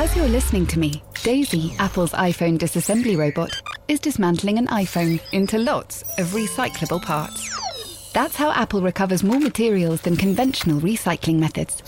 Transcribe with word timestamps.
As 0.00 0.14
you're 0.14 0.28
listening 0.28 0.64
to 0.68 0.78
me, 0.78 1.02
Daisy, 1.24 1.74
Apple's 1.80 2.12
iPhone 2.12 2.56
disassembly 2.56 3.18
robot, 3.18 3.50
is 3.88 3.98
dismantling 3.98 4.56
an 4.56 4.68
iPhone 4.68 5.20
into 5.32 5.58
lots 5.58 6.02
of 6.18 6.28
recyclable 6.28 7.02
parts. 7.02 8.12
That's 8.12 8.36
how 8.36 8.52
Apple 8.52 8.80
recovers 8.80 9.24
more 9.24 9.40
materials 9.40 10.00
than 10.02 10.16
conventional 10.16 10.80
recycling 10.80 11.40
methods. 11.40 11.82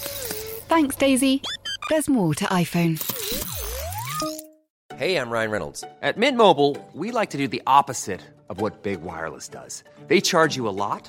Thanks, 0.66 0.96
Daisy. 0.96 1.40
There's 1.88 2.08
more 2.08 2.34
to 2.34 2.44
iPhone. 2.46 2.98
Hey, 4.96 5.14
I'm 5.14 5.30
Ryan 5.30 5.52
Reynolds. 5.52 5.84
At 6.02 6.18
Mint 6.18 6.36
Mobile, 6.36 6.84
we 6.92 7.12
like 7.12 7.30
to 7.30 7.38
do 7.38 7.46
the 7.46 7.62
opposite 7.68 8.22
of 8.48 8.60
what 8.60 8.82
Big 8.82 9.02
Wireless 9.02 9.46
does. 9.46 9.84
They 10.08 10.20
charge 10.20 10.56
you 10.56 10.66
a 10.66 10.74
lot, 10.74 11.08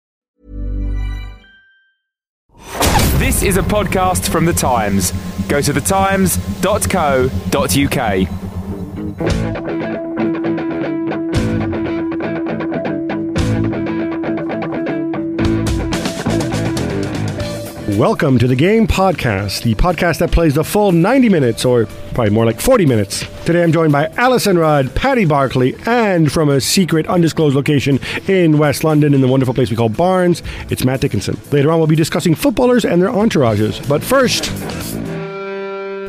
This 3.19 3.43
is 3.43 3.57
a 3.57 3.61
podcast 3.61 4.29
from 4.29 4.45
The 4.45 4.53
Times. 4.53 5.11
Go 5.47 5.61
to 5.61 5.73
thetimes.co.uk. 5.73 6.51
Welcome 17.97 18.37
to 18.39 18.47
the 18.47 18.55
Game 18.55 18.87
Podcast, 18.87 19.63
the 19.63 19.75
podcast 19.75 20.19
that 20.19 20.31
plays 20.31 20.55
the 20.55 20.63
full 20.63 20.91
90 20.91 21.29
minutes, 21.29 21.65
or 21.65 21.87
probably 22.13 22.31
more 22.31 22.45
like 22.45 22.59
40 22.59 22.85
minutes. 22.85 23.25
Today 23.45 23.63
I'm 23.63 23.71
joined 23.71 23.91
by 23.91 24.07
Alyson 24.17 24.57
Rudd, 24.57 24.93
Paddy 24.95 25.25
Barclay, 25.25 25.73
and 25.85 26.31
from 26.31 26.49
a 26.49 26.61
secret, 26.61 27.07
undisclosed 27.07 27.55
location 27.55 27.99
in 28.27 28.57
West 28.57 28.83
London 28.83 29.13
in 29.13 29.21
the 29.21 29.27
wonderful 29.27 29.53
place 29.53 29.69
we 29.69 29.75
call 29.75 29.89
Barnes, 29.89 30.43
it's 30.69 30.83
Matt 30.83 31.01
Dickinson. 31.01 31.37
Later 31.51 31.71
on, 31.71 31.79
we'll 31.79 31.87
be 31.87 31.95
discussing 31.95 32.35
footballers 32.35 32.85
and 32.85 33.01
their 33.01 33.09
entourages. 33.09 33.87
But 33.87 34.03
first, 34.03 34.45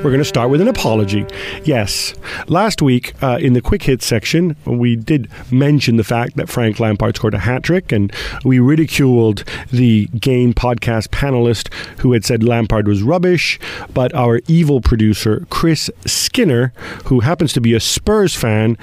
we're 0.02 0.10
going 0.10 0.18
to 0.18 0.24
start 0.24 0.50
with 0.50 0.60
an 0.60 0.66
apology. 0.66 1.24
Yes, 1.62 2.12
last 2.48 2.82
week 2.82 3.14
uh, 3.22 3.38
in 3.40 3.52
the 3.52 3.60
quick 3.60 3.84
hit 3.84 4.02
section, 4.02 4.56
we 4.64 4.96
did 4.96 5.30
mention 5.52 5.96
the 5.96 6.02
fact 6.02 6.36
that 6.36 6.48
Frank 6.48 6.80
Lampard 6.80 7.16
scored 7.16 7.34
a 7.34 7.38
hat 7.38 7.62
trick, 7.62 7.92
and 7.92 8.12
we 8.44 8.58
ridiculed 8.58 9.44
the 9.70 10.06
game 10.08 10.54
podcast 10.54 11.08
panelist 11.08 11.72
who 12.00 12.12
had 12.12 12.24
said 12.24 12.42
Lampard 12.42 12.88
was 12.88 13.04
rubbish. 13.04 13.60
But 13.94 14.12
our 14.12 14.40
evil 14.48 14.80
producer, 14.80 15.46
Chris 15.50 15.88
Skinner, 16.04 16.72
who 17.04 17.20
happens 17.20 17.52
to 17.52 17.60
be 17.60 17.72
a 17.72 17.80
Spurs 17.80 18.34
fan, 18.34 18.76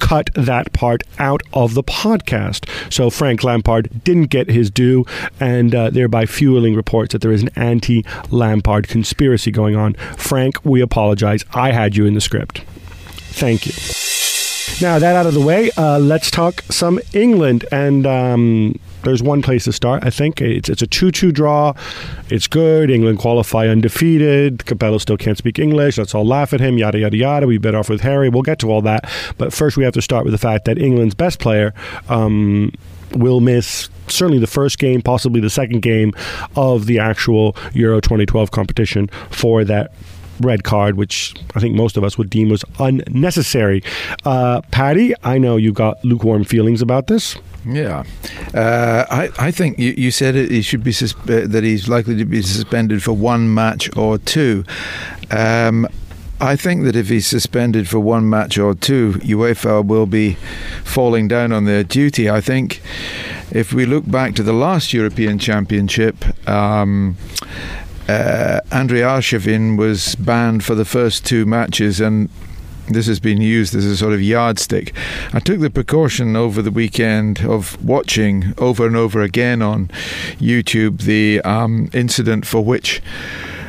cut 0.00 0.28
that 0.34 0.72
part 0.72 1.04
out 1.20 1.42
of 1.52 1.74
the 1.74 1.84
podcast. 1.84 2.68
So 2.92 3.10
Frank 3.10 3.44
Lampard 3.44 4.02
didn't 4.02 4.26
get 4.26 4.50
his 4.50 4.70
due, 4.72 5.06
and 5.38 5.72
uh, 5.72 5.90
thereby 5.90 6.26
fueling 6.26 6.74
reports 6.74 7.12
that 7.12 7.22
there 7.22 7.32
is 7.32 7.42
an 7.42 7.50
anti 7.54 8.04
Lampard 8.30 8.88
conspiracy 8.88 9.52
going 9.52 9.76
on. 9.76 9.94
Frank, 10.16 10.63
we 10.64 10.80
apologize. 10.80 11.44
I 11.54 11.72
had 11.72 11.96
you 11.96 12.06
in 12.06 12.14
the 12.14 12.20
script. 12.20 12.64
Thank 13.34 13.66
you. 13.66 13.72
Now, 14.80 14.98
that 14.98 15.14
out 15.14 15.26
of 15.26 15.34
the 15.34 15.40
way, 15.40 15.70
uh, 15.76 15.98
let's 15.98 16.30
talk 16.30 16.62
some 16.62 16.98
England. 17.12 17.64
And 17.70 18.06
um, 18.06 18.78
there's 19.02 19.22
one 19.22 19.42
place 19.42 19.64
to 19.64 19.72
start, 19.72 20.04
I 20.04 20.10
think. 20.10 20.40
It's, 20.40 20.68
it's 20.68 20.82
a 20.82 20.86
2 20.86 21.10
2 21.10 21.32
draw. 21.32 21.74
It's 22.28 22.46
good. 22.46 22.90
England 22.90 23.18
qualify 23.18 23.68
undefeated. 23.68 24.64
Capello 24.66 24.98
still 24.98 25.16
can't 25.16 25.38
speak 25.38 25.58
English. 25.58 25.98
Let's 25.98 26.14
all 26.14 26.26
laugh 26.26 26.52
at 26.52 26.60
him, 26.60 26.78
yada, 26.78 26.98
yada, 26.98 27.16
yada. 27.16 27.46
We 27.46 27.58
bet 27.58 27.74
off 27.74 27.88
with 27.88 28.00
Harry. 28.00 28.28
We'll 28.28 28.42
get 28.42 28.58
to 28.60 28.70
all 28.70 28.82
that. 28.82 29.08
But 29.38 29.52
first, 29.52 29.76
we 29.76 29.84
have 29.84 29.94
to 29.94 30.02
start 30.02 30.24
with 30.24 30.32
the 30.32 30.38
fact 30.38 30.64
that 30.64 30.78
England's 30.78 31.14
best 31.14 31.38
player. 31.38 31.72
Um, 32.08 32.72
will 33.12 33.40
miss 33.40 33.88
certainly 34.08 34.40
the 34.40 34.46
first 34.46 34.78
game, 34.80 35.00
possibly 35.00 35.40
the 35.40 35.50
second 35.50 35.82
game 35.82 36.12
of 36.56 36.86
the 36.86 36.98
actual 36.98 37.56
Euro 37.72 38.00
2012 38.00 38.50
competition 38.50 39.08
for 39.30 39.64
that 39.64 39.92
red 40.40 40.64
card, 40.64 40.96
which 40.96 41.34
I 41.54 41.60
think 41.60 41.74
most 41.74 41.96
of 41.96 42.04
us 42.04 42.18
would 42.18 42.30
deem 42.30 42.48
was 42.48 42.64
unnecessary. 42.78 43.82
Uh, 44.24 44.60
Paddy, 44.70 45.14
I 45.22 45.38
know 45.38 45.56
you 45.56 45.72
got 45.72 46.04
lukewarm 46.04 46.44
feelings 46.44 46.82
about 46.82 47.06
this. 47.06 47.36
Yeah, 47.66 48.04
uh, 48.52 49.06
I 49.10 49.30
I 49.38 49.50
think 49.50 49.78
you, 49.78 49.94
you 49.96 50.10
said 50.10 50.36
it, 50.36 50.50
he 50.50 50.60
should 50.60 50.84
be 50.84 50.90
uh, 50.90 51.46
that 51.46 51.64
he's 51.64 51.88
likely 51.88 52.16
to 52.16 52.24
be 52.24 52.42
suspended 52.42 53.02
for 53.02 53.12
one 53.12 53.54
match 53.54 53.94
or 53.96 54.18
two. 54.18 54.64
Um, 55.30 55.88
I 56.40 56.56
think 56.56 56.84
that 56.84 56.94
if 56.94 57.08
he's 57.08 57.26
suspended 57.26 57.88
for 57.88 58.00
one 58.00 58.28
match 58.28 58.58
or 58.58 58.74
two, 58.74 59.12
UEFA 59.22 59.86
will 59.86 60.04
be 60.04 60.36
falling 60.84 61.26
down 61.26 61.52
on 61.52 61.64
their 61.64 61.84
duty. 61.84 62.28
I 62.28 62.42
think 62.42 62.82
if 63.50 63.72
we 63.72 63.86
look 63.86 64.10
back 64.10 64.34
to 64.34 64.42
the 64.42 64.52
last 64.52 64.92
European 64.92 65.38
Championship. 65.38 66.16
Um, 66.48 67.16
uh, 68.08 68.60
Andrei 68.70 69.00
Arshavin 69.00 69.78
was 69.78 70.14
banned 70.16 70.64
for 70.64 70.74
the 70.74 70.84
first 70.84 71.24
two 71.24 71.46
matches, 71.46 72.00
and 72.00 72.28
this 72.88 73.06
has 73.06 73.18
been 73.18 73.40
used 73.40 73.74
as 73.74 73.84
a 73.86 73.96
sort 73.96 74.12
of 74.12 74.22
yardstick. 74.22 74.92
I 75.32 75.40
took 75.40 75.60
the 75.60 75.70
precaution 75.70 76.36
over 76.36 76.60
the 76.60 76.70
weekend 76.70 77.40
of 77.40 77.82
watching 77.82 78.52
over 78.58 78.86
and 78.86 78.96
over 78.96 79.22
again 79.22 79.62
on 79.62 79.88
YouTube 80.38 81.02
the 81.02 81.40
um, 81.42 81.88
incident 81.92 82.46
for 82.46 82.62
which. 82.62 83.02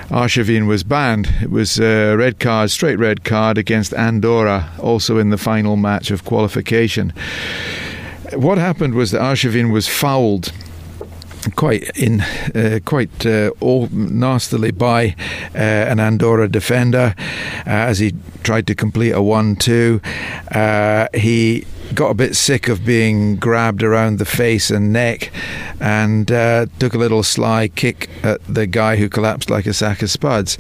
Arshavin 0.09 0.67
was 0.67 0.84
banned. 0.84 1.34
It 1.41 1.50
was 1.50 1.79
a 1.79 2.16
red 2.16 2.40
card, 2.40 2.69
straight 2.69 3.00
red 3.00 3.23
card 3.23 3.57
against 3.57 3.91
Andorra, 3.96 4.72
also 4.79 5.17
in 5.17 5.31
the 5.31 5.38
final 5.38 5.78
match 5.78 6.12
of 6.12 6.23
qualification. 6.25 7.12
What 8.34 8.59
happened 8.59 8.94
was 8.94 9.12
that 9.12 9.22
Arshavin 9.22 9.72
was 9.72 9.88
fouled 9.88 10.52
quite 11.52 11.90
in 11.98 12.22
uh, 12.22 12.80
quite 12.86 13.26
uh, 13.26 13.52
all 13.60 13.88
nastily 13.92 14.72
by 14.72 15.16
uh, 15.54 15.58
an 15.58 16.00
Andorra 16.00 16.48
defender 16.48 17.14
as 17.66 18.00
he 18.00 18.14
tried 18.44 18.68
to 18.68 18.76
complete 18.76 19.12
a 19.12 19.22
one-two. 19.22 20.02
he 21.14 21.66
got 21.94 22.09
a 22.09 22.13
bit 22.13 22.35
sick 22.35 22.68
of 22.68 22.85
being 22.85 23.35
grabbed 23.35 23.84
around 23.84 24.19
the 24.19 24.25
face 24.25 24.72
and 24.72 24.91
neck 24.91 25.31
and 25.79 26.31
uh, 26.31 26.66
took 26.79 26.94
a 26.94 26.97
little 26.97 27.23
sly 27.23 27.68
kick 27.68 28.09
at 28.23 28.41
the 28.46 28.66
guy 28.66 28.96
who 28.96 29.09
collapsed 29.09 29.50
like 29.50 29.66
a 29.66 29.73
sack 29.73 30.01
of 30.01 30.09
spuds. 30.09 30.57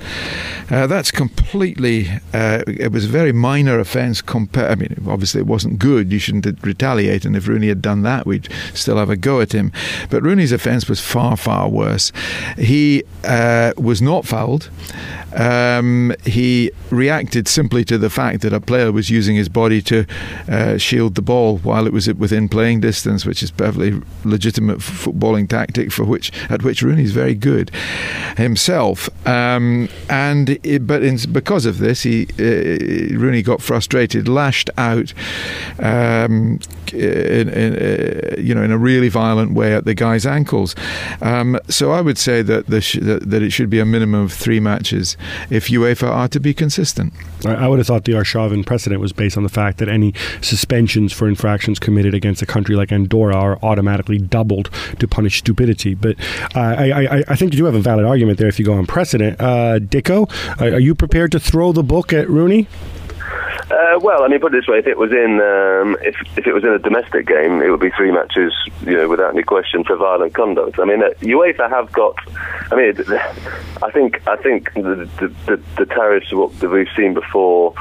Uh, 0.69 0.87
that's 0.87 1.11
completely, 1.11 2.09
uh, 2.33 2.63
it 2.67 2.91
was 2.91 3.05
a 3.05 3.09
very 3.09 3.31
minor 3.31 3.79
offence. 3.79 4.21
I 4.27 4.75
mean, 4.75 5.03
obviously 5.07 5.41
it 5.41 5.47
wasn't 5.47 5.79
good. 5.79 6.11
You 6.11 6.19
shouldn't 6.19 6.63
retaliate. 6.63 7.25
And 7.25 7.35
if 7.35 7.47
Rooney 7.47 7.67
had 7.67 7.81
done 7.81 8.03
that, 8.03 8.25
we'd 8.25 8.49
still 8.73 8.97
have 8.97 9.09
a 9.09 9.15
go 9.15 9.41
at 9.41 9.53
him. 9.53 9.71
But 10.09 10.23
Rooney's 10.23 10.51
offence 10.51 10.87
was 10.87 10.99
far, 10.99 11.37
far 11.37 11.69
worse. 11.69 12.11
He 12.57 13.03
was 13.23 14.01
not 14.01 14.25
fouled. 14.25 14.69
Um, 15.35 16.13
he 16.23 16.71
reacted 16.91 17.47
simply 17.47 17.83
to 17.85 17.97
the 17.97 18.09
fact 18.09 18.41
that 18.41 18.53
a 18.53 18.61
player 18.61 18.91
was 18.91 19.09
using 19.09 19.35
his 19.35 19.49
body 19.49 19.81
to 19.81 20.05
uh, 20.47 20.77
shield 20.77 21.14
the 21.15 21.21
ball 21.21 21.57
while 21.59 21.87
it 21.87 21.93
was 21.93 22.11
within 22.13 22.49
playing 22.49 22.81
distance, 22.81 23.25
which 23.25 23.41
is 23.43 23.51
perfectly 23.51 24.01
legitimate 24.23 24.79
footballing 24.79 25.49
tactic 25.49 25.91
for 25.91 26.03
which 26.03 26.31
at 26.49 26.63
which 26.63 26.81
Rooney's 26.81 27.11
very 27.11 27.35
good 27.35 27.71
himself. 28.37 29.09
Um, 29.27 29.89
and 30.09 30.59
it, 30.63 30.87
but 30.87 31.03
in, 31.03 31.17
because 31.31 31.65
of 31.65 31.79
this, 31.79 32.03
he 32.03 32.27
uh, 32.39 33.17
Rooney 33.17 33.41
got 33.41 33.61
frustrated, 33.61 34.27
lashed 34.27 34.69
out. 34.77 35.13
Um, 35.79 36.59
in, 36.93 37.49
in, 37.49 37.73
uh, 37.75 38.35
you 38.37 38.53
know, 38.53 38.63
in 38.63 38.71
a 38.71 38.77
really 38.77 39.09
violent 39.09 39.53
way 39.53 39.73
at 39.73 39.85
the 39.85 39.93
guy's 39.93 40.25
ankles. 40.25 40.75
Um, 41.21 41.59
so 41.69 41.91
I 41.91 42.01
would 42.01 42.17
say 42.17 42.41
that, 42.41 42.81
sh- 42.81 42.99
that, 43.01 43.29
that 43.29 43.41
it 43.41 43.51
should 43.51 43.69
be 43.69 43.79
a 43.79 43.85
minimum 43.85 44.25
of 44.25 44.33
three 44.33 44.59
matches 44.59 45.17
if 45.49 45.67
UEFA 45.67 46.09
are 46.09 46.27
to 46.29 46.39
be 46.39 46.53
consistent. 46.53 47.13
I 47.45 47.67
would 47.67 47.79
have 47.79 47.87
thought 47.87 48.05
the 48.05 48.13
Arshavin 48.13 48.65
precedent 48.65 49.01
was 49.01 49.13
based 49.13 49.37
on 49.37 49.43
the 49.43 49.49
fact 49.49 49.77
that 49.77 49.89
any 49.89 50.13
suspensions 51.09 51.13
for 51.13 51.27
infractions 51.27 51.79
committed 51.79 52.13
against 52.13 52.41
a 52.41 52.45
country 52.45 52.75
like 52.75 52.91
Andorra 52.91 53.35
are 53.35 53.59
automatically 53.61 54.17
doubled 54.17 54.69
to 54.99 55.07
punish 55.07 55.39
stupidity. 55.39 55.95
But 55.95 56.17
uh, 56.55 56.59
I, 56.59 57.17
I, 57.19 57.23
I, 57.27 57.35
think 57.35 57.53
you 57.53 57.57
do 57.57 57.65
have 57.65 57.75
a 57.75 57.79
valid 57.79 58.05
argument 58.05 58.37
there 58.37 58.47
if 58.47 58.59
you 58.59 58.65
go 58.65 58.73
on 58.73 58.85
precedent. 58.85 59.39
Uh, 59.39 59.79
Dicko, 59.79 60.29
are 60.59 60.79
you 60.79 60.95
prepared 60.95 61.31
to 61.31 61.39
throw 61.39 61.71
the 61.71 61.83
book 61.83 62.13
at 62.13 62.29
Rooney? 62.29 62.67
Uh, 63.71 63.99
well, 63.99 64.23
I 64.23 64.27
mean, 64.27 64.39
put 64.39 64.53
it 64.53 64.59
this 64.61 64.67
way: 64.67 64.77
if 64.77 64.87
it 64.87 64.97
was 64.97 65.11
in 65.11 65.41
um, 65.41 65.97
if 66.01 66.15
if 66.37 66.45
it 66.45 66.53
was 66.53 66.63
in 66.63 66.69
a 66.69 66.79
domestic 66.79 67.27
game, 67.27 67.61
it 67.61 67.69
would 67.69 67.79
be 67.79 67.91
three 67.91 68.11
matches, 68.11 68.53
you 68.85 68.95
know, 68.95 69.09
without 69.09 69.33
any 69.33 69.43
question 69.43 69.83
for 69.83 69.95
violent 69.95 70.33
conduct. 70.33 70.79
I 70.79 70.85
mean, 70.85 71.01
uh, 71.03 71.09
UEFA 71.21 71.69
have 71.69 71.91
got. 71.91 72.15
I 72.71 72.75
mean, 72.75 72.93
I 73.81 73.91
think 73.91 74.21
I 74.27 74.35
think 74.37 74.73
the 74.73 75.09
the, 75.19 75.27
the, 75.45 75.61
the 75.77 75.85
tariffs 75.85 76.29
that 76.29 76.69
we've 76.69 76.87
seen 76.95 77.13
before 77.13 77.73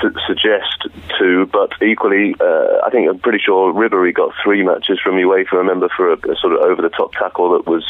su- 0.00 0.14
suggest 0.26 0.88
two, 1.18 1.46
but 1.46 1.70
equally, 1.82 2.34
uh, 2.40 2.80
I 2.84 2.90
think 2.90 3.08
I'm 3.08 3.18
pretty 3.18 3.38
sure 3.38 3.72
Ribery 3.72 4.14
got 4.14 4.32
three 4.42 4.62
matches 4.62 4.98
from 5.02 5.14
UEFA. 5.14 5.52
I 5.52 5.56
remember 5.56 5.88
for 5.94 6.12
a, 6.12 6.16
a 6.16 6.36
sort 6.36 6.54
of 6.54 6.60
over 6.60 6.82
the 6.82 6.88
top 6.88 7.12
tackle 7.12 7.52
that 7.52 7.66
was, 7.66 7.84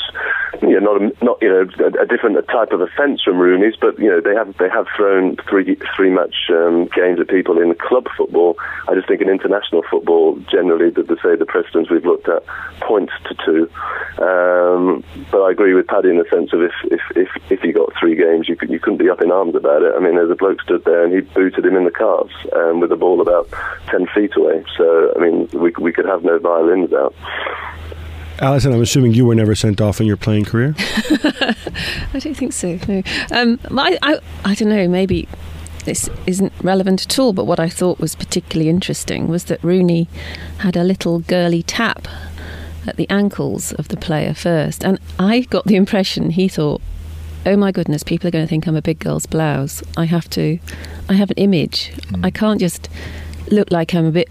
you 0.63 0.79
know, 0.79 0.93
not 0.93 1.03
a, 1.03 1.25
not 1.25 1.39
you 1.43 1.49
know 1.49 1.69
a, 1.79 2.03
a 2.03 2.07
different 2.07 2.37
type 2.49 2.73
of 2.73 2.81
offence 2.81 3.23
from 3.23 3.39
Rooney's, 3.39 3.77
but 3.81 3.99
you 3.99 4.09
know 4.09 4.21
they 4.21 4.35
have 4.35 4.57
they 4.59 4.69
have 4.69 4.87
thrown 4.97 5.37
three 5.49 5.77
three 5.97 6.11
match 6.11 6.37
um, 6.51 6.89
games 6.95 7.08
at 7.17 7.29
people 7.29 7.59
in 7.59 7.75
club 7.77 8.07
football. 8.17 8.57
I 8.89 8.95
just 8.95 9.09
think 9.09 9.21
in 9.21 9.29
international 9.29 9.83
football 9.91 10.37
generally, 10.51 10.91
the, 10.91 11.03
the 11.03 11.17
say 11.23 11.37
the 11.37 11.47
precedents 11.47 11.91
we've 11.91 12.05
looked 12.05 12.29
at 12.29 12.45
points 12.81 13.13
to 13.25 13.35
two. 13.45 13.71
Um, 14.23 15.05
but 15.31 15.43
I 15.43 15.51
agree 15.51 15.75
with 15.75 15.87
Paddy 15.87 16.11
in 16.11 16.19
the 16.19 16.27
sense 16.31 16.53
of 16.53 16.63
if 16.63 16.73
if 16.85 17.01
if, 17.17 17.29
if 17.51 17.65
you 17.65 17.73
got 17.73 17.93
three 17.99 18.17
games, 18.17 18.49
you 18.49 18.57
could 18.57 18.71
you 18.71 18.81
couldn't 18.81 18.99
be 18.99 19.09
up 19.09 19.23
in 19.23 19.31
arms 19.31 19.55
about 19.55 19.83
it. 19.83 19.95
I 19.97 20.01
mean, 20.01 20.17
there's 20.17 20.31
a 20.31 20.37
bloke 20.37 20.61
stood 20.61 20.85
there 20.85 21.05
and 21.05 21.15
he 21.15 21.21
booted 21.21 21.65
him 21.65 21.77
in 21.77 21.85
the 21.85 21.91
calves 21.91 22.35
um, 22.55 22.81
with 22.81 22.91
the 22.91 22.97
ball 22.97 23.21
about 23.21 23.49
ten 23.87 24.07
feet 24.15 24.37
away. 24.37 24.65
So 24.77 25.13
I 25.17 25.21
mean, 25.21 25.49
we 25.53 25.73
we 25.79 25.93
could 25.93 26.07
have 26.07 26.25
no 26.25 26.39
violins 26.39 26.93
out. 26.93 27.15
Alyson, 28.41 28.73
I'm 28.73 28.81
assuming 28.81 29.15
you 29.15 29.27
were 29.27 29.35
never 29.35 29.57
sent 29.57 29.81
off 29.81 30.01
in 30.01 30.07
your 30.07 30.17
playing 30.17 30.45
career. 30.45 30.75
I 30.79 32.21
don't 32.21 32.37
think 32.37 32.53
so. 32.53 32.79
No, 32.87 33.03
um, 33.33 33.59
I, 33.77 33.99
I, 34.01 34.19
I 34.45 34.55
don't 34.55 34.69
know. 34.69 34.87
Maybe 34.87 35.29
this 35.85 36.09
isn't 36.27 36.53
relevant 36.63 37.07
at 37.07 37.19
all. 37.19 37.33
But 37.33 37.45
what 37.45 37.61
I 37.61 37.69
thought 37.69 37.99
was 37.99 38.15
particularly 38.15 38.69
interesting 38.69 39.29
was 39.29 39.45
that 39.45 39.63
Rooney 39.63 40.09
had 40.59 40.77
a 40.77 40.85
little 40.85 41.21
girly 41.21 41.63
tap 41.63 42.09
at 42.87 42.97
the 42.97 43.09
ankles 43.11 43.73
of 43.75 43.89
the 43.89 43.97
player 43.97 44.35
first, 44.35 44.85
and 44.85 44.99
I 45.19 45.41
got 45.41 45.65
the 45.67 45.77
impression 45.77 46.31
he 46.31 46.49
thought, 46.49 46.81
"Oh 47.45 47.57
my 47.57 47.73
goodness, 47.73 48.03
people 48.03 48.29
are 48.29 48.31
going 48.31 48.45
to 48.45 48.49
think 48.49 48.67
I'm 48.67 48.77
a 48.77 48.83
big 48.83 48.99
girl's 48.99 49.27
blouse. 49.27 49.83
I 49.97 50.05
have 50.07 50.29
to, 50.31 50.59
I 51.09 51.15
have 51.15 51.31
an 51.31 51.37
image. 51.37 51.93
Mm. 52.09 52.25
I 52.25 52.31
can't 52.31 52.61
just." 52.61 52.89
look 53.51 53.71
like 53.71 53.95
I'm 53.95 54.05
a 54.05 54.11
bit 54.11 54.29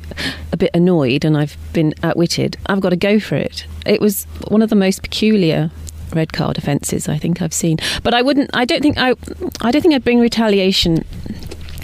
a 0.51 0.57
bit 0.57 0.69
annoyed 0.75 1.25
and 1.25 1.35
I've 1.35 1.57
been 1.73 1.95
outwitted, 2.03 2.55
I've 2.67 2.81
got 2.81 2.89
to 2.89 2.95
go 2.95 3.19
for 3.19 3.35
it. 3.35 3.65
It 3.83 3.99
was 3.99 4.25
one 4.49 4.61
of 4.61 4.69
the 4.69 4.75
most 4.75 5.01
peculiar 5.01 5.71
red 6.13 6.33
card 6.33 6.57
offences 6.57 7.07
I 7.07 7.17
think 7.17 7.41
I've 7.41 7.53
seen. 7.53 7.77
But 8.03 8.13
I 8.13 8.21
wouldn't. 8.21 8.49
I 8.53 8.65
don't 8.65 8.81
think 8.81 8.97
I. 8.97 9.15
I 9.61 9.71
don't 9.71 9.81
think 9.81 9.93
I'd 9.93 10.03
bring 10.03 10.19
retaliation, 10.19 11.03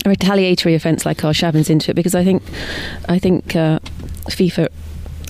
a 0.06 0.10
retaliatory 0.10 0.76
offence 0.76 1.06
like 1.06 1.18
Arshavin's 1.18 1.70
into 1.70 1.92
it 1.92 1.94
because 1.94 2.16
I 2.16 2.24
think, 2.24 2.44
I 3.08 3.20
think 3.20 3.56
uh, 3.56 3.80
FIFA 4.30 4.70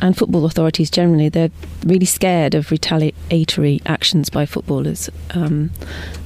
and 0.01 0.18
football 0.18 0.45
authorities 0.45 0.90
generally 0.90 1.30
they're 1.30 1.51
really 1.86 2.06
scared 2.06 2.56
of 2.56 2.72
retaliatory 2.72 3.81
actions 3.86 4.30
by 4.30 4.45
footballers. 4.45 5.10
Um, 5.31 5.72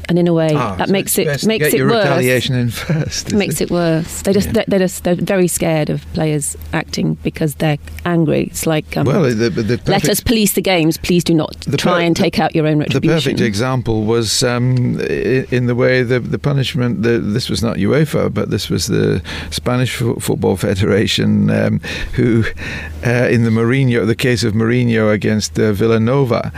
and 0.10 0.18
in 0.20 0.28
a 0.28 0.34
way 0.34 0.50
Ah, 0.54 0.76
that 0.76 0.88
so 0.88 0.92
makes 0.94 1.18
it 1.18 1.46
makes 1.46 1.74
it 1.74 1.82
worse. 1.82 2.04
retaliation 2.06 2.56
in 2.56 2.70
first. 2.88 3.34
makes 3.34 3.62
it 3.62 3.70
worse. 3.72 4.22
They 4.22 4.34
just 4.34 4.50
Yeah. 4.54 4.64
they're, 4.68 4.80
just 4.80 5.04
they're 5.04 5.16
very 5.16 5.48
scared 5.48 5.90
of 5.90 6.06
players 6.14 6.56
acting 6.74 7.16
because 7.24 7.56
they're 7.56 7.78
angry. 8.06 8.44
It's 8.46 8.66
like 8.66 8.96
um, 8.98 9.06
Well, 9.06 9.24
the, 9.24 9.50
the 9.50 9.82
let 9.86 10.08
us 10.10 10.20
police 10.22 10.54
the 10.54 10.62
games. 10.62 10.98
Please 10.98 11.24
do 11.24 11.34
not 11.34 11.56
try 11.78 12.00
per- 12.00 12.06
and 12.08 12.16
the- 12.16 12.22
take 12.24 12.40
out 12.40 12.56
your 12.56 12.68
own 12.68 12.80
retribution. 12.80 13.10
The 13.16 13.22
perfect 13.22 13.42
example 13.42 14.04
was 14.06 14.44
um, 14.44 15.00
in 15.02 15.68
the 15.68 15.76
way 15.76 16.04
the, 16.04 16.20
the 16.20 16.40
punishment. 16.40 17.04
The, 17.04 17.20
this 17.20 17.50
was 17.50 17.62
not 17.62 17.78
UEFA, 17.78 18.34
but 18.34 18.50
this 18.50 18.70
was 18.70 18.88
the 18.88 19.22
Spanish 19.52 19.96
Fo- 19.98 20.16
Football 20.16 20.56
Federation, 20.58 21.50
um, 21.50 21.80
who, 22.14 22.44
uh, 23.06 23.28
in 23.30 23.44
the 23.44 23.50
Mourinho, 23.50 24.06
the 24.06 24.16
case 24.16 24.44
of 24.44 24.54
Mourinho 24.54 25.12
against 25.14 25.58
uh, 25.60 25.74
Vilanova, 25.74 26.52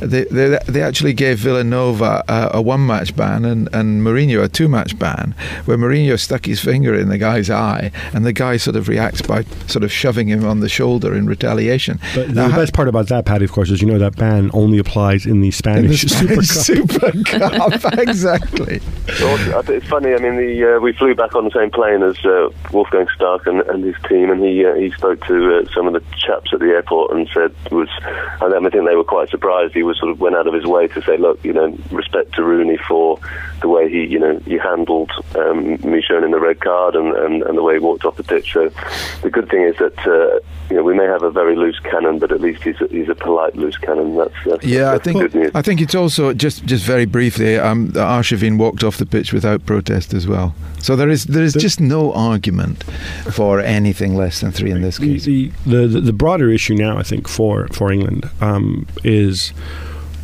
they, 0.00 0.24
they 0.24 0.58
they 0.66 0.82
actually 0.82 1.12
gave 1.12 1.38
Vilanova 1.38 2.22
uh, 2.28 2.50
a 2.52 2.60
one 2.62 2.80
match 2.96 3.14
ban 3.16 3.44
and, 3.44 3.68
and 3.72 4.02
Mourinho 4.02 4.42
a 4.42 4.48
two 4.48 4.68
match 4.68 4.98
ban, 4.98 5.34
where 5.66 5.78
Mourinho 5.78 6.18
stuck 6.18 6.44
his 6.46 6.60
finger 6.60 6.94
in 6.94 7.08
the 7.08 7.18
guy's 7.18 7.48
eye, 7.50 7.90
and 8.12 8.24
the 8.26 8.32
guy 8.32 8.56
sort 8.56 8.76
of 8.76 8.88
reacts 8.88 9.22
by 9.22 9.42
sort 9.68 9.84
of 9.84 9.90
shoving 9.92 10.28
him 10.28 10.44
on 10.44 10.60
the 10.60 10.68
shoulder 10.68 11.14
in 11.14 11.26
retaliation. 11.26 11.98
But 12.14 12.28
Now, 12.28 12.46
the 12.48 12.52
how- 12.54 12.58
best 12.60 12.72
part 12.74 12.88
about 12.88 13.08
that, 13.08 13.24
Paddy, 13.26 13.44
of 13.44 13.52
course, 13.52 13.70
is 13.70 13.80
you 13.80 13.88
know 13.88 13.98
that 13.98 14.16
ban 14.16 14.50
only 14.52 14.78
applies 14.78 15.24
in 15.24 15.30
the 15.30 15.36
in 15.36 15.42
the 15.42 15.50
Spanish 15.50 16.00
Super 16.02 16.34
Cup. 16.36 16.44
Super 16.44 17.12
Cup, 17.24 17.98
exactly. 17.98 18.80
Well, 19.20 19.62
it's 19.68 19.86
funny. 19.86 20.14
I 20.14 20.18
mean, 20.18 20.36
the, 20.36 20.76
uh, 20.76 20.80
we 20.80 20.92
flew 20.92 21.14
back 21.14 21.34
on 21.34 21.44
the 21.44 21.50
same 21.50 21.70
plane 21.70 22.02
as 22.02 22.16
uh, 22.24 22.48
Wolfgang 22.72 23.06
Stark 23.14 23.46
and, 23.46 23.60
and 23.62 23.84
his 23.84 23.94
team, 24.08 24.30
and 24.30 24.42
he 24.42 24.64
uh, 24.64 24.74
he 24.74 24.90
spoke 24.92 25.24
to 25.26 25.58
uh, 25.58 25.72
some 25.74 25.86
of 25.86 25.92
the 25.92 26.02
chaps 26.16 26.52
at 26.52 26.60
the 26.60 26.66
airport 26.66 27.12
and 27.12 27.28
said 27.32 27.54
was, 27.70 27.88
and 28.40 28.54
I 28.54 28.70
think 28.70 28.86
they 28.88 28.96
were 28.96 29.04
quite 29.04 29.28
surprised. 29.28 29.74
He 29.74 29.82
was 29.82 29.98
sort 29.98 30.10
of 30.10 30.20
went 30.20 30.36
out 30.36 30.46
of 30.46 30.54
his 30.54 30.64
way 30.64 30.88
to 30.88 31.02
say, 31.02 31.16
look, 31.18 31.44
you 31.44 31.52
know, 31.52 31.76
respect 31.90 32.34
to 32.36 32.42
Rooney 32.42 32.78
for 32.88 33.18
the 33.60 33.68
way 33.68 33.90
he, 33.90 34.04
you 34.04 34.18
know, 34.18 34.38
he 34.40 34.58
handled 34.58 35.10
um, 35.34 35.72
me 35.82 36.02
showing 36.02 36.24
in 36.24 36.30
the 36.30 36.40
red 36.40 36.60
card 36.60 36.94
and, 36.94 37.14
and, 37.14 37.42
and 37.42 37.56
the 37.58 37.62
way 37.62 37.74
he 37.74 37.80
walked 37.80 38.04
off 38.04 38.16
the 38.16 38.22
pitch. 38.22 38.52
So 38.52 38.70
the 39.22 39.30
good 39.30 39.48
thing 39.48 39.62
is 39.62 39.76
that 39.78 39.98
uh, 40.06 40.40
you 40.68 40.76
know 40.76 40.82
we 40.82 40.94
may 40.94 41.04
have 41.04 41.22
a 41.22 41.30
very 41.30 41.56
loose 41.56 41.78
cannon, 41.80 42.18
but 42.18 42.32
at 42.32 42.40
least 42.40 42.62
he's 42.62 42.80
a, 42.80 42.86
he's 42.88 43.08
a 43.08 43.14
polite 43.14 43.56
loose 43.56 43.76
cannon. 43.78 44.16
That's, 44.16 44.34
that's 44.44 44.64
Yeah, 44.64 44.92
I 44.92 44.98
think 44.98 45.20
good 45.20 45.34
news. 45.34 45.50
I 45.54 45.62
think 45.62 45.80
it's 45.80 45.94
also 45.94 46.32
just 46.34 46.64
just 46.66 46.84
very 46.84 47.06
briefly. 47.06 47.56
Um, 47.58 47.92
Arshavin 47.92 48.58
walked 48.58 48.84
off 48.84 48.98
the 48.98 49.06
pitch 49.06 49.32
without 49.32 49.64
protest 49.66 50.12
as 50.14 50.26
well. 50.26 50.54
So 50.80 50.94
there 50.94 51.08
is 51.08 51.24
there 51.24 51.42
is 51.42 51.54
just 51.54 51.80
no 51.80 52.12
argument 52.12 52.84
for 53.32 53.60
anything 53.60 54.16
less 54.16 54.40
than 54.40 54.52
three 54.52 54.70
in 54.70 54.82
this 54.82 54.98
The, 54.98 55.14
case. 55.14 55.24
the, 55.24 55.50
the, 55.66 56.00
the 56.00 56.12
broader 56.12 56.50
issue 56.50 56.74
now, 56.74 56.98
I 56.98 57.02
think, 57.02 57.26
for, 57.28 57.66
for 57.68 57.90
England 57.90 58.28
um, 58.40 58.86
is 59.02 59.52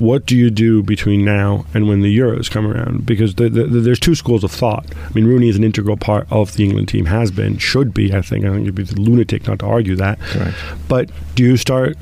what 0.03 0.27
do 0.27 0.37
you 0.37 0.51
do 0.51 0.83
between 0.83 1.25
now 1.25 1.65
and 1.73 1.89
when 1.89 2.01
the 2.01 2.19
Euros 2.19 2.51
come 2.51 2.67
around? 2.67 3.07
Because 3.07 3.37
the, 3.37 3.49
the, 3.49 3.65
the, 3.65 3.79
there's 3.79 4.01
two 4.01 4.17
schools 4.17 4.43
of 4.43 4.51
thought. 4.51 4.85
I 4.97 5.13
mean, 5.13 5.27
Rooney 5.27 5.49
is 5.49 5.57
an 5.57 5.63
integral 5.63 5.97
part 5.97 6.27
of 6.29 6.55
the 6.55 6.65
England 6.65 6.89
team, 6.89 7.07
has 7.07 7.31
been, 7.31 7.57
should 7.57 7.95
be, 7.95 8.13
I 8.13 8.21
think. 8.21 8.45
I 8.45 8.51
think 8.51 8.67
you'd 8.67 8.75
be 8.75 8.83
a 8.83 8.87
lunatic 8.87 9.47
not 9.47 9.61
to 9.61 9.67
argue 9.67 9.95
that. 9.95 10.19
Correct. 10.19 10.57
But 10.89 11.11
do 11.37 11.45
you 11.45 11.57
start 11.57 11.97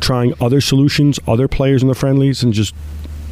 trying 0.00 0.34
other 0.40 0.60
solutions, 0.60 1.20
other 1.28 1.46
players 1.46 1.80
in 1.80 1.86
the 1.86 1.94
friendlies, 1.94 2.42
and 2.42 2.52
just 2.52 2.74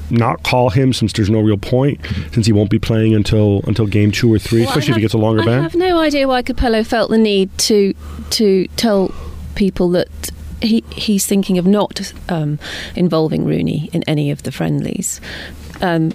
not 0.08 0.44
call 0.44 0.70
him 0.70 0.92
since 0.92 1.12
there's 1.12 1.30
no 1.30 1.40
real 1.40 1.56
point, 1.56 2.00
since 2.30 2.46
he 2.46 2.52
won't 2.52 2.70
be 2.70 2.78
playing 2.78 3.16
until 3.16 3.62
until 3.66 3.88
game 3.88 4.12
two 4.12 4.32
or 4.32 4.38
three, 4.38 4.60
Well, 4.60 4.68
I 4.68 4.70
especially 4.70 4.90
if 4.92 4.96
he 4.96 5.02
gets 5.02 5.14
a 5.14 5.18
longer 5.18 5.42
I 5.42 5.46
ban? 5.46 5.58
I 5.58 5.62
have 5.62 5.74
no 5.74 5.98
idea 5.98 6.28
why 6.28 6.42
Capello 6.42 6.86
felt 6.86 7.10
the 7.10 7.18
need 7.18 7.50
to 7.58 7.92
to 8.30 8.68
tell 8.76 9.12
people 9.56 9.90
that 9.90 10.30
he 10.62 10.84
he's 10.92 11.26
thinking 11.26 11.58
of 11.58 11.66
not 11.66 12.12
um, 12.28 12.58
involving 12.94 13.44
Rooney 13.44 13.90
in 13.92 14.02
any 14.04 14.30
of 14.30 14.42
the 14.42 14.52
friendlies. 14.52 15.20
Um, 15.82 16.12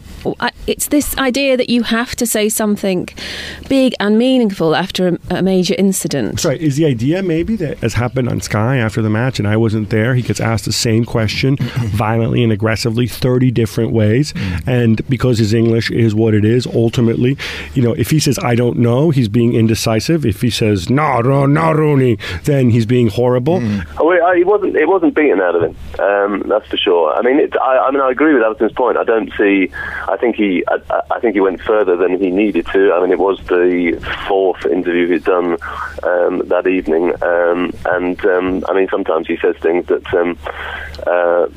it's 0.65 0.87
this 0.87 1.17
idea 1.17 1.57
that 1.57 1.69
you 1.69 1.83
have 1.83 2.15
to 2.15 2.25
say 2.25 2.49
something 2.49 3.09
big 3.69 3.93
and 3.99 4.17
meaningful 4.17 4.75
after 4.75 5.07
a, 5.09 5.17
a 5.29 5.41
major 5.41 5.75
incident. 5.77 6.39
Sorry, 6.39 6.61
is 6.61 6.77
the 6.77 6.85
idea 6.85 7.21
maybe 7.21 7.55
that 7.57 7.83
as 7.83 7.93
happened 7.95 8.29
on 8.29 8.41
Sky 8.41 8.77
after 8.77 9.01
the 9.01 9.09
match 9.09 9.39
and 9.39 9.47
I 9.47 9.57
wasn't 9.57 9.89
there, 9.89 10.15
he 10.15 10.21
gets 10.21 10.39
asked 10.39 10.65
the 10.65 10.71
same 10.71 11.05
question 11.05 11.57
violently 11.91 12.43
and 12.43 12.51
aggressively 12.51 13.07
30 13.07 13.51
different 13.51 13.91
ways 13.91 14.33
and 14.65 15.07
because 15.09 15.37
his 15.39 15.53
English 15.53 15.91
is 15.91 16.15
what 16.15 16.33
it 16.33 16.45
is 16.45 16.65
ultimately, 16.67 17.37
you 17.73 17.81
know, 17.81 17.93
if 17.93 18.09
he 18.09 18.19
says 18.19 18.39
I 18.39 18.55
don't 18.55 18.77
know, 18.79 19.09
he's 19.09 19.27
being 19.29 19.53
indecisive. 19.53 20.25
If 20.25 20.41
he 20.41 20.49
says 20.49 20.89
no, 20.89 21.21
no, 21.21 21.45
no 21.45 21.71
Rooney, 21.73 22.17
then 22.45 22.69
he's 22.69 22.85
being 22.85 23.09
horrible. 23.09 23.55
Oh, 23.99 24.11
it, 24.11 24.21
I- 24.21 24.37
it 24.37 24.45
wasn't. 24.45 24.75
It 24.75 24.87
wasn't 24.87 25.15
beaten 25.15 25.41
out 25.41 25.55
of 25.55 25.63
him. 25.63 25.75
Um, 25.99 26.43
that's 26.47 26.67
for 26.67 26.77
sure. 26.77 27.11
I 27.15 27.21
mean, 27.23 27.39
it, 27.39 27.53
I, 27.59 27.87
I 27.87 27.91
mean, 27.91 28.01
I 28.01 28.11
agree 28.11 28.33
with 28.35 28.43
Alyson's 28.43 28.71
point. 28.73 28.95
I 28.97 29.03
don't 29.03 29.31
see. 29.37 29.56
I 29.65 30.17
think 30.17 30.35
he. 30.35 30.63
I, 30.67 30.75
I- 30.91 31.19
think 31.19 31.33
he 31.33 31.41
went 31.41 31.61
further 31.61 31.95
than 31.97 32.19
he 32.19 32.29
needed 32.29 32.67
to. 32.67 32.93
I 32.93 33.01
mean, 33.01 33.11
it 33.11 33.17
was 33.17 33.39
the 33.47 33.97
fourth 34.27 34.65
interview 34.67 35.07
he'd 35.07 35.23
done 35.23 35.57
um, 36.03 36.43
that 36.47 36.67
evening, 36.67 37.05
um, 37.23 37.73
and 37.85 38.23
um, 38.25 38.63
I 38.69 38.73
mean, 38.73 38.87
sometimes 38.89 39.25
he 39.27 39.37
says 39.37 39.55
things 39.57 39.87
that. 39.87 40.05
Um, 40.13 40.37
uh, 41.07 41.47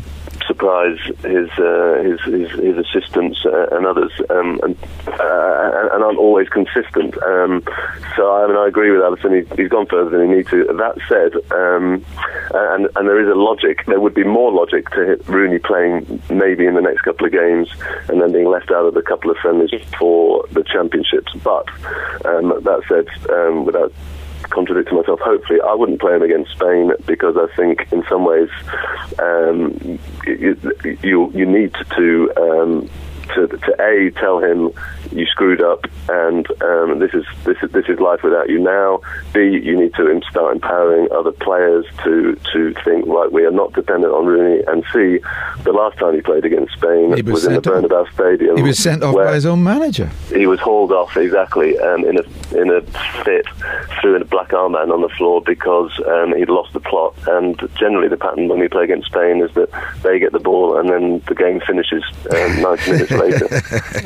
surprise 0.47 0.99
his, 1.23 1.49
uh, 1.59 2.03
his 2.03 2.21
his 2.23 2.51
his 2.59 2.77
assistants 2.79 3.39
uh, 3.45 3.67
and 3.73 3.87
others, 3.87 4.13
um, 4.31 4.61
and, 4.63 4.77
uh, 5.09 5.89
and 5.93 6.03
aren't 6.03 6.19
always 6.19 6.49
consistent. 6.49 7.15
Um, 7.23 7.63
so 8.17 8.33
I 8.33 8.47
mean, 8.47 8.57
I 8.57 8.67
agree 8.69 8.91
with 8.91 9.01
Alyson. 9.01 9.35
He's, 9.35 9.59
he's 9.59 9.69
gone 9.69 9.87
further 9.87 10.11
than 10.11 10.29
he 10.29 10.37
needs 10.37 10.51
to. 10.51 10.65
That 10.65 10.97
said, 11.09 11.35
um, 11.53 12.05
and 12.55 12.89
and 12.97 13.09
there 13.09 13.21
is 13.21 13.29
a 13.29 13.39
logic. 13.39 13.85
There 13.87 14.01
would 14.01 14.15
be 14.15 14.25
more 14.25 14.53
logic 14.53 14.91
to 14.91 15.17
Rooney 15.27 15.59
playing 15.59 16.23
maybe 16.31 16.67
in 16.67 16.75
the 16.75 16.83
next 16.83 17.03
couple 17.03 17.27
of 17.27 17.33
games, 17.33 17.69
and 18.09 18.21
then 18.21 18.33
being 18.33 18.49
left 18.49 18.71
out 18.71 18.87
of 18.87 18.95
the 18.95 19.03
couple 19.03 19.31
of 19.31 19.37
friendlies 19.39 19.71
for 19.99 20.47
the 20.53 20.65
championships. 20.65 21.33
But 21.43 21.69
um, 22.25 22.49
that 22.63 22.83
said, 22.89 23.07
um, 23.31 23.65
without 23.65 23.93
contradicting 24.51 24.97
myself. 24.97 25.21
Hopefully, 25.21 25.61
I 25.61 25.75
wouldn't 25.75 26.01
play 26.01 26.15
him 26.15 26.23
against 26.23 26.53
Spain 26.53 26.93
because 27.07 27.37
I 27.37 27.55
think, 27.57 27.87
in 27.93 28.05
some 28.09 28.25
ways, 28.25 28.51
um, 29.19 29.99
you, 30.27 30.57
you 31.03 31.31
you 31.33 31.47
need 31.47 31.75
to. 31.97 32.33
Um, 32.37 32.91
to, 33.35 33.47
to 33.47 33.77
a 33.81 34.11
tell 34.19 34.41
him 34.41 34.73
you 35.13 35.27
screwed 35.27 35.63
up, 35.63 35.85
and 36.09 36.47
um, 36.63 36.99
this 36.99 37.13
is 37.15 37.25
this 37.45 37.57
is 37.63 37.71
this 37.73 37.87
is 37.89 37.99
life 38.01 38.23
without 38.23 38.49
you 38.49 38.59
now. 38.59 39.01
B, 39.33 39.41
you 39.41 39.79
need 39.79 39.95
to 39.95 40.21
start 40.31 40.55
empowering 40.55 41.09
other 41.13 41.33
players 41.33 41.85
to 42.05 42.39
to 42.53 42.75
think 42.85 43.07
right. 43.07 43.31
We 43.31 43.45
are 43.45 43.51
not 43.51 43.73
dependent 43.73 44.13
on 44.13 44.27
Rooney. 44.27 44.63
And 44.67 44.85
C, 44.93 45.19
the 45.63 45.73
last 45.73 45.99
time 45.99 46.15
he 46.15 46.21
played 46.21 46.45
against 46.45 46.73
Spain 46.75 47.15
He 47.15 47.23
was 47.23 47.33
was, 47.33 47.47
in 47.47 47.55
the 47.55 47.63
sent 47.63 47.67
off. 47.93 48.09
Bernabeu 48.09 48.15
Stadium. 48.15 48.57
He 48.57 48.63
was 48.63 48.79
sent 48.79 49.03
off 49.03 49.15
by 49.15 49.35
his 49.35 49.47
own 49.47 49.63
manager. 49.63 50.11
He 50.33 50.47
was 50.47 50.61
hauled 50.61 50.93
off 50.93 51.17
exactly 51.17 51.79
um, 51.79 52.05
in 52.05 52.19
a 52.19 52.59
in 52.59 52.71
a 52.71 52.81
fit 53.25 53.47
through 54.01 54.17
a 54.17 54.25
black 54.25 54.53
arm 54.53 54.71
armband 54.71 54.93
on 54.93 55.03
the 55.03 55.09
floor 55.11 55.41
because 55.41 55.91
um, 56.07 56.35
he'd 56.37 56.49
lost 56.49 56.73
the 56.73 56.81
plot. 56.81 57.15
And 57.27 57.59
generally, 57.79 58.09
the 58.09 58.17
pattern 58.17 58.49
when 58.49 58.59
we 58.59 58.69
play 58.69 58.85
against 58.85 59.09
Spain 59.09 59.43
is 59.43 59.53
that 59.55 59.71
they 60.03 60.19
get 60.19 60.33
the 60.33 60.39
ball 60.39 60.79
and 60.79 60.89
then 60.89 61.23
the 61.27 61.35
game 61.35 61.61
finishes 61.61 62.03
um, 62.33 62.63
90 62.63 62.93
minutes 62.93 63.11
later. 63.11 63.49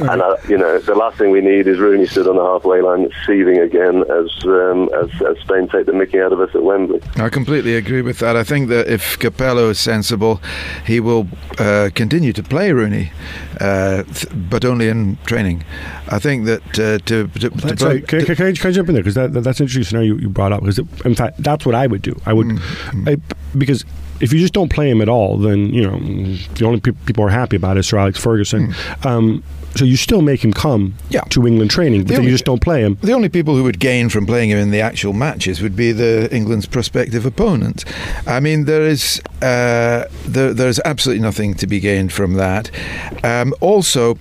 and 0.11 0.23
uh, 0.23 0.37
you 0.49 0.59
know, 0.59 0.81
the 0.95 1.01
last 1.01 1.19
thing 1.19 1.31
we 1.31 1.41
need 1.41 1.67
is 1.67 1.79
Rooney 1.79 2.07
stood 2.07 2.27
on 2.29 2.37
the 2.37 2.43
halfway 2.45 2.81
line 2.81 3.11
seething 3.27 3.59
again 3.59 4.03
as 4.11 4.29
um, 4.47 4.89
as, 4.95 5.11
as 5.23 5.39
Spain 5.41 5.69
take 5.69 5.87
the 5.87 5.93
Mickey 5.93 6.21
out 6.21 6.33
of 6.33 6.41
us 6.41 6.55
at 6.55 6.63
Wembley. 6.63 7.01
I 7.17 7.29
completely 7.29 7.75
agree 7.77 8.03
with 8.03 8.19
that. 8.21 8.37
I 8.37 8.45
think 8.45 8.69
that 8.69 8.89
if 8.89 9.19
Capello 9.19 9.71
is 9.71 9.79
sensible, 9.81 10.41
he 10.87 11.01
will 11.01 11.27
uh, 11.59 11.91
continue 11.95 12.33
to 12.33 12.43
play 12.43 12.73
Rooney, 12.73 13.11
uh, 13.61 14.03
th- 14.05 14.27
but 14.51 14.65
only 14.65 14.89
in 14.89 15.19
training. 15.27 15.65
I 16.09 16.19
think 16.19 16.45
that 16.47 16.63
uh, 16.79 16.99
to, 17.07 17.29
to, 17.29 17.51
to 17.51 17.51
play- 17.51 17.89
right. 17.95 18.09
Can, 18.09 18.25
can, 18.25 18.37
can 18.37 18.47
I, 18.47 18.53
can 18.53 18.69
I 18.69 18.73
jump 18.73 18.89
in 18.89 18.95
there? 18.95 19.03
Because 19.03 19.15
that, 19.17 19.33
that's 19.33 19.61
an 19.61 19.65
interesting 19.67 19.85
scenario 19.85 20.15
you, 20.15 20.21
you 20.23 20.29
brought 20.29 20.53
up. 20.53 20.61
Because 20.61 20.79
in 21.05 21.15
fact, 21.15 21.43
that's 21.43 21.67
what 21.67 21.75
I 21.75 21.87
would 21.87 22.03
do. 22.03 22.21
I 22.27 22.33
would, 22.33 22.47
Mm, 22.47 23.09
I, 23.09 23.35
because 23.59 23.85
if 24.21 24.33
you 24.33 24.39
just 24.39 24.53
don't 24.53 24.71
play 24.71 24.89
him 24.91 25.01
at 25.01 25.09
all, 25.09 25.39
then 25.39 25.73
you 25.73 25.83
know 25.83 25.99
the 26.55 26.65
only 26.67 26.79
pe- 26.81 26.93
people 27.07 27.25
who 27.25 27.29
are 27.29 27.31
happy 27.33 27.57
about 27.57 27.77
it 27.77 27.81
is 27.81 27.87
Sir 27.89 27.99
Alex 27.99 28.19
Ferguson. 28.21 28.75
Um, 29.03 29.43
so 29.77 29.85
you 29.85 29.97
still 29.97 30.23
make 30.23 30.45
him 30.45 30.53
come. 30.53 30.95
Yeah. 31.11 31.23
to 31.31 31.47
England 31.47 31.71
training, 31.71 32.03
but 32.03 32.09
The 32.09 32.15
then 32.15 32.25
you 32.25 32.31
just 32.31 32.45
don't 32.45 32.63
play 32.63 32.83
him. 32.83 32.99
The 33.03 33.13
only 33.13 33.29
people 33.29 33.57
who 33.57 33.63
would 33.65 33.79
gain 33.79 34.09
from 34.09 34.27
playing 34.27 34.51
him 34.51 34.59
in 34.59 34.71
the 34.71 34.81
actual 34.81 35.13
matches 35.13 35.61
would 35.61 35.77
be 35.77 35.93
the 35.93 36.29
England's 36.35 36.67
prospective 36.67 37.27
opponent. 37.27 37.85
I 38.27 38.41
mean, 38.41 38.65
there 38.65 38.83
is 38.83 39.21
uh, 39.43 40.09
there, 40.27 40.55
there's 40.55 40.81
absolutely 40.85 41.23
nothing 41.23 41.55
to 41.55 41.67
be 41.67 41.81
gained 41.81 42.13
from 42.13 42.35
that. 42.35 42.71
Um, 43.23 43.55
also, 43.61 44.15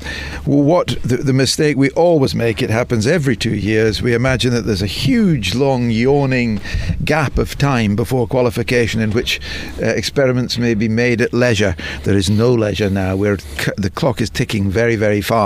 what 0.45 0.87
the, 1.03 1.17
the 1.17 1.33
mistake 1.33 1.77
we 1.77 1.89
always 1.91 2.35
make 2.35 2.61
it 2.61 2.69
happens 2.69 3.07
every 3.07 3.35
two 3.35 3.55
years. 3.55 4.01
We 4.01 4.13
imagine 4.13 4.53
that 4.53 4.61
there's 4.61 4.81
a 4.81 4.87
huge, 4.87 5.55
long, 5.55 5.89
yawning 5.89 6.59
gap 7.05 7.37
of 7.37 7.57
time 7.57 7.95
before 7.95 8.27
qualification 8.27 9.01
in 9.01 9.11
which 9.11 9.39
uh, 9.81 9.85
experiments 9.85 10.57
may 10.57 10.73
be 10.73 10.89
made 10.89 11.21
at 11.21 11.33
leisure. 11.33 11.75
There 12.03 12.17
is 12.17 12.29
no 12.29 12.53
leisure 12.53 12.89
now. 12.89 13.15
Where 13.15 13.37
the 13.77 13.91
clock 13.93 14.21
is 14.21 14.29
ticking 14.29 14.69
very, 14.69 14.95
very 14.95 15.21
fast, 15.21 15.42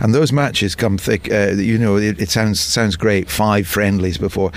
and 0.00 0.14
those 0.14 0.32
matches 0.32 0.74
come 0.74 0.98
thick. 0.98 1.32
Uh, 1.32 1.52
you 1.52 1.78
know, 1.78 1.96
it, 1.96 2.20
it 2.20 2.30
sounds 2.30 2.60
sounds 2.60 2.96
great. 2.96 3.30
Five 3.30 3.66
friendlies 3.66 4.18
before. 4.18 4.50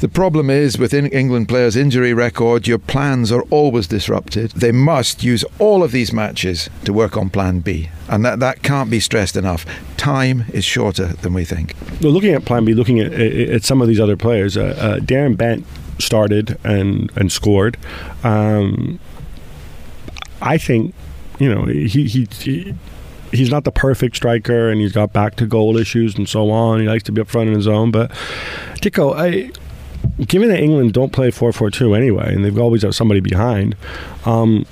The 0.00 0.08
problem 0.08 0.50
is 0.50 0.78
with 0.78 0.92
England 0.92 1.48
players' 1.48 1.76
injury 1.76 2.12
record, 2.12 2.66
your 2.66 2.78
plans 2.78 3.32
are 3.32 3.42
always 3.50 3.86
disrupted. 3.86 4.50
They 4.50 4.72
must 4.72 5.24
use 5.24 5.44
all 5.58 5.82
of 5.82 5.90
these 5.90 6.12
matches 6.12 6.68
to 6.84 6.92
work 6.92 7.16
on 7.16 7.30
Plan 7.30 7.60
B, 7.60 7.88
and 8.08 8.24
that 8.24 8.38
that 8.40 8.62
can't 8.62 8.90
be 8.90 9.00
stressed 9.00 9.36
enough. 9.36 9.64
Time 9.96 10.44
is 10.52 10.64
shorter 10.64 11.06
than 11.22 11.32
we 11.34 11.44
think. 11.44 11.74
Well, 12.02 12.12
looking 12.12 12.34
at 12.34 12.44
Plan 12.44 12.64
B, 12.64 12.74
looking 12.74 13.00
at, 13.00 13.12
at 13.12 13.32
at 13.56 13.64
some 13.64 13.82
of 13.82 13.88
these 13.88 14.00
other 14.00 14.16
players, 14.16 14.56
uh, 14.56 14.76
uh, 14.78 14.98
Darren 15.00 15.36
Bent 15.36 15.64
started 15.98 16.58
and 16.62 17.10
and 17.16 17.32
scored. 17.32 17.76
Um, 18.22 18.98
I 20.42 20.58
think, 20.58 20.94
you 21.38 21.48
know, 21.52 21.64
he, 21.64 22.06
he 22.06 22.28
he 22.30 22.74
he's 23.36 23.50
not 23.50 23.64
the 23.64 23.72
perfect 23.72 24.16
striker, 24.16 24.68
and 24.70 24.80
he's 24.80 24.92
got 24.92 25.12
back 25.12 25.36
to 25.36 25.46
goal 25.46 25.76
issues 25.76 26.16
and 26.16 26.28
so 26.28 26.50
on. 26.50 26.80
He 26.80 26.86
likes 26.86 27.04
to 27.04 27.12
be 27.12 27.20
up 27.20 27.28
front 27.28 27.48
in 27.48 27.54
his 27.54 27.66
own, 27.68 27.90
but 27.90 28.10
Dicko, 28.80 29.14
I. 29.16 29.50
Given 30.24 30.48
that 30.50 30.60
England 30.60 30.92
don't 30.92 31.12
play 31.12 31.30
4 31.32 31.52
4 31.52 31.70
2 31.70 31.94
anyway, 31.94 32.32
and 32.32 32.44
they've 32.44 32.56
always 32.58 32.84
got 32.84 32.94
somebody 32.94 33.20
behind, 33.20 33.74
um, 34.24 34.64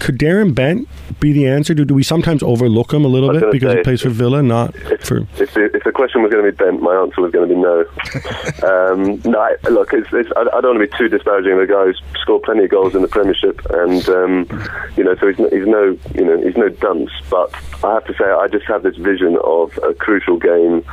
could 0.00 0.18
Darren 0.18 0.52
Bent 0.54 0.88
be 1.20 1.32
the 1.32 1.46
answer? 1.46 1.74
Do, 1.74 1.84
do 1.84 1.94
we 1.94 2.02
sometimes 2.02 2.42
overlook 2.42 2.92
him 2.92 3.04
a 3.04 3.08
little 3.08 3.30
bit 3.30 3.52
because 3.52 3.70
he 3.72 3.78
say, 3.78 3.82
plays 3.84 4.02
for 4.02 4.08
Villa, 4.08 4.42
not 4.42 4.74
If, 4.74 5.04
for. 5.04 5.18
if, 5.38 5.54
the, 5.54 5.70
if 5.74 5.84
the 5.84 5.92
question 5.92 6.22
was 6.22 6.32
going 6.32 6.44
to 6.44 6.50
be 6.50 6.56
bent, 6.56 6.82
my 6.82 6.94
answer 6.96 7.20
was 7.20 7.30
going 7.30 7.48
to 7.48 7.54
be 7.54 7.60
no. 7.60 7.80
um, 8.68 9.20
no, 9.30 9.38
I, 9.38 9.54
look, 9.70 9.92
it's, 9.92 10.08
it's, 10.12 10.30
I, 10.36 10.40
I 10.40 10.60
don't 10.60 10.76
want 10.76 10.90
to 10.90 10.96
be 10.96 10.96
too 10.98 11.08
disparaging 11.08 11.52
of 11.52 11.58
the 11.58 11.66
guy 11.66 11.84
who's 11.84 12.00
scored 12.20 12.42
plenty 12.42 12.64
of 12.64 12.70
goals 12.70 12.94
in 12.94 13.02
the 13.02 13.08
Premiership, 13.08 13.60
and 13.70 14.08
um, 14.08 14.66
you 14.96 15.04
know, 15.04 15.14
so 15.16 15.28
he's, 15.28 15.38
no- 15.38 15.50
he's 15.50 15.66
no, 15.66 15.98
you 16.14 16.24
know, 16.24 16.40
he's 16.42 16.56
no 16.56 16.68
dunce. 16.68 17.10
But 17.30 17.54
I 17.82 17.94
have 17.94 18.04
to 18.06 18.14
say, 18.14 18.24
I 18.24 18.46
just 18.48 18.66
have 18.66 18.82
this 18.82 18.96
vision 18.96 19.38
of 19.42 19.78
a 19.82 19.94
crucial 19.94 20.38
game, 20.38 20.84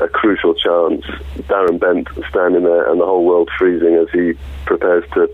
a 0.00 0.08
crucial 0.08 0.54
chance. 0.54 1.04
Darren 1.48 1.80
Bent 1.80 2.08
standing 2.28 2.64
there, 2.64 2.90
and 2.90 3.00
the 3.00 3.06
whole 3.06 3.24
world 3.24 3.50
freezing 3.58 3.94
as 3.94 4.08
he 4.12 4.34
prepares 4.66 5.04
to 5.14 5.28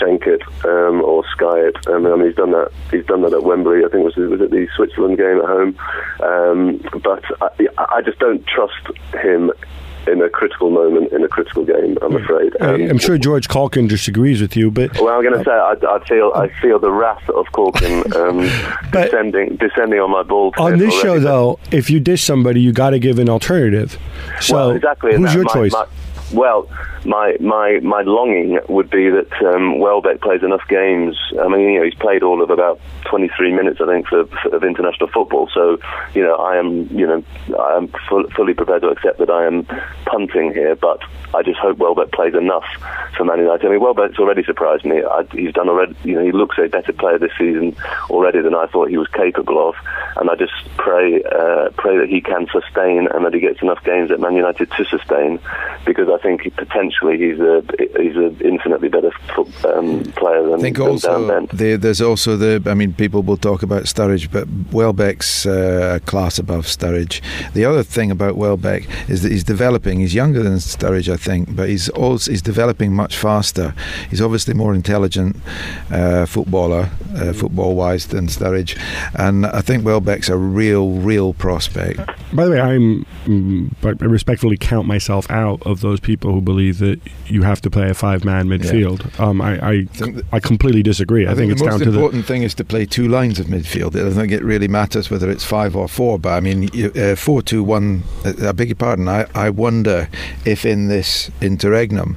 shank 0.00 0.26
it 0.26 0.42
um, 0.64 1.02
or 1.02 1.24
sky 1.32 1.58
it. 1.60 1.86
Um, 1.86 2.06
I 2.06 2.16
mean, 2.16 2.26
he's 2.26 2.36
done 2.36 2.52
that. 2.52 2.70
He's 2.90 3.04
done 3.04 3.22
that 3.22 3.34
at 3.34 3.42
Wembley. 3.42 3.84
I 3.84 3.88
think 3.88 4.02
it 4.02 4.04
was 4.04 4.16
was 4.16 4.40
it 4.40 4.50
the 4.50 4.66
Switzerland 4.74 5.18
game 5.18 5.38
at 5.38 5.44
home. 5.44 5.78
Um, 6.22 7.00
but 7.02 7.24
I, 7.42 7.68
I 7.96 8.02
just 8.02 8.18
don't 8.18 8.46
trust 8.46 8.86
him 9.22 9.52
in 10.06 10.22
a 10.22 10.28
critical 10.28 10.70
moment 10.70 11.12
in 11.12 11.24
a 11.24 11.28
critical 11.28 11.64
game. 11.64 11.98
I'm 12.02 12.16
afraid. 12.16 12.54
Um, 12.60 12.82
I'm 12.82 12.98
sure 12.98 13.18
George 13.18 13.48
Caulkin 13.48 13.86
disagrees 13.88 14.40
with 14.40 14.56
you, 14.56 14.70
but 14.70 14.98
well, 15.00 15.14
I'm 15.16 15.22
going 15.22 15.38
to 15.38 15.44
say 15.44 15.52
I, 15.52 15.74
I 15.96 16.06
feel 16.06 16.32
I 16.34 16.48
feel 16.60 16.78
the 16.78 16.90
wrath 16.90 17.28
of 17.30 17.46
Caulkin 17.52 18.12
um, 18.16 18.40
descending 18.90 19.56
descending 19.56 20.00
on 20.00 20.10
my 20.10 20.22
ball. 20.22 20.52
on 20.58 20.78
this 20.78 20.94
show, 21.00 21.18
though, 21.18 21.58
if 21.70 21.90
you 21.90 22.00
dish 22.00 22.22
somebody, 22.22 22.60
you 22.60 22.72
got 22.72 22.90
to 22.90 22.98
give 22.98 23.18
an 23.18 23.28
alternative. 23.28 23.98
So, 24.40 24.54
well, 24.54 24.70
exactly. 24.70 25.16
who's 25.16 25.34
your 25.34 25.44
my- 25.44 25.52
choice? 25.52 25.72
my- 25.72 25.86
well, 26.32 26.68
my 27.04 27.36
my 27.40 27.80
my 27.80 28.02
longing 28.02 28.58
would 28.68 28.90
be 28.90 29.10
that 29.10 29.32
um, 29.42 29.78
Welbeck 29.78 30.20
plays 30.20 30.42
enough 30.42 30.62
games. 30.68 31.16
I 31.40 31.48
mean, 31.48 31.60
you 31.60 31.78
know, 31.78 31.84
he's 31.84 31.94
played 31.94 32.22
all 32.22 32.42
of 32.42 32.50
about 32.50 32.80
23 33.04 33.52
minutes, 33.52 33.80
I 33.80 33.86
think, 33.86 34.08
for, 34.08 34.26
for 34.26 34.54
of 34.54 34.64
international 34.64 35.08
football. 35.08 35.48
So, 35.52 35.78
you 36.14 36.22
know, 36.22 36.36
I 36.36 36.56
am, 36.56 36.86
you 36.96 37.06
know, 37.06 37.22
I 37.58 37.76
am 37.76 37.88
full, 38.08 38.24
fully 38.30 38.54
prepared 38.54 38.82
to 38.82 38.88
accept 38.88 39.18
that 39.18 39.30
I 39.30 39.46
am 39.46 39.66
punting 40.06 40.52
here, 40.52 40.76
but 40.76 41.00
I 41.34 41.42
just 41.42 41.58
hope 41.58 41.78
Welbeck 41.78 42.12
plays 42.12 42.34
enough 42.34 42.64
for 43.16 43.24
Man 43.24 43.38
United. 43.38 43.66
I 43.66 43.70
mean, 43.70 43.80
Welbeck's 43.80 44.18
already 44.18 44.44
surprised 44.44 44.84
me. 44.84 45.02
I, 45.02 45.24
he's 45.32 45.52
done 45.52 45.68
already. 45.68 45.94
You 46.04 46.14
know, 46.16 46.24
he 46.24 46.32
looks 46.32 46.56
a 46.58 46.68
better 46.68 46.92
player 46.92 47.18
this 47.18 47.32
season 47.38 47.76
already 48.10 48.40
than 48.42 48.54
I 48.54 48.66
thought 48.66 48.90
he 48.90 48.98
was 48.98 49.08
capable 49.08 49.68
of, 49.68 49.74
and 50.16 50.30
I 50.30 50.34
just 50.36 50.52
pray 50.76 51.22
uh, 51.22 51.70
pray 51.76 51.98
that 51.98 52.08
he 52.08 52.20
can 52.20 52.46
sustain 52.52 53.08
and 53.12 53.24
that 53.24 53.32
he 53.34 53.40
gets 53.40 53.62
enough 53.62 53.82
games 53.84 54.10
at 54.10 54.20
Man 54.20 54.36
United 54.36 54.70
to 54.72 54.84
sustain, 54.84 55.40
because 55.86 56.08
I 56.08 56.21
think 56.22 56.42
he, 56.42 56.50
potentially 56.50 57.18
he's 57.18 57.40
a 57.40 57.62
he's 57.98 58.16
an 58.16 58.36
infinitely 58.44 58.88
better 58.88 59.12
um, 59.64 60.02
player 60.12 60.42
than, 60.42 60.54
I 60.54 60.58
think 60.58 60.76
than 60.78 60.88
also 60.88 61.46
the, 61.52 61.76
there's 61.76 62.00
also 62.00 62.36
the. 62.36 62.62
I 62.70 62.74
mean, 62.74 62.94
people 62.94 63.22
will 63.22 63.36
talk 63.36 63.62
about 63.62 63.84
Sturridge, 63.84 64.30
but 64.30 64.46
Welbeck's 64.72 65.44
uh, 65.44 65.98
class 66.06 66.38
above 66.38 66.66
Sturridge. 66.66 67.20
The 67.52 67.64
other 67.64 67.82
thing 67.82 68.10
about 68.10 68.36
Welbeck 68.36 68.88
is 69.08 69.22
that 69.22 69.32
he's 69.32 69.44
developing. 69.44 70.00
He's 70.00 70.14
younger 70.14 70.42
than 70.42 70.54
Sturridge, 70.54 71.12
I 71.12 71.16
think, 71.16 71.54
but 71.54 71.68
he's 71.68 71.88
also 71.90 72.30
he's 72.30 72.42
developing 72.42 72.94
much 72.94 73.16
faster. 73.16 73.74
He's 74.08 74.20
obviously 74.20 74.54
more 74.54 74.74
intelligent 74.74 75.36
uh, 75.90 76.26
footballer, 76.26 76.90
uh, 77.16 77.32
football 77.32 77.74
wise, 77.74 78.06
than 78.06 78.28
Sturridge, 78.28 78.78
and 79.14 79.46
I 79.46 79.60
think 79.60 79.84
Welbeck's 79.84 80.28
a 80.28 80.36
real, 80.36 80.90
real 80.90 81.34
prospect. 81.34 82.00
By 82.32 82.46
the 82.46 82.50
way, 82.52 82.60
I'm 82.60 83.04
mm, 83.24 83.70
but 83.80 84.00
I 84.02 84.06
respectfully 84.06 84.56
count 84.56 84.86
myself 84.86 85.30
out 85.30 85.62
of 85.66 85.80
those 85.80 86.00
people 86.00 86.32
who 86.32 86.40
believe 86.40 86.78
that 86.78 87.00
you 87.26 87.42
have 87.42 87.60
to 87.62 87.70
play 87.70 87.90
a 87.90 87.94
five-man 87.94 88.46
midfield. 88.46 89.18
Um, 89.20 89.42
I 89.42 89.60
I, 89.66 89.84
think 89.84 90.22
I 90.32 90.40
completely 90.40 90.82
disagree. 90.82 91.26
I, 91.26 91.34
think, 91.34 91.52
it's 91.52 91.60
the 91.60 91.66
down 91.66 91.74
most 91.74 91.84
to 91.84 91.90
the 91.90 91.98
important 91.98 92.24
thing 92.24 92.42
is 92.42 92.54
to 92.54 92.64
play 92.64 92.86
two 92.86 93.06
lines 93.06 93.38
of 93.38 93.46
midfield. 93.46 93.96
I 93.96 94.04
don't 94.04 94.14
think 94.14 94.32
it 94.32 94.42
really 94.42 94.68
matters 94.68 95.10
whether 95.10 95.30
it's 95.30 95.44
five 95.44 95.76
or 95.76 95.88
four. 95.88 96.18
But 96.18 96.30
I 96.30 96.40
mean, 96.40 96.70
uh, 96.96 97.16
four, 97.16 97.42
two, 97.42 97.62
one. 97.62 98.02
Uh, 98.24 98.48
I 98.48 98.52
beg 98.52 98.68
your 98.68 98.76
pardon. 98.76 99.08
I, 99.08 99.26
I 99.34 99.50
wonder 99.50 100.08
if 100.46 100.64
in 100.64 100.88
this 100.88 101.30
interregnum, 101.40 102.16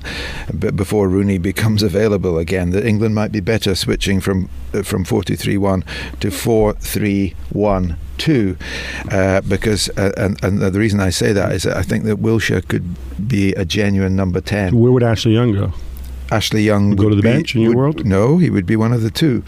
before 0.57 1.09
Rooney 1.09 1.37
becomes 1.39 1.83
available 1.83 2.37
again, 2.37 2.69
that 2.71 2.85
England 2.85 3.15
might 3.15 3.31
be 3.31 3.41
better 3.41 3.75
switching 3.75 4.21
from 4.21 4.49
uh, 4.73 4.83
from 4.83 5.03
four 5.03 5.23
two 5.23 5.35
three 5.35 5.57
one 5.57 5.83
to 6.21 6.31
four 6.31 6.73
three 6.73 7.35
one 7.51 7.97
two, 8.17 8.57
uh, 9.11 9.41
because 9.41 9.89
uh, 9.97 10.11
and, 10.17 10.41
and 10.43 10.59
the 10.61 10.79
reason 10.79 10.99
I 10.99 11.09
say 11.09 11.33
that 11.33 11.51
is 11.51 11.63
that 11.63 11.77
I 11.77 11.81
think 11.83 12.05
that 12.05 12.17
Wilshere 12.21 12.67
could 12.67 12.95
be 13.27 13.53
a 13.53 13.65
genuine 13.65 14.15
number 14.15 14.41
ten. 14.41 14.77
where 14.77 14.91
would 14.91 15.03
Ashley 15.03 15.33
Young 15.33 15.53
go? 15.53 15.73
Ashley 16.31 16.63
Young 16.63 16.89
Would 16.89 16.97
go 16.97 17.09
to 17.09 17.15
the 17.15 17.21
be- 17.21 17.29
bench 17.33 17.53
in 17.53 17.61
your 17.61 17.69
would- 17.69 17.77
world? 17.77 18.05
No, 18.05 18.39
he 18.39 18.49
would 18.49 18.65
be 18.65 18.75
one 18.75 18.91
of 18.91 19.03
the 19.03 19.11
two. 19.11 19.43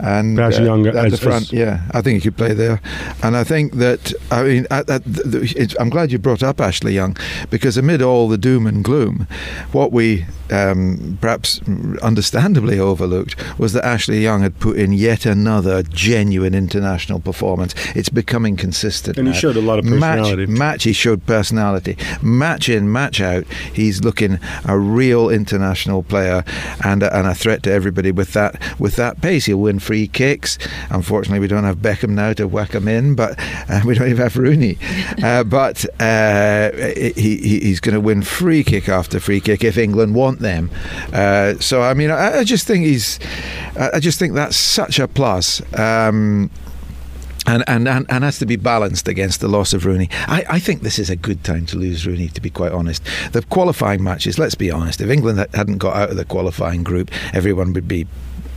And 0.00 0.40
uh, 0.40 0.44
Ashley 0.44 0.64
Young 0.64 0.86
at 0.86 0.96
as- 0.96 1.12
the 1.12 1.18
front, 1.18 1.42
as- 1.44 1.52
yeah, 1.52 1.82
I 1.92 2.00
think 2.00 2.22
he 2.22 2.30
could 2.30 2.38
play 2.38 2.54
there. 2.54 2.80
And 3.22 3.36
I 3.36 3.44
think 3.44 3.74
that 3.74 4.14
I 4.30 4.42
mean, 4.42 4.66
at, 4.70 4.88
at 4.88 5.04
the, 5.04 5.76
I'm 5.78 5.90
glad 5.90 6.10
you 6.10 6.18
brought 6.18 6.42
up 6.42 6.58
Ashley 6.58 6.94
Young 6.94 7.18
because 7.50 7.76
amid 7.76 8.00
all 8.00 8.28
the 8.30 8.38
doom 8.38 8.66
and 8.66 8.82
gloom, 8.82 9.26
what 9.72 9.92
we 9.92 10.24
um, 10.52 11.18
perhaps 11.20 11.60
understandably 12.02 12.78
overlooked 12.78 13.36
was 13.58 13.72
that 13.72 13.84
Ashley 13.84 14.22
Young 14.22 14.42
had 14.42 14.58
put 14.58 14.76
in 14.76 14.92
yet 14.92 15.26
another 15.26 15.82
genuine 15.82 16.54
international 16.54 17.20
performance. 17.20 17.74
It's 17.96 18.08
becoming 18.08 18.56
consistent. 18.56 19.16
And 19.16 19.28
he 19.28 19.32
now. 19.32 19.38
showed 19.38 19.56
a 19.56 19.60
lot 19.60 19.78
of 19.78 19.86
personality. 19.86 20.46
Match, 20.46 20.58
match, 20.58 20.84
he 20.84 20.92
showed 20.92 21.26
personality. 21.26 21.96
Match 22.20 22.68
in, 22.68 22.92
match 22.92 23.20
out, 23.20 23.44
he's 23.72 24.04
looking 24.04 24.38
a 24.64 24.78
real 24.78 25.30
international 25.30 26.02
player 26.02 26.44
and 26.84 27.02
a, 27.02 27.16
and 27.16 27.26
a 27.26 27.34
threat 27.34 27.62
to 27.62 27.72
everybody 27.72 28.12
with 28.12 28.32
that 28.34 28.60
with 28.78 28.96
that 28.96 29.20
pace. 29.20 29.46
He'll 29.46 29.58
win 29.58 29.78
free 29.78 30.06
kicks. 30.06 30.58
Unfortunately, 30.90 31.40
we 31.40 31.48
don't 31.48 31.64
have 31.64 31.78
Beckham 31.78 32.10
now 32.10 32.32
to 32.34 32.46
whack 32.46 32.72
him 32.72 32.88
in, 32.88 33.14
but 33.14 33.38
uh, 33.70 33.80
we 33.86 33.94
don't 33.94 34.08
even 34.08 34.22
have 34.22 34.36
Rooney. 34.36 34.78
Uh, 35.22 35.44
but 35.44 35.84
uh, 36.00 36.70
he, 36.96 37.12
he, 37.36 37.60
he's 37.60 37.80
going 37.80 37.94
to 37.94 38.00
win 38.00 38.22
free 38.22 38.64
kick 38.64 38.88
after 38.88 39.20
free 39.20 39.40
kick 39.40 39.62
if 39.62 39.78
England 39.78 40.14
want 40.14 40.40
them. 40.42 40.70
Uh, 41.12 41.54
so 41.58 41.82
I 41.82 41.94
mean, 41.94 42.10
I, 42.10 42.38
I 42.38 42.44
just 42.44 42.66
think 42.66 42.84
he's. 42.84 43.18
I 43.76 44.00
just 44.00 44.18
think 44.18 44.34
that's 44.34 44.56
such 44.56 44.98
a 44.98 45.08
plus. 45.08 45.62
Um, 45.78 46.50
and, 47.46 47.64
and, 47.66 47.88
and, 47.88 48.06
and 48.08 48.24
has 48.24 48.38
to 48.38 48.46
be 48.46 48.56
balanced 48.56 49.08
against 49.08 49.40
the 49.40 49.48
loss 49.48 49.72
of 49.72 49.84
Rooney. 49.84 50.08
I, 50.28 50.44
I 50.48 50.58
think 50.58 50.82
this 50.82 50.98
is 50.98 51.10
a 51.10 51.16
good 51.16 51.42
time 51.42 51.66
to 51.66 51.76
lose 51.76 52.06
Rooney, 52.06 52.28
to 52.28 52.40
be 52.40 52.50
quite 52.50 52.72
honest. 52.72 53.02
The 53.32 53.42
qualifying 53.42 54.02
matches, 54.02 54.38
let's 54.38 54.54
be 54.54 54.70
honest, 54.70 55.00
if 55.00 55.10
England 55.10 55.44
hadn't 55.52 55.78
got 55.78 55.96
out 55.96 56.10
of 56.10 56.16
the 56.16 56.24
qualifying 56.24 56.84
group, 56.84 57.10
everyone 57.34 57.72
would 57.72 57.88
be. 57.88 58.06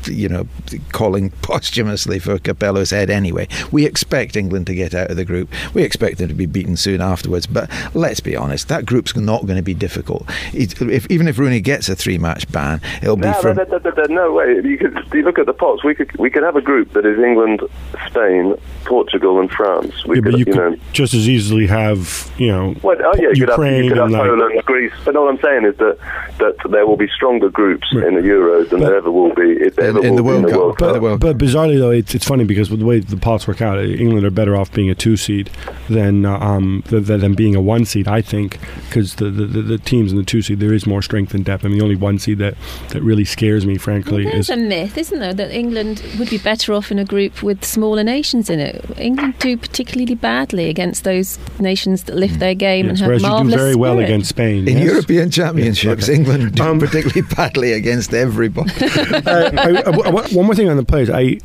You 0.07 0.29
know, 0.29 0.47
calling 0.91 1.29
posthumously 1.41 2.19
for 2.19 2.37
Capello's 2.37 2.91
head 2.91 3.09
anyway. 3.09 3.47
We 3.71 3.85
expect 3.85 4.35
England 4.35 4.67
to 4.67 4.75
get 4.75 4.93
out 4.93 5.09
of 5.11 5.17
the 5.17 5.25
group. 5.25 5.49
We 5.73 5.83
expect 5.83 6.17
them 6.17 6.27
to 6.29 6.33
be 6.35 6.45
beaten 6.45 6.77
soon 6.77 7.01
afterwards. 7.01 7.47
But 7.47 7.69
let's 7.93 8.19
be 8.19 8.35
honest, 8.35 8.67
that 8.67 8.85
group's 8.85 9.15
not 9.15 9.45
going 9.45 9.57
to 9.57 9.63
be 9.63 9.73
difficult. 9.73 10.25
It, 10.53 10.79
if, 10.81 11.09
even 11.09 11.27
if 11.27 11.37
Rooney 11.37 11.59
gets 11.61 11.89
a 11.89 11.95
three-match 11.95 12.51
ban, 12.51 12.81
it'll 13.01 13.15
be 13.15 13.23
No, 13.27 13.33
from. 13.41 13.57
no, 13.57 13.63
no, 13.63 13.77
no, 13.77 13.91
no, 13.91 14.03
no 14.13 14.33
way. 14.33 14.55
You 14.63 14.77
could 14.77 14.97
you 15.13 15.21
look 15.23 15.39
at 15.39 15.45
the 15.45 15.53
pots. 15.53 15.83
We 15.83 15.95
could 15.95 16.15
we 16.17 16.29
could 16.29 16.43
have 16.43 16.55
a 16.55 16.61
group 16.61 16.93
that 16.93 17.05
is 17.05 17.17
England, 17.19 17.61
Spain, 18.07 18.55
Portugal, 18.85 19.39
and 19.39 19.49
France. 19.51 20.05
We 20.05 20.17
Yeah, 20.17 20.21
could, 20.21 20.31
but 20.31 20.39
you 20.39 20.45
could 20.45 20.55
know. 20.55 20.75
just 20.93 21.13
as 21.13 21.27
easily 21.27 21.67
have, 21.67 22.31
you 22.37 22.47
know, 22.47 22.75
Well, 22.83 22.97
oh 23.03 23.13
yeah, 23.15 23.29
you 23.33 23.45
could 23.45 23.49
have, 23.49 23.57
Ukraine 23.59 23.83
you 23.85 23.89
could 23.89 23.97
have 23.97 24.05
and 24.07 24.13
like, 24.13 24.21
Poland, 24.29 24.65
Greece. 24.65 24.93
But 25.03 25.15
all 25.15 25.27
I'm 25.29 25.39
saying 25.39 25.65
is 25.65 25.77
that 25.77 25.97
that 26.39 26.55
there 26.69 26.85
will 26.85 26.97
be 26.97 27.07
stronger 27.15 27.49
groups 27.49 27.87
Right. 27.93 28.07
in 28.07 28.15
the 28.15 28.21
Euros 28.21 28.69
than 28.69 28.79
But- 28.79 28.87
there 28.87 28.97
ever 28.97 29.11
will 29.11 29.33
be. 29.33 29.51
If 29.53 29.75
there 29.75 29.93
In- 29.99 30.05
in 30.05 30.15
the 30.15 30.23
World 30.23 30.37
in 30.39 30.45
the 30.45 30.51
Cup. 30.51 30.59
World 30.59 30.75
But- 30.79 30.85
Cup. 30.85 30.93
the 30.95 31.01
World 31.01 31.19
But 31.19 31.37
bizarrely 31.37 31.77
though, 31.79 31.91
it's 31.91 32.13
it's 32.15 32.25
funny 32.25 32.43
because 32.43 32.69
with 32.69 32.79
the 32.79 32.85
way 32.85 32.99
the 32.99 33.17
pots 33.17 33.47
work 33.47 33.61
out, 33.61 33.79
England 33.83 34.25
are 34.25 34.31
better 34.31 34.55
off 34.55 34.71
being 34.71 34.89
a 34.89 34.95
two 34.95 35.17
seed 35.17 35.49
than 35.89 36.25
uh, 36.25 36.37
um 36.39 36.83
than, 36.87 37.03
than 37.19 37.33
being 37.33 37.55
a 37.55 37.61
one 37.61 37.85
seed. 37.85 38.07
I 38.07 38.21
think 38.21 38.59
because 38.89 39.15
the, 39.15 39.29
the, 39.29 39.45
the, 39.45 39.61
the 39.61 39.77
teams 39.77 40.11
in 40.11 40.17
the 40.17 40.23
two 40.23 40.41
seed 40.41 40.59
there 40.59 40.73
is 40.73 40.85
more 40.85 41.01
strength 41.01 41.33
and 41.33 41.43
depth. 41.45 41.65
I 41.65 41.67
mean, 41.69 41.77
the 41.77 41.83
only 41.83 41.95
one 41.95 42.19
seed 42.19 42.37
that, 42.39 42.55
that 42.89 43.01
really 43.01 43.25
scares 43.25 43.65
me, 43.65 43.77
frankly, 43.77 44.25
Well, 44.25 44.35
is 44.35 44.49
a 44.49 44.57
myth, 44.57 44.97
isn't 44.97 45.19
there, 45.19 45.33
that 45.33 45.51
England 45.51 46.01
would 46.19 46.29
be 46.29 46.37
better 46.37 46.73
off 46.73 46.91
in 46.91 46.99
a 46.99 47.05
group 47.05 47.43
with 47.43 47.63
smaller 47.65 48.03
nations 48.03 48.49
in 48.49 48.59
it. 48.59 48.83
England 48.97 49.35
do 49.39 49.57
particularly 49.57 50.15
badly 50.15 50.69
against 50.69 51.03
those 51.03 51.37
nations 51.59 52.03
that 52.03 52.15
lift 52.15 52.39
their 52.39 52.55
game 52.55 52.85
yes, 52.85 52.91
and 52.91 52.99
have 52.99 53.07
whereas 53.07 53.21
you 53.21 53.27
do 53.27 53.33
marvellous 53.33 53.55
very 53.61 53.75
well 53.75 53.93
spirit. 53.95 54.05
against 54.05 54.29
Spain. 54.29 54.67
in 54.67 54.77
yes? 54.77 54.85
European 54.85 55.29
Championships, 55.31 56.03
Okay. 56.09 56.15
England 56.15 56.55
do 56.55 56.63
Um, 56.63 56.79
particularly 56.79 57.21
badly 57.35 57.73
against 57.73 58.13
everybody. 58.13 58.71
uh, 58.71 59.21
I, 59.25 59.31
I- 59.31 59.83
I- 59.84 59.84
one 59.91 60.45
more 60.45 60.55
thing 60.55 60.69
on 60.69 60.77
the 60.77 60.85
players. 60.85 61.09
I 61.09 61.39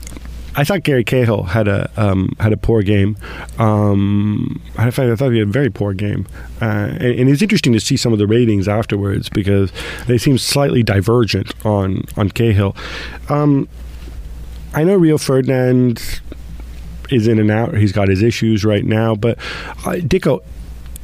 I 0.56 0.64
thought 0.64 0.82
Gary 0.82 1.04
Cahill 1.04 1.44
had 1.44 1.68
a 1.68 1.90
um, 1.96 2.34
had 2.40 2.52
a 2.52 2.56
poor 2.56 2.82
game. 2.82 3.16
Um, 3.58 4.60
I 4.76 4.90
thought 4.90 5.06
I 5.06 5.14
thought 5.14 5.30
he 5.30 5.38
had 5.38 5.48
a 5.48 5.50
very 5.50 5.70
poor 5.70 5.92
game, 5.92 6.26
uh, 6.60 6.64
and, 6.64 7.02
and 7.02 7.30
it's 7.30 7.42
interesting 7.42 7.72
to 7.72 7.80
see 7.80 7.96
some 7.96 8.12
of 8.12 8.18
the 8.18 8.26
ratings 8.26 8.66
afterwards 8.66 9.28
because 9.28 9.72
they 10.06 10.18
seem 10.18 10.38
slightly 10.38 10.82
divergent 10.82 11.54
on 11.64 12.04
on 12.16 12.30
Cahill. 12.30 12.74
Um, 13.28 13.68
I 14.74 14.84
know 14.84 14.96
Rio 14.96 15.18
Ferdinand 15.18 16.20
is 17.10 17.26
in 17.26 17.38
and 17.38 17.50
out. 17.50 17.76
He's 17.76 17.92
got 17.92 18.08
his 18.08 18.22
issues 18.22 18.64
right 18.64 18.84
now, 18.84 19.14
but 19.14 19.38
uh, 19.84 19.98
Dicko, 19.98 20.42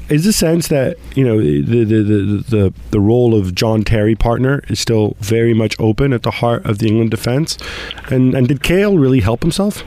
is 0.09 0.25
the 0.25 0.33
sense 0.33 0.69
that 0.69 0.97
you 1.15 1.25
know 1.25 1.39
the 1.39 1.63
the, 1.63 1.85
the 1.85 2.45
the 2.49 2.75
the 2.91 3.01
role 3.01 3.35
of 3.35 3.55
John 3.55 3.83
Terry 3.83 4.15
partner 4.15 4.63
is 4.69 4.81
still 4.81 5.17
very 5.21 5.55
much 5.55 5.75
open 5.79 6.13
at 6.13 6.23
the 6.23 6.31
heart 6.31 6.65
of 6.65 6.79
the 6.79 6.87
England 6.89 7.11
defence, 7.11 7.59
and 8.11 8.35
and 8.35 8.49
did 8.49 8.63
Cahill 8.63 8.99
really 8.99 9.21
help 9.21 9.43
himself? 9.43 9.83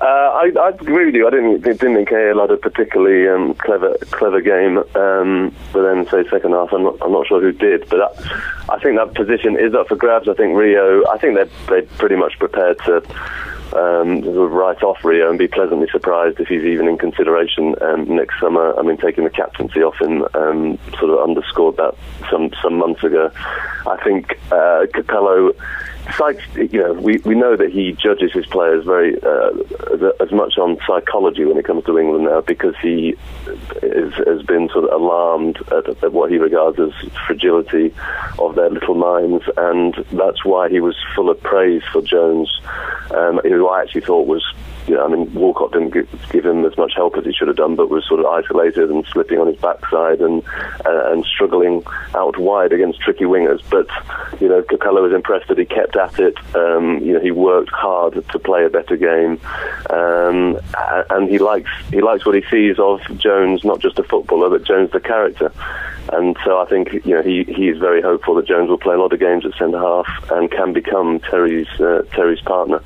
Uh, 0.00 0.04
I, 0.04 0.52
I 0.60 0.68
agree 0.68 1.06
with 1.06 1.14
you. 1.14 1.26
I 1.26 1.30
didn't 1.30 1.62
didn't 1.62 1.94
think 1.94 2.08
Cahill 2.08 2.40
had 2.40 2.50
a 2.50 2.56
particularly 2.56 3.28
um, 3.28 3.54
clever 3.54 3.96
clever 4.10 4.40
game. 4.40 4.78
Um, 4.94 5.54
but 5.72 5.82
then, 5.82 6.06
say 6.08 6.28
second 6.28 6.52
half, 6.52 6.72
I'm 6.72 6.84
not 6.84 6.96
I'm 7.00 7.12
not 7.12 7.26
sure 7.26 7.40
who 7.40 7.52
did. 7.52 7.88
But 7.88 8.14
that, 8.14 8.70
I 8.70 8.78
think 8.78 8.98
that 8.98 9.14
position 9.14 9.58
is 9.58 9.74
up 9.74 9.88
for 9.88 9.96
grabs. 9.96 10.28
I 10.28 10.34
think 10.34 10.56
Rio. 10.56 11.06
I 11.08 11.18
think 11.18 11.34
they're 11.34 11.48
they 11.68 11.86
pretty 11.96 12.16
much 12.16 12.38
prepared 12.38 12.78
to. 12.80 13.02
Um, 13.72 14.22
write 14.22 14.82
off 14.82 15.04
Rio 15.04 15.28
and 15.28 15.38
be 15.38 15.48
pleasantly 15.48 15.88
surprised 15.90 16.38
if 16.40 16.48
he's 16.48 16.62
even 16.62 16.88
in 16.88 16.98
consideration 16.98 17.74
um, 17.82 18.04
next 18.14 18.38
summer. 18.40 18.78
I 18.78 18.82
mean, 18.82 18.96
taking 18.96 19.24
the 19.24 19.30
captaincy 19.30 19.82
off 19.82 20.00
him 20.00 20.24
um, 20.34 20.78
sort 20.98 21.10
of 21.10 21.18
underscored 21.18 21.76
that 21.76 21.94
some 22.30 22.52
some 22.62 22.78
months 22.78 23.02
ago. 23.02 23.30
I 23.86 23.96
think 24.04 24.38
uh, 24.52 24.86
Capello 24.94 25.52
Sykes, 26.14 26.44
you 26.54 26.80
know, 26.80 26.92
we, 26.92 27.18
we 27.18 27.34
know 27.34 27.56
that 27.56 27.70
he 27.70 27.92
judges 27.92 28.32
his 28.32 28.46
players 28.46 28.84
very 28.84 29.20
uh, 29.22 29.50
as, 29.92 30.28
as 30.28 30.32
much 30.32 30.56
on 30.58 30.78
psychology 30.86 31.44
when 31.44 31.58
it 31.58 31.64
comes 31.64 31.84
to 31.84 31.98
England 31.98 32.24
now 32.24 32.40
because 32.40 32.74
he 32.80 33.16
is, 33.82 34.14
has 34.14 34.42
been 34.42 34.68
sort 34.68 34.84
of 34.84 35.00
alarmed 35.00 35.58
at, 35.72 35.88
at 36.02 36.12
what 36.12 36.30
he 36.30 36.38
regards 36.38 36.78
as 36.78 36.92
fragility 37.26 37.92
of 38.38 38.54
their 38.54 38.70
little 38.70 38.94
minds, 38.94 39.44
and 39.56 39.94
that's 40.12 40.44
why 40.44 40.68
he 40.68 40.80
was 40.80 40.96
full 41.14 41.28
of 41.28 41.42
praise 41.42 41.82
for 41.92 42.02
Jones, 42.02 42.60
um, 43.10 43.40
who 43.42 43.68
I 43.68 43.82
actually 43.82 44.02
thought 44.02 44.26
was 44.26 44.44
yeah, 44.86 45.02
I 45.02 45.08
mean, 45.08 45.32
Walcott 45.34 45.72
didn't 45.72 45.90
give, 45.90 46.08
give 46.30 46.46
him 46.46 46.64
as 46.64 46.76
much 46.76 46.92
help 46.94 47.16
as 47.16 47.24
he 47.24 47.32
should 47.32 47.48
have 47.48 47.56
done, 47.56 47.74
but 47.74 47.90
was 47.90 48.06
sort 48.06 48.20
of 48.20 48.26
isolated 48.26 48.88
and 48.88 49.04
slipping 49.06 49.40
on 49.40 49.48
his 49.48 49.56
backside 49.56 50.20
and 50.20 50.44
uh, 50.84 51.10
and 51.12 51.24
struggling 51.24 51.82
out 52.14 52.38
wide 52.38 52.72
against 52.72 53.00
tricky 53.00 53.24
wingers. 53.24 53.62
But 53.68 53.88
you 54.40 54.48
know, 54.48 54.62
Capello 54.62 55.02
was 55.02 55.12
impressed 55.12 55.48
that 55.48 55.58
he 55.58 55.64
kept 55.64 55.96
at 55.96 56.18
it. 56.20 56.36
Um, 56.54 56.98
you 56.98 57.14
know, 57.14 57.20
he 57.20 57.32
worked 57.32 57.70
hard 57.70 58.24
to 58.28 58.38
play 58.38 58.64
a 58.64 58.70
better 58.70 58.96
game, 58.96 59.40
um, 59.90 60.60
and 61.10 61.28
he 61.28 61.38
likes 61.38 61.70
he 61.90 62.00
likes 62.00 62.24
what 62.24 62.36
he 62.36 62.44
sees 62.48 62.78
of 62.78 63.00
Jones, 63.18 63.64
not 63.64 63.80
just 63.80 63.98
a 63.98 64.04
footballer, 64.04 64.50
but 64.50 64.64
Jones 64.64 64.92
the 64.92 65.00
character. 65.00 65.52
And 66.12 66.36
so 66.44 66.60
I 66.60 66.66
think 66.66 66.92
you 67.04 67.14
know 67.16 67.22
he 67.22 67.42
he 67.42 67.68
is 67.68 67.78
very 67.78 68.00
hopeful 68.00 68.36
that 68.36 68.46
Jones 68.46 68.68
will 68.68 68.78
play 68.78 68.94
a 68.94 68.98
lot 68.98 69.12
of 69.12 69.18
games 69.18 69.44
at 69.44 69.58
centre 69.58 69.80
half 69.80 70.06
and 70.30 70.48
can 70.48 70.72
become 70.72 71.18
Terry's 71.18 71.68
uh, 71.80 72.02
Terry's 72.12 72.40
partner 72.40 72.80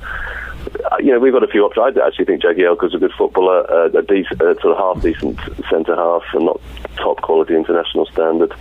you 0.99 1.11
know, 1.11 1.19
we've 1.19 1.33
got 1.33 1.43
a 1.43 1.47
few 1.47 1.63
options. 1.63 1.97
I 1.97 2.05
actually 2.05 2.25
think 2.25 2.43
Jagielka's 2.43 2.93
a 2.93 2.97
good 2.97 3.13
footballer, 3.17 3.69
uh, 3.71 3.87
a 3.97 4.01
decent, 4.01 4.41
uh, 4.41 4.59
sort 4.61 4.77
of 4.77 4.77
half 4.77 5.03
decent 5.03 5.39
centre 5.69 5.95
half, 5.95 6.23
and 6.33 6.45
not 6.45 6.61
top 6.97 7.21
quality 7.21 7.55
international 7.55 8.05
standard. 8.07 8.53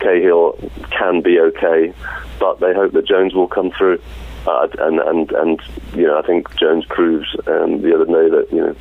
Cahill 0.00 0.58
can 0.90 1.20
be 1.20 1.38
okay, 1.38 1.92
but 2.38 2.60
they 2.60 2.74
hope 2.74 2.92
that 2.92 3.06
Jones 3.06 3.34
will 3.34 3.48
come 3.48 3.70
through. 3.70 4.00
Uh, 4.46 4.68
and 4.78 5.00
and 5.00 5.32
and 5.32 5.60
you 5.94 6.06
know, 6.06 6.18
I 6.18 6.22
think 6.22 6.54
Jones 6.56 6.84
proves 6.86 7.34
um, 7.46 7.80
the 7.82 7.94
other 7.94 8.04
day 8.04 8.28
that 8.28 8.46
you 8.52 8.60
know, 8.60 8.74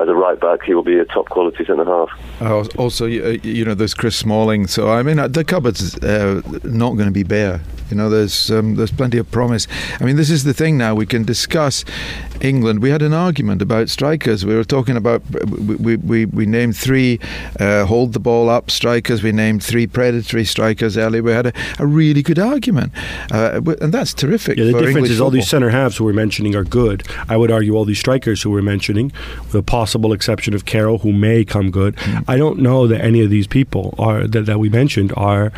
as 0.00 0.08
a 0.08 0.14
right 0.14 0.38
back, 0.40 0.62
he 0.62 0.74
will 0.74 0.82
be 0.82 0.98
a 0.98 1.04
top 1.04 1.28
quality 1.28 1.64
centre 1.64 1.84
half. 1.84 2.10
Uh, 2.40 2.64
Also, 2.78 3.06
you, 3.06 3.24
uh, 3.24 3.28
you 3.42 3.64
know, 3.64 3.74
there's 3.74 3.94
Chris 3.94 4.16
Smalling. 4.16 4.66
So 4.66 4.90
I 4.90 5.02
mean, 5.02 5.18
uh, 5.18 5.28
the 5.28 5.44
cupboard's 5.44 5.96
uh, 6.02 6.40
not 6.64 6.94
going 6.94 7.06
to 7.06 7.12
be 7.12 7.22
bare. 7.22 7.60
You 7.90 7.98
know, 7.98 8.08
there's 8.08 8.50
um, 8.50 8.76
there's 8.76 8.90
plenty 8.90 9.18
of 9.18 9.30
promise. 9.30 9.66
I 10.00 10.04
mean, 10.04 10.16
this 10.16 10.30
is 10.30 10.44
the 10.44 10.54
thing 10.54 10.78
now. 10.78 10.94
We 10.94 11.06
can 11.06 11.22
discuss 11.24 11.84
England. 12.40 12.80
We 12.80 12.90
had 12.90 13.02
an 13.02 13.12
argument 13.12 13.60
about 13.60 13.90
strikers. 13.90 14.44
We 14.44 14.54
were 14.54 14.64
talking 14.64 14.96
about 14.96 15.22
we 15.46 15.76
we, 15.76 15.96
we, 15.96 16.24
we 16.24 16.46
named 16.46 16.76
three 16.76 17.20
uh, 17.60 17.84
hold 17.84 18.14
the 18.14 18.20
ball 18.20 18.48
up 18.48 18.70
strikers. 18.70 19.22
We 19.22 19.32
named 19.32 19.62
three 19.62 19.86
predatory 19.86 20.44
strikers 20.46 20.96
earlier. 20.96 21.22
We 21.22 21.32
had 21.32 21.46
a, 21.46 21.52
a 21.78 21.86
really 21.86 22.22
good 22.22 22.38
argument, 22.38 22.92
uh, 23.30 23.60
and 23.82 23.92
that's 23.92 24.14
terrific. 24.14 24.56
Yeah, 24.56 24.72
the 24.72 24.93
for 24.93 24.93
difference 24.94 25.10
is 25.10 25.20
all 25.20 25.30
these 25.30 25.48
centre 25.48 25.70
halves 25.70 25.96
who 25.96 26.04
we're 26.04 26.12
mentioning 26.12 26.54
are 26.54 26.64
good. 26.64 27.02
I 27.28 27.36
would 27.36 27.50
argue 27.50 27.74
all 27.74 27.84
these 27.84 27.98
strikers 27.98 28.42
who 28.42 28.50
we're 28.50 28.62
mentioning, 28.62 29.12
with 29.38 29.52
the 29.52 29.62
possible 29.62 30.12
exception 30.12 30.54
of 30.54 30.64
Carroll, 30.64 30.98
who 30.98 31.12
may 31.12 31.44
come 31.44 31.70
good. 31.70 31.98
Hmm. 31.98 32.18
I 32.28 32.36
don't 32.36 32.58
know 32.58 32.86
that 32.86 33.00
any 33.00 33.20
of 33.22 33.30
these 33.30 33.46
people 33.46 33.94
are 33.98 34.26
that, 34.26 34.46
that 34.46 34.58
we 34.58 34.68
mentioned 34.68 35.12
are 35.16 35.52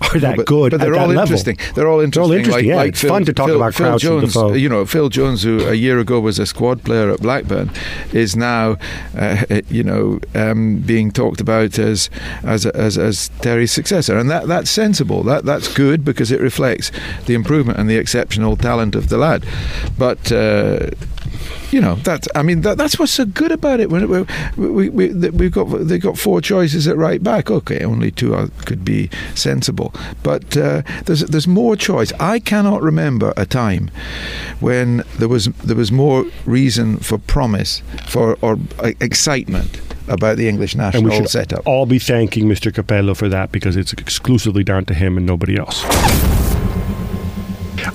are 0.00 0.18
that 0.20 0.36
but, 0.36 0.46
good. 0.46 0.70
But 0.72 0.80
they're 0.80 0.94
all 0.94 1.08
that 1.08 1.16
level. 1.16 1.22
interesting. 1.22 1.58
They're 1.74 1.88
all 1.88 2.00
interesting. 2.00 2.22
all 2.22 2.32
interesting, 2.32 2.52
Like, 2.52 2.64
yeah. 2.64 2.76
like 2.76 2.88
It's 2.90 3.00
Phil, 3.00 3.10
fun 3.10 3.24
to 3.24 3.32
talk 3.32 3.48
Phil, 3.48 3.56
about 3.56 3.74
Phil 3.74 3.86
Crouch 3.88 4.02
Jones. 4.02 4.34
You 4.34 4.68
know, 4.68 4.86
Phil 4.86 5.08
Jones, 5.08 5.42
who 5.42 5.66
a 5.66 5.74
year 5.74 5.98
ago 5.98 6.20
was 6.20 6.38
a 6.38 6.46
squad 6.46 6.84
player 6.84 7.10
at 7.10 7.20
Blackburn, 7.20 7.70
is 8.12 8.36
now, 8.36 8.76
uh, 9.16 9.44
you 9.68 9.82
know, 9.82 10.20
um, 10.34 10.78
being 10.78 11.10
talked 11.10 11.40
about 11.40 11.78
as 11.78 12.10
as 12.42 12.66
as, 12.66 12.98
as 12.98 13.28
Terry's 13.40 13.72
successor, 13.72 14.18
and 14.18 14.30
that 14.30 14.46
that's 14.46 14.70
sensible. 14.70 15.22
That 15.22 15.44
that's 15.44 15.72
good 15.72 16.04
because 16.04 16.30
it 16.30 16.40
reflects 16.40 16.90
the 17.26 17.34
improvement 17.34 17.78
and 17.78 17.88
the 17.88 17.96
exceptional 17.96 18.56
talent 18.56 18.94
of 18.94 19.08
the 19.08 19.18
lad. 19.18 19.46
But. 19.96 20.32
Uh, 20.32 20.90
you 21.70 21.80
know 21.80 21.96
that 21.96 22.26
I 22.34 22.42
mean 22.42 22.62
that, 22.62 22.78
that's 22.78 22.98
what's 22.98 23.12
so 23.12 23.24
good 23.24 23.52
about 23.52 23.80
it. 23.80 23.90
When 23.90 24.08
we, 24.08 24.22
we, 24.56 24.88
we 24.88 25.30
we've 25.30 25.52
got 25.52 25.64
they've 25.86 26.00
got 26.00 26.18
four 26.18 26.40
choices 26.40 26.86
at 26.88 26.96
right 26.96 27.22
back. 27.22 27.50
Okay, 27.50 27.84
only 27.84 28.10
two 28.10 28.34
are, 28.34 28.48
could 28.66 28.84
be 28.84 29.10
sensible, 29.34 29.92
but 30.22 30.56
uh, 30.56 30.82
there's 31.04 31.20
there's 31.20 31.46
more 31.48 31.76
choice. 31.76 32.12
I 32.20 32.38
cannot 32.40 32.82
remember 32.82 33.32
a 33.36 33.46
time 33.46 33.90
when 34.60 35.02
there 35.18 35.28
was 35.28 35.46
there 35.64 35.76
was 35.76 35.92
more 35.92 36.24
reason 36.46 36.96
for 36.98 37.18
promise 37.18 37.82
for 38.06 38.36
or 38.42 38.58
uh, 38.78 38.92
excitement 39.00 39.80
about 40.08 40.38
the 40.38 40.48
English 40.48 40.72
And 40.74 40.82
national 40.82 41.04
we 41.10 41.16
should 41.16 41.28
setup. 41.28 41.66
all 41.66 41.84
be 41.84 41.98
thanking 41.98 42.46
Mr. 42.46 42.72
Capello 42.72 43.14
for 43.14 43.28
that 43.28 43.52
because 43.52 43.76
it's 43.76 43.92
exclusively 43.92 44.64
down 44.64 44.86
to 44.86 44.94
him 44.94 45.18
and 45.18 45.26
nobody 45.26 45.58
else. 45.58 45.84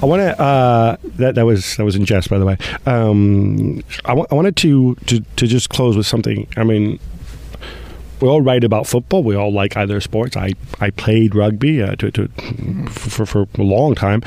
I 0.02 0.06
want 0.06 0.22
to. 0.22 0.40
Uh, 0.40 0.98
that 1.18 1.36
that 1.36 1.46
was 1.46 1.78
that 1.78 1.86
was 1.86 1.96
in 1.96 2.06
jest, 2.06 2.30
by 2.30 2.38
the 2.38 2.46
way. 2.46 2.58
Um, 2.86 3.82
I, 4.06 4.14
wanted 4.14 4.56
to, 4.58 4.96
to 4.96 5.20
to 5.20 5.48
just 5.48 5.70
close 5.70 5.96
with 5.96 6.06
something. 6.06 6.48
I 6.58 6.64
mean, 6.64 7.00
we 8.20 8.28
all 8.28 8.42
write 8.42 8.64
about 8.64 8.88
football. 8.88 9.24
We 9.24 9.36
all 9.36 9.52
like 9.52 9.76
either 9.78 10.00
sports. 10.02 10.38
I 10.38 10.54
I 10.80 10.90
played 10.92 11.36
rugby 11.36 11.82
uh, 11.82 11.96
to, 11.98 12.12
to 12.12 12.28
for 12.90 13.26
for 13.26 13.48
a 13.58 13.64
long 13.64 13.96
time. 13.96 14.24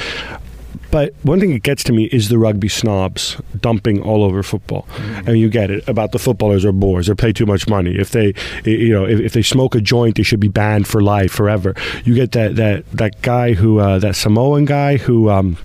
But 0.91 1.15
one 1.23 1.41
thing 1.41 1.53
that 1.53 1.63
gets 1.63 1.85
to 1.85 1.93
me 1.93 2.05
is 2.05 2.29
the 2.29 2.39
rugby 2.39 2.69
snobs 2.69 3.37
dumping 3.61 4.03
all 4.03 4.23
over 4.23 4.43
football, 4.43 4.87
and 5.27 5.39
you 5.39 5.49
get 5.49 5.71
it 5.71 5.87
about 5.89 6.13
the 6.13 6.19
footballers 6.19 6.65
are 6.65 6.73
bores. 6.73 7.09
or 7.09 7.15
pay 7.15 7.33
too 7.33 7.47
much 7.47 7.69
money. 7.69 7.97
If 7.97 8.11
they, 8.11 8.35
you 8.65 8.93
know, 8.93 9.05
if, 9.07 9.21
if 9.21 9.33
they 9.33 9.43
smoke 9.43 9.75
a 9.75 9.81
joint, 9.81 10.17
they 10.17 10.23
should 10.23 10.41
be 10.41 10.49
banned 10.49 10.87
for 10.87 11.03
life, 11.03 11.33
forever. 11.33 11.75
You 12.05 12.15
get 12.15 12.33
that 12.33 12.57
that 12.57 12.91
that 12.93 13.21
guy 13.23 13.55
who 13.55 13.79
uh, 13.79 13.99
that 13.99 14.17
Samoan 14.17 14.65
guy 14.65 14.97
who. 14.97 15.31
Um, 15.31 15.59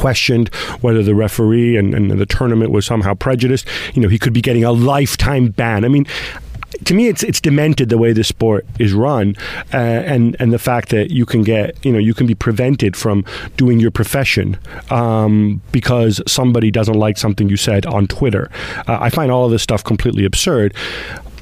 questioned 0.00 0.48
whether 0.80 1.04
the 1.04 1.14
referee 1.14 1.76
and, 1.76 1.94
and 1.94 2.10
the 2.10 2.26
tournament 2.26 2.72
was 2.72 2.84
somehow 2.84 3.14
prejudiced. 3.14 3.64
You 3.94 4.02
know, 4.02 4.08
he 4.08 4.18
could 4.18 4.32
be 4.32 4.40
getting 4.40 4.64
a 4.64 4.72
lifetime 4.72 5.50
ban. 5.50 5.84
I 5.84 5.88
mean, 5.88 6.04
to 6.84 6.94
me, 6.94 7.08
it's 7.08 7.22
it's 7.22 7.40
demented 7.40 7.88
the 7.88 7.98
way 7.98 8.12
the 8.12 8.24
sport 8.24 8.66
is 8.78 8.92
run, 8.92 9.36
uh, 9.72 9.76
and 9.76 10.36
and 10.38 10.52
the 10.52 10.58
fact 10.58 10.88
that 10.90 11.10
you 11.10 11.26
can 11.26 11.42
get 11.42 11.82
you 11.84 11.92
know 11.92 11.98
you 11.98 12.14
can 12.14 12.26
be 12.26 12.34
prevented 12.34 12.96
from 12.96 13.24
doing 13.56 13.80
your 13.80 13.90
profession 13.90 14.58
um, 14.90 15.60
because 15.72 16.20
somebody 16.26 16.70
doesn't 16.70 16.94
like 16.94 17.18
something 17.18 17.48
you 17.48 17.56
said 17.56 17.86
on 17.86 18.06
Twitter. 18.06 18.50
Uh, 18.86 18.98
I 19.00 19.10
find 19.10 19.30
all 19.30 19.44
of 19.44 19.50
this 19.50 19.62
stuff 19.62 19.84
completely 19.84 20.24
absurd. 20.24 20.74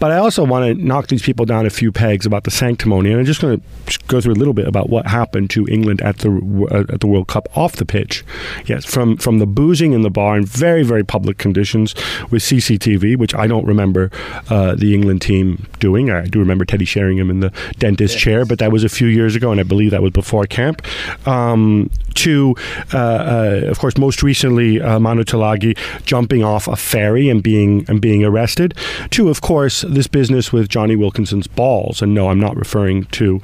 But 0.02 0.10
I 0.10 0.16
also 0.16 0.44
want 0.44 0.64
to 0.64 0.84
knock 0.84 1.06
these 1.06 1.22
people 1.22 1.46
down 1.46 1.64
a 1.64 1.70
few 1.70 1.92
pegs 1.92 2.26
about 2.26 2.42
the 2.42 2.50
sanctimony, 2.50 3.12
and 3.12 3.20
I'm 3.20 3.24
just 3.24 3.40
going 3.40 3.60
to 3.60 3.98
go 4.08 4.20
through 4.20 4.32
a 4.32 4.34
little 4.34 4.52
bit 4.52 4.66
about 4.66 4.90
what 4.90 5.06
happened 5.06 5.48
to 5.50 5.64
England 5.68 6.02
at 6.02 6.18
the 6.18 6.32
uh, 6.72 6.92
at 6.92 6.98
the 6.98 7.06
World 7.06 7.28
Cup 7.28 7.46
off 7.56 7.76
the 7.76 7.86
pitch. 7.86 8.24
Yes, 8.66 8.84
from 8.84 9.16
from 9.16 9.38
the 9.38 9.46
boozing 9.46 9.92
in 9.92 10.02
the 10.02 10.10
bar 10.10 10.36
in 10.36 10.44
very 10.44 10.82
very 10.82 11.04
public 11.04 11.38
conditions 11.38 11.94
with 12.32 12.42
CCTV, 12.42 13.16
which 13.16 13.32
I 13.32 13.46
don't 13.46 13.64
remember 13.64 14.10
uh, 14.50 14.74
the 14.74 14.92
England 14.92 15.22
team 15.22 15.68
doing. 15.78 16.10
I 16.10 16.26
do 16.26 16.40
remember 16.40 16.64
Teddy 16.64 16.84
Sheringham 16.84 17.30
in 17.30 17.38
the 17.38 17.52
dentist 17.78 18.18
chair, 18.18 18.44
but 18.44 18.58
that 18.58 18.72
was 18.72 18.82
a 18.82 18.88
few 18.88 19.06
years 19.06 19.36
ago, 19.36 19.52
and 19.52 19.60
I 19.60 19.62
believe 19.62 19.92
that 19.92 20.02
was 20.02 20.10
before 20.10 20.46
camp. 20.46 20.82
Um, 21.28 21.90
to, 22.14 22.54
uh, 22.92 22.98
uh, 22.98 23.60
of 23.68 23.78
course, 23.78 23.96
most 23.98 24.22
recently 24.22 24.80
uh, 24.80 24.98
Manu 24.98 25.24
Tuilagi 25.24 25.76
jumping 26.04 26.42
off 26.42 26.68
a 26.68 26.76
ferry 26.76 27.28
and 27.28 27.42
being 27.42 27.84
and 27.88 28.00
being 28.00 28.24
arrested. 28.24 28.74
To, 29.10 29.28
of 29.28 29.40
course, 29.40 29.82
this 29.82 30.06
business 30.06 30.52
with 30.52 30.68
Jonny 30.68 30.96
Wilkinson's 30.96 31.46
balls. 31.46 32.02
And 32.02 32.14
no, 32.14 32.28
I'm 32.28 32.40
not 32.40 32.56
referring 32.56 33.04
to. 33.06 33.40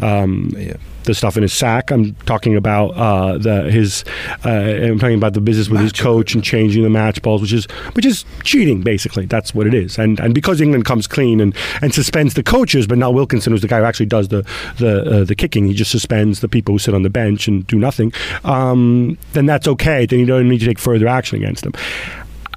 Um, 0.00 0.52
Yeah. 0.56 0.76
The 1.04 1.14
stuff 1.14 1.36
in 1.36 1.42
his 1.42 1.52
sack. 1.52 1.90
I'm 1.90 2.14
talking 2.26 2.56
about 2.56 2.90
uh, 2.90 3.38
the 3.38 3.70
his. 3.70 4.04
Uh, 4.44 4.50
I'm 4.50 4.98
talking 4.98 5.16
about 5.16 5.34
the 5.34 5.40
business 5.40 5.68
with 5.68 5.80
his 5.80 5.92
coach 5.92 6.34
and 6.34 6.44
changing 6.44 6.82
the 6.82 6.90
match 6.90 7.20
balls, 7.22 7.42
which 7.42 7.52
is 7.52 7.64
which 7.94 8.06
is 8.06 8.24
cheating. 8.44 8.82
Basically, 8.82 9.26
that's 9.26 9.54
what 9.54 9.66
it 9.66 9.74
is. 9.74 9.98
And 9.98 10.20
and 10.20 10.34
because 10.34 10.60
England 10.60 10.84
comes 10.84 11.06
clean 11.06 11.40
and, 11.40 11.54
and 11.80 11.92
suspends 11.92 12.34
the 12.34 12.42
coaches, 12.42 12.86
but 12.86 12.98
now 12.98 13.10
Wilkinson, 13.10 13.52
who's 13.52 13.62
the 13.62 13.68
guy 13.68 13.78
who 13.78 13.84
actually 13.84 14.06
does 14.06 14.28
the 14.28 14.46
the 14.78 15.22
uh, 15.22 15.24
the 15.24 15.34
kicking. 15.34 15.66
He 15.66 15.74
just 15.74 15.90
suspends 15.90 16.40
the 16.40 16.48
people 16.48 16.74
who 16.74 16.78
sit 16.78 16.94
on 16.94 17.02
the 17.02 17.10
bench 17.10 17.48
and 17.48 17.66
do 17.66 17.78
nothing. 17.78 18.12
Um, 18.44 19.18
then 19.32 19.46
that's 19.46 19.66
okay. 19.68 20.06
Then 20.06 20.20
you 20.20 20.26
don't 20.26 20.48
need 20.48 20.60
to 20.60 20.66
take 20.66 20.78
further 20.78 21.08
action 21.08 21.36
against 21.36 21.64
them. 21.64 21.72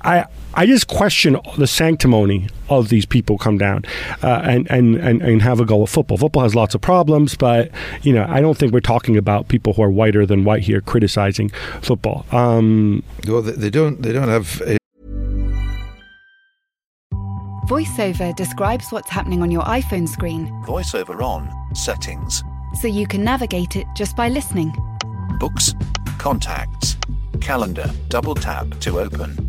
I 0.02 0.26
I 0.58 0.66
just 0.66 0.88
question 0.88 1.38
the 1.58 1.68
sanctimony 1.68 2.48
of 2.70 2.88
these 2.90 3.06
people 3.06 3.38
come 3.38 3.58
down 3.58 3.84
uh, 4.24 4.42
and, 4.44 4.70
and, 4.72 4.96
and, 4.96 5.22
and 5.22 5.42
have 5.42 5.60
a 5.60 5.66
go 5.66 5.84
at 5.84 5.90
football. 5.90 6.18
Football 6.18 6.44
has 6.44 6.56
lots 6.56 6.74
of 6.74 6.82
problems, 6.82 7.36
but 7.36 7.70
you 8.04 8.14
know 8.14 8.26
I 8.30 8.40
don't 8.42 8.58
think 8.58 8.72
we're 8.74 8.80
talking 8.80 9.18
about 9.18 9.50
people 9.50 9.74
who 9.74 9.84
are 9.84 9.92
whiter 9.92 10.26
than 10.26 10.46
white 10.46 10.64
here 10.64 10.82
criticizing 10.82 11.50
football. 11.82 12.26
Um, 12.32 13.04
Well, 13.28 13.42
they, 13.42 13.52
they 13.52 13.70
don't. 13.70 14.02
They 14.02 14.14
don't 14.14 14.30
have. 14.30 14.62
uh, 14.62 14.78
VoiceOver 17.68 18.36
describes 18.36 18.92
what's 18.92 19.10
happening 19.10 19.42
on 19.42 19.50
your 19.52 19.64
iPhone 19.64 20.08
screen 20.08 20.48
VoiceOver 20.66 21.22
on, 21.22 21.52
settings, 21.76 22.44
so 22.80 22.88
you 22.88 23.08
can 23.08 23.24
navigate 23.24 23.76
it 23.76 23.88
just 23.96 24.16
by 24.16 24.30
listening. 24.30 24.72
books, 25.40 25.74
contacts, 26.18 26.96
calendar, 27.42 27.92
double 28.08 28.36
tap 28.36 28.70
to 28.82 29.00
open. 29.00 29.45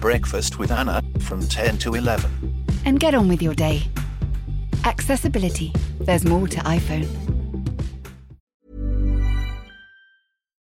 Breakfast 0.00 0.58
with 0.58 0.70
Anna 0.70 1.02
from 1.20 1.46
10 1.46 1.78
to 1.78 1.94
11. 1.94 2.30
And 2.84 3.00
get 3.00 3.14
on 3.14 3.28
with 3.28 3.42
your 3.42 3.54
day. 3.54 3.82
Accessibility. 4.84 5.72
There's 6.00 6.24
more 6.24 6.46
to 6.48 6.58
iPhone. 6.60 7.08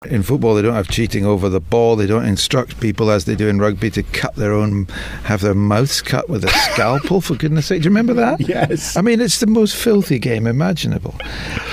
In 0.06 0.24
football, 0.24 0.56
they 0.56 0.62
don't 0.62 0.76
have 0.76 0.88
cheating 0.88 1.26
over 1.26 1.50
the 1.50 1.60
ball. 1.60 1.96
They 1.98 2.06
don't 2.06 2.26
instruct 2.26 2.80
people 2.80 3.10
as 3.12 3.26
they 3.26 3.36
do 3.36 3.50
in 3.50 3.60
rugby 3.60 3.90
to 3.92 4.04
cut 4.04 4.36
their 4.36 4.54
own, 4.54 4.86
have 5.24 5.42
their 5.42 5.56
mouths 5.56 6.02
cut 6.02 6.30
with 6.30 6.46
a 6.46 6.50
scalpel. 6.50 7.20
For 7.20 7.36
goodness' 7.36 7.66
sake, 7.66 7.82
do 7.82 7.86
you 7.86 7.90
remember 7.90 8.14
that? 8.14 8.40
Yes. 8.48 8.96
I 8.96 9.02
mean, 9.02 9.20
it's 9.20 9.40
the 9.40 9.48
most 9.48 9.76
filthy 9.76 10.20
game 10.20 10.48
imaginable. 10.48 11.16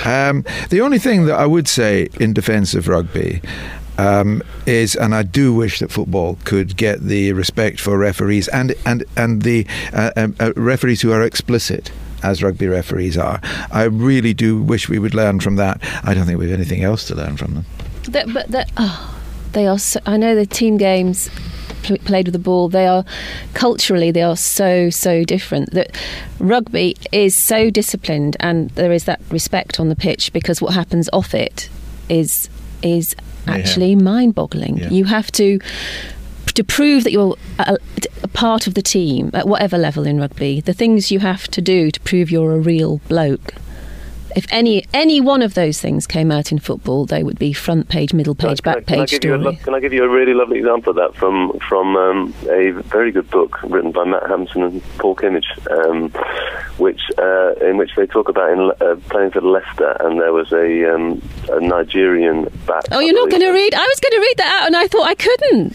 Um, 0.03 0.43
the 0.69 0.81
only 0.81 0.99
thing 0.99 1.25
that 1.27 1.39
I 1.39 1.45
would 1.45 1.67
say 1.69 2.09
in 2.19 2.33
defence 2.33 2.73
of 2.73 2.87
rugby. 2.89 3.41
Um, 3.97 4.43
is 4.65 4.95
and 4.95 5.15
I 5.15 5.23
do 5.23 5.53
wish 5.53 5.79
that 5.79 5.89
football 5.89 6.37
could 6.43 6.75
get 6.75 7.01
the 7.01 7.31
respect 7.31 7.79
for 7.79 7.97
referees 7.97 8.49
and 8.49 8.75
and 8.85 9.05
and 9.15 9.43
the 9.43 9.65
uh, 9.93 10.11
um, 10.17 10.35
uh, 10.39 10.51
referees 10.57 11.01
who 11.01 11.13
are 11.13 11.23
explicit 11.23 11.91
as 12.23 12.43
rugby 12.43 12.67
referees 12.67 13.17
are. 13.17 13.39
I 13.71 13.83
really 13.83 14.33
do 14.33 14.61
wish 14.61 14.89
we 14.89 14.99
would 14.99 15.13
learn 15.13 15.39
from 15.39 15.55
that. 15.57 15.79
I 16.03 16.13
don't 16.13 16.25
think 16.25 16.39
we 16.39 16.49
have 16.49 16.59
anything 16.59 16.83
else 16.83 17.07
to 17.07 17.15
learn 17.15 17.37
from 17.37 17.53
them. 17.53 17.65
But 18.33 18.47
that, 18.49 18.71
oh, 18.77 19.21
they 19.53 19.67
are. 19.67 19.79
So, 19.79 19.99
I 20.05 20.17
know 20.17 20.35
the 20.35 20.45
team 20.45 20.77
games 20.77 21.29
pl- 21.83 21.97
played 21.99 22.27
with 22.27 22.33
the 22.33 22.39
ball. 22.39 22.67
They 22.69 22.87
are 22.87 23.05
culturally 23.53 24.11
they 24.11 24.21
are 24.21 24.37
so 24.37 24.89
so 24.89 25.23
different. 25.23 25.71
That 25.71 25.95
rugby 26.39 26.97
is 27.11 27.35
so 27.35 27.69
disciplined, 27.69 28.37
and 28.39 28.69
there 28.71 28.91
is 28.91 29.05
that 29.05 29.21
respect 29.29 29.79
on 29.79 29.89
the 29.89 29.95
pitch 29.95 30.33
because 30.33 30.61
what 30.61 30.73
happens 30.73 31.09
off 31.13 31.33
it 31.33 31.69
is 32.09 32.49
is 32.81 33.15
actually 33.47 33.95
mind-boggling. 33.95 34.77
Yeah. 34.77 34.89
You 34.89 35.05
have 35.05 35.31
to 35.33 35.59
to 36.53 36.63
prove 36.63 37.03
that 37.03 37.11
you're 37.11 37.35
a, 37.59 37.77
a 38.23 38.27
part 38.29 38.65
of 38.65 38.75
the 38.75 38.81
team 38.81 39.29
at 39.33 39.45
whatever 39.45 39.77
level 39.77 40.07
in 40.07 40.19
rugby. 40.19 40.61
The 40.61 40.73
things 40.73 41.11
you 41.11 41.19
have 41.19 41.49
to 41.49 41.61
do 41.61 41.91
to 41.91 41.99
prove 42.01 42.31
you're 42.31 42.53
a 42.53 42.59
real 42.59 43.01
bloke. 43.09 43.55
If 44.35 44.45
any 44.51 44.85
any 44.93 45.21
one 45.21 45.41
of 45.41 45.53
those 45.53 45.79
things 45.79 46.05
came 46.05 46.31
out 46.31 46.51
in 46.51 46.59
football, 46.59 47.05
they 47.05 47.23
would 47.23 47.39
be 47.39 47.53
front 47.53 47.87
page, 47.89 48.13
middle 48.13 48.35
page, 48.35 48.61
Can 48.61 48.73
back 48.73 48.85
can 48.85 48.95
I 48.95 49.01
page 49.05 49.13
a 49.13 49.15
story. 49.17 49.37
lo- 49.37 49.55
can 49.55 49.73
I 49.73 49.79
give 49.79 49.93
you 49.93 50.03
a 50.03 50.09
really 50.09 50.33
lovely 50.33 50.59
example 50.59 50.89
of 50.91 50.95
that 50.97 51.15
from 51.15 51.57
from 51.59 51.95
um, 51.95 52.33
a 52.49 52.71
very 52.71 53.11
good 53.11 53.29
book 53.29 53.61
written 53.63 53.91
by 53.91 54.03
Matt 54.03 54.27
Hampson 54.27 54.61
and 54.63 54.83
Paul 54.97 55.15
Kimmage, 55.15 55.47
um, 55.71 56.09
which 56.77 57.01
uh, 57.17 57.53
in 57.65 57.77
which 57.77 57.91
they 57.95 58.05
talk 58.05 58.27
about 58.27 58.51
in, 58.51 58.59
uh, 58.81 58.95
playing 59.09 59.31
for 59.31 59.41
Leicester, 59.41 59.95
and 60.01 60.19
there 60.19 60.33
was 60.33 60.51
a, 60.51 60.93
um, 60.93 61.21
a 61.49 61.59
Nigerian 61.61 62.43
back. 62.67 62.83
Oh, 62.91 62.99
you're 62.99 63.15
not 63.15 63.29
going 63.29 63.41
to 63.41 63.51
read? 63.51 63.73
I 63.73 63.85
was 63.87 63.99
going 64.01 64.11
to 64.11 64.19
read 64.19 64.37
that 64.37 64.59
out, 64.61 64.67
and 64.67 64.75
I 64.75 64.87
thought 64.87 65.07
I 65.07 65.15
couldn't. 65.15 65.67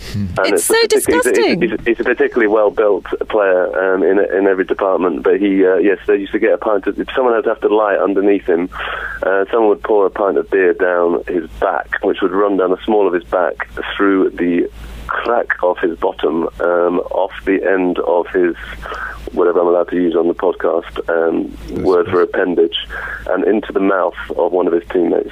It's 0.44 0.62
a 0.70 0.75
so 0.75 0.75
particularly- 0.83 0.87
he's 0.87 0.92
a- 0.92 1.33
disgusting. 1.33 1.62
He's, 1.62 1.73
a, 1.73 1.83
he's 1.83 2.01
a 2.01 2.05
particularly 2.05 2.49
well-built 2.49 3.05
player 3.31 3.94
um, 3.94 4.03
in 4.03 4.18
in 4.37 4.46
every 4.46 4.64
department. 4.64 5.23
But 5.23 5.40
he, 5.40 5.64
uh, 5.64 5.77
yes, 5.77 5.99
they 6.07 6.16
used 6.16 6.33
to 6.33 6.38
get 6.38 6.53
a 6.53 6.59
pint. 6.59 6.87
Of, 6.87 6.96
someone 7.14 7.35
had 7.35 7.44
to 7.44 7.51
have 7.51 7.61
to 7.62 7.75
lie 7.75 7.94
underneath 7.96 8.49
him, 8.51 8.69
uh, 9.23 9.45
someone 9.51 9.69
would 9.71 9.83
pour 9.83 10.07
a 10.07 10.11
pint 10.11 10.37
of 10.39 10.51
beer 10.51 10.73
down 10.75 11.23
his 11.27 11.49
back, 11.61 12.03
which 12.03 12.19
would 12.23 12.33
run 12.33 12.57
down 12.57 12.71
the 12.71 12.83
small 12.85 13.07
of 13.07 13.13
his 13.15 13.25
back 13.25 13.69
through 13.97 14.31
the 14.31 14.71
crack 15.07 15.49
of 15.63 15.77
his 15.79 15.99
bottom, 15.99 16.45
um, 16.61 17.01
off 17.11 17.33
the 17.45 17.63
end 17.69 17.99
of 18.01 18.27
his 18.29 18.55
whatever 19.33 19.61
I'm 19.61 19.67
allowed 19.69 19.89
to 19.91 19.97
use 19.97 20.17
on 20.17 20.27
the 20.29 20.35
podcast, 20.35 20.93
um, 21.09 21.85
word 21.85 22.07
for 22.09 22.21
appendage, 22.23 22.77
and 23.29 23.45
into 23.45 23.73
the 23.73 23.81
mouth 23.81 24.15
of 24.37 24.51
one 24.53 24.67
of 24.67 24.73
his 24.73 24.83
teammates. 24.91 25.31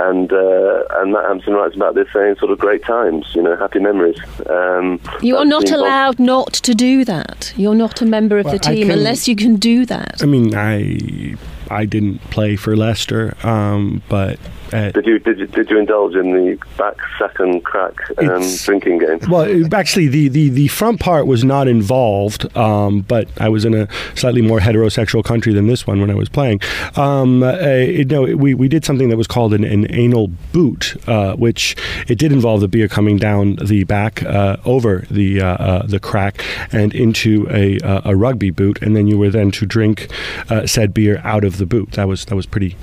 And 0.00 0.32
uh, 0.32 0.82
and 0.98 1.12
Matt 1.12 1.24
Hampson 1.26 1.52
writes 1.54 1.76
about 1.76 1.94
this 1.94 2.08
saying 2.12 2.36
sort 2.40 2.50
of 2.50 2.58
great 2.58 2.82
times, 2.84 3.26
you 3.34 3.42
know, 3.42 3.56
happy 3.56 3.78
memories. 3.78 4.18
Um, 4.50 5.00
You 5.22 5.36
are 5.36 5.44
not 5.44 5.62
seems 5.62 5.72
odd. 5.72 5.78
allowed 5.80 6.18
not 6.18 6.52
to 6.54 6.74
do 6.74 7.04
that. 7.04 7.52
You're 7.56 7.76
not 7.76 8.00
a 8.02 8.06
member 8.06 8.38
of 8.38 8.46
Well, 8.46 8.54
the 8.54 8.58
team 8.58 8.88
can- 8.88 8.98
unless 8.98 9.28
you 9.28 9.36
can 9.36 9.56
do 9.56 9.86
that. 9.86 10.16
I 10.20 10.26
mean, 10.26 10.52
I 10.54 11.36
I 11.70 11.84
didn't 11.84 12.20
play 12.30 12.56
for 12.56 12.76
Leicester, 12.76 13.36
um, 13.46 14.02
but 14.08 14.38
uh, 14.74 14.90
Did 14.90 15.06
you 15.06 15.18
did 15.20 15.38
you, 15.38 15.46
did 15.46 15.70
you 15.70 15.78
indulge 15.78 16.14
in 16.16 16.32
the 16.32 16.58
back 16.76 16.96
second 17.18 17.64
crack 17.64 17.94
um, 18.18 18.42
drinking 18.64 18.98
game? 18.98 19.18
well, 19.30 19.74
actually, 19.74 20.08
the, 20.08 20.28
the, 20.28 20.48
the 20.50 20.68
front 20.68 20.98
part 21.00 21.26
was 21.26 21.44
not 21.44 21.68
involved, 21.68 22.54
um, 22.56 23.00
but 23.02 23.28
I 23.40 23.48
was 23.48 23.64
in 23.64 23.72
a 23.74 23.88
slightly 24.14 24.42
more 24.42 24.58
heterosexual 24.60 25.24
country 25.24 25.52
than 25.54 25.66
this 25.68 25.86
one 25.86 26.00
when 26.00 26.10
I 26.10 26.14
was 26.14 26.28
playing. 26.28 26.60
Um, 26.96 27.42
uh, 27.42 27.52
it- 27.52 28.08
no, 28.10 28.22
we, 28.36 28.54
we 28.54 28.68
did 28.68 28.84
something 28.84 29.08
that 29.10 29.16
was 29.16 29.26
called 29.26 29.54
an, 29.54 29.64
an 29.64 29.86
anal 29.90 30.28
boot, 30.52 30.96
uh, 31.08 31.34
which 31.36 31.76
it 32.08 32.18
did 32.18 32.32
involve 32.32 32.60
the 32.60 32.68
beer 32.68 32.88
coming 32.88 33.16
down 33.16 33.56
the 33.56 33.84
back 33.84 34.22
uh, 34.24 34.56
over 34.64 35.04
the 35.10 35.40
uh, 35.40 35.46
uh, 35.46 35.86
the 35.86 36.00
crack 36.00 36.44
and 36.72 36.94
into 36.94 37.46
a, 37.50 37.78
uh, 37.80 38.02
a 38.04 38.16
rugby 38.16 38.50
boot, 38.50 38.82
and 38.82 38.96
then 38.96 39.06
you 39.06 39.16
were 39.18 39.30
then 39.30 39.50
to 39.52 39.66
drink 39.66 40.10
uh, 40.50 40.66
said 40.66 40.92
beer 40.92 41.20
out 41.24 41.44
of 41.44 41.58
the 41.58 41.66
boot. 41.66 41.92
That 41.92 42.08
was 42.08 42.24
that 42.26 42.34
was 42.34 42.46
pretty 42.46 42.76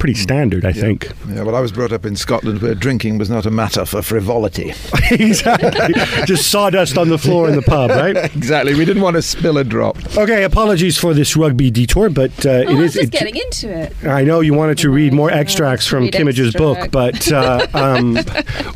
pretty 0.00 0.14
standard, 0.14 0.64
I 0.64 0.72
think. 0.72 1.12
Yeah, 1.28 1.42
well, 1.42 1.54
I 1.54 1.60
was 1.60 1.70
brought 1.70 1.92
up 1.92 2.04
in 2.04 2.16
Scotland 2.16 2.60
where 2.62 2.74
drinking 2.74 3.18
was 3.18 3.30
not 3.30 3.46
a 3.46 3.50
matter 3.50 3.84
for 3.84 4.02
frivolity. 4.02 4.72
exactly. 5.12 5.94
Just 6.26 6.50
sawdust 6.50 6.98
on 6.98 7.08
the 7.08 7.18
floor 7.18 7.48
in 7.48 7.54
the 7.54 7.62
pub, 7.62 7.90
right? 7.90 8.16
exactly. 8.34 8.74
We 8.74 8.84
didn't 8.84 9.02
want 9.02 9.16
to 9.16 9.22
spill 9.22 9.58
a 9.58 9.64
drop. 9.64 9.96
Okay, 10.16 10.42
apologies 10.44 10.96
for 10.98 11.14
this 11.14 11.36
rugby 11.36 11.70
detour, 11.70 12.10
but 12.10 12.44
uh, 12.44 12.50
Oh, 12.50 12.60
it 12.62 12.68
I 12.68 12.74
was 12.74 12.96
is. 12.96 13.02
just 13.02 13.14
it- 13.14 13.18
getting 13.18 13.36
into 13.36 13.70
it. 13.70 13.94
I 14.04 14.24
know 14.24 14.40
you 14.40 14.54
wanted 14.54 14.78
to 14.78 14.90
read 14.90 15.12
more 15.12 15.30
extracts 15.30 15.86
from 15.86 16.04
Read 16.04 16.12
Kimmage's 16.14 16.54
book, 16.54 16.90
but 16.90 17.30
uh, 17.30 17.66
um, 17.74 18.18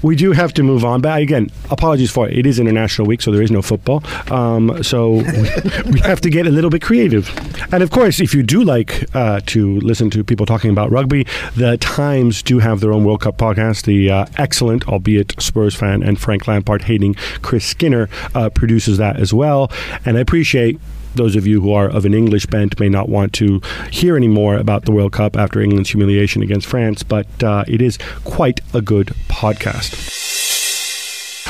we 0.02 0.14
do 0.16 0.32
have 0.32 0.52
to 0.54 0.62
move 0.62 0.84
on. 0.84 1.00
But 1.00 1.20
again, 1.22 1.50
apologies 1.70 2.10
for 2.10 2.28
it. 2.28 2.38
It 2.38 2.46
is 2.46 2.58
International 2.58 3.06
Week, 3.06 3.22
so 3.22 3.30
there 3.32 3.42
is 3.42 3.50
no 3.50 3.62
football. 3.62 4.02
Um, 4.30 4.82
so 4.82 5.22
we 5.90 6.00
have 6.00 6.20
to 6.22 6.30
get 6.30 6.46
a 6.46 6.50
little 6.50 6.70
bit 6.70 6.82
creative. 6.82 7.30
And 7.72 7.82
of 7.82 7.90
course, 7.90 8.20
if 8.20 8.34
you 8.34 8.42
do 8.42 8.62
like 8.62 9.04
uh, 9.14 9.40
to 9.46 9.80
listen 9.80 10.10
to 10.10 10.22
people 10.24 10.44
talking 10.46 10.70
about 10.70 10.90
rugby, 10.90 11.13
the 11.54 11.78
Times 11.78 12.42
do 12.42 12.58
have 12.58 12.80
their 12.80 12.92
own 12.92 13.04
World 13.04 13.20
Cup 13.20 13.38
podcast. 13.38 13.84
The 13.84 14.10
uh, 14.10 14.26
excellent, 14.36 14.88
albeit 14.88 15.40
Spurs 15.40 15.74
fan 15.74 16.02
and 16.02 16.18
Frank 16.18 16.48
Lampard 16.48 16.82
hating 16.82 17.14
Chris 17.42 17.64
Skinner 17.64 18.08
uh, 18.34 18.50
produces 18.50 18.98
that 18.98 19.16
as 19.16 19.32
well. 19.32 19.70
And 20.04 20.16
I 20.16 20.20
appreciate 20.20 20.80
those 21.14 21.36
of 21.36 21.46
you 21.46 21.60
who 21.60 21.72
are 21.72 21.88
of 21.88 22.04
an 22.04 22.14
English 22.14 22.46
bent 22.46 22.80
may 22.80 22.88
not 22.88 23.08
want 23.08 23.32
to 23.34 23.60
hear 23.90 24.16
any 24.16 24.26
more 24.28 24.56
about 24.56 24.84
the 24.84 24.90
World 24.92 25.12
Cup 25.12 25.36
after 25.36 25.60
England's 25.60 25.90
humiliation 25.90 26.42
against 26.42 26.66
France, 26.66 27.04
but 27.04 27.42
uh, 27.42 27.64
it 27.68 27.80
is 27.80 27.98
quite 28.24 28.60
a 28.74 28.80
good 28.80 29.08
podcast. 29.28 30.23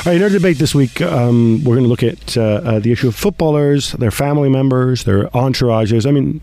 In 0.05 0.21
our 0.21 0.29
debate 0.29 0.59
this 0.59 0.75
week, 0.75 1.01
um, 1.01 1.63
we're 1.63 1.73
going 1.73 1.83
to 1.83 1.89
look 1.89 2.03
at 2.03 2.37
uh, 2.37 2.41
uh, 2.43 2.79
the 2.79 2.91
issue 2.91 3.07
of 3.07 3.15
footballers, 3.15 3.93
their 3.93 4.11
family 4.11 4.49
members, 4.49 5.03
their 5.03 5.23
entourages. 5.29 6.05
I 6.05 6.11
mean, 6.11 6.41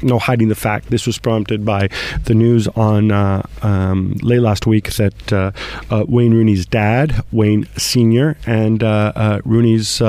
no 0.00 0.18
hiding 0.18 0.48
the 0.48 0.54
fact 0.54 0.88
this 0.88 1.06
was 1.06 1.18
prompted 1.18 1.62
by 1.62 1.90
the 2.24 2.34
news 2.34 2.68
on 2.68 3.10
uh, 3.10 3.42
um, 3.60 4.14
late 4.22 4.40
last 4.40 4.66
week 4.66 4.94
that 4.94 5.30
uh, 5.30 5.52
uh, 5.90 6.06
Wayne 6.08 6.32
Rooney's 6.32 6.64
dad, 6.64 7.22
Wayne 7.32 7.68
Senior, 7.76 8.38
and 8.46 8.82
uh, 8.82 9.42
Rooney's 9.44 10.00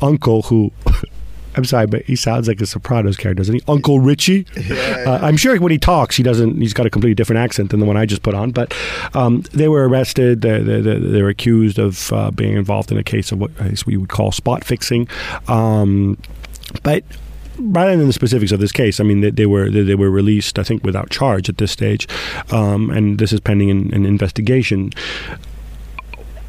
uncle, 0.00 0.42
who 0.42 0.72
I'm 1.54 1.64
sorry, 1.64 1.86
but 1.86 2.04
he 2.04 2.16
sounds 2.16 2.48
like 2.48 2.60
a 2.60 2.66
Sopranos 2.66 3.16
character, 3.16 3.40
doesn't 3.40 3.54
he? 3.54 3.62
Uncle 3.68 4.00
Richie. 4.00 4.46
Uh, 4.70 5.18
I'm 5.20 5.36
sure 5.36 5.58
when 5.60 5.72
he 5.72 5.78
talks, 5.78 6.16
he 6.16 6.22
doesn't. 6.22 6.56
He's 6.56 6.72
got 6.72 6.86
a 6.86 6.90
completely 6.90 7.14
different 7.14 7.40
accent 7.40 7.70
than 7.70 7.80
the 7.80 7.86
one 7.86 7.96
I 7.96 8.06
just 8.06 8.22
put 8.22 8.34
on. 8.34 8.52
But 8.52 8.74
um, 9.14 9.42
they 9.52 9.68
were 9.68 9.88
arrested. 9.88 10.40
They're, 10.40 10.62
they're, 10.62 10.82
they're 10.82 10.98
they're 11.00 11.28
accused 11.28 11.78
of 11.78 12.12
uh, 12.12 12.30
being 12.30 12.56
involved 12.56 12.90
in 12.90 12.98
a 12.98 13.02
case 13.02 13.32
of 13.32 13.40
what 13.40 13.50
we 13.86 13.96
would 13.96 14.08
call 14.08 14.32
spot 14.32 14.64
fixing. 14.64 15.08
Um, 15.48 16.18
but 16.82 17.04
rather 17.58 17.96
than 17.96 18.06
the 18.06 18.12
specifics 18.12 18.52
of 18.52 18.60
this 18.60 18.72
case, 18.72 18.98
I 18.98 19.04
mean, 19.04 19.20
they, 19.20 19.30
they 19.30 19.46
were 19.46 19.68
they, 19.68 19.82
they 19.82 19.94
were 19.94 20.10
released, 20.10 20.58
I 20.58 20.62
think, 20.62 20.84
without 20.84 21.10
charge 21.10 21.48
at 21.48 21.58
this 21.58 21.70
stage, 21.70 22.08
um, 22.50 22.90
and 22.90 23.18
this 23.18 23.32
is 23.32 23.40
pending 23.40 23.70
an, 23.70 23.92
an 23.92 24.06
investigation. 24.06 24.90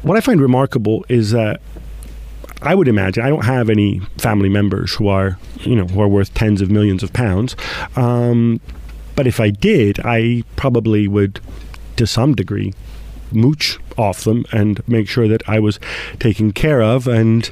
What 0.02 0.16
I 0.16 0.20
find 0.20 0.40
remarkable 0.40 1.04
is 1.08 1.30
that 1.30 1.60
I 2.62 2.74
would 2.74 2.88
imagine 2.88 3.22
I 3.24 3.28
don't 3.28 3.44
have 3.44 3.68
any 3.68 4.00
family 4.18 4.48
members 4.48 4.94
who 4.94 5.08
are 5.08 5.38
you 5.60 5.74
know 5.76 5.86
who 5.86 6.00
are 6.00 6.08
worth 6.08 6.32
tens 6.34 6.60
of 6.62 6.70
millions 6.70 7.02
of 7.02 7.12
pounds, 7.12 7.56
um, 7.96 8.60
but 9.16 9.26
if 9.26 9.38
I 9.40 9.50
did, 9.50 10.00
I 10.04 10.44
probably 10.56 11.06
would, 11.08 11.40
to 11.96 12.06
some 12.06 12.34
degree, 12.34 12.72
mooch 13.30 13.78
off 13.96 14.24
them 14.24 14.44
and 14.52 14.86
make 14.88 15.08
sure 15.08 15.28
that 15.28 15.42
I 15.48 15.60
was 15.60 15.78
taken 16.18 16.52
care 16.52 16.82
of 16.82 17.06
and 17.06 17.50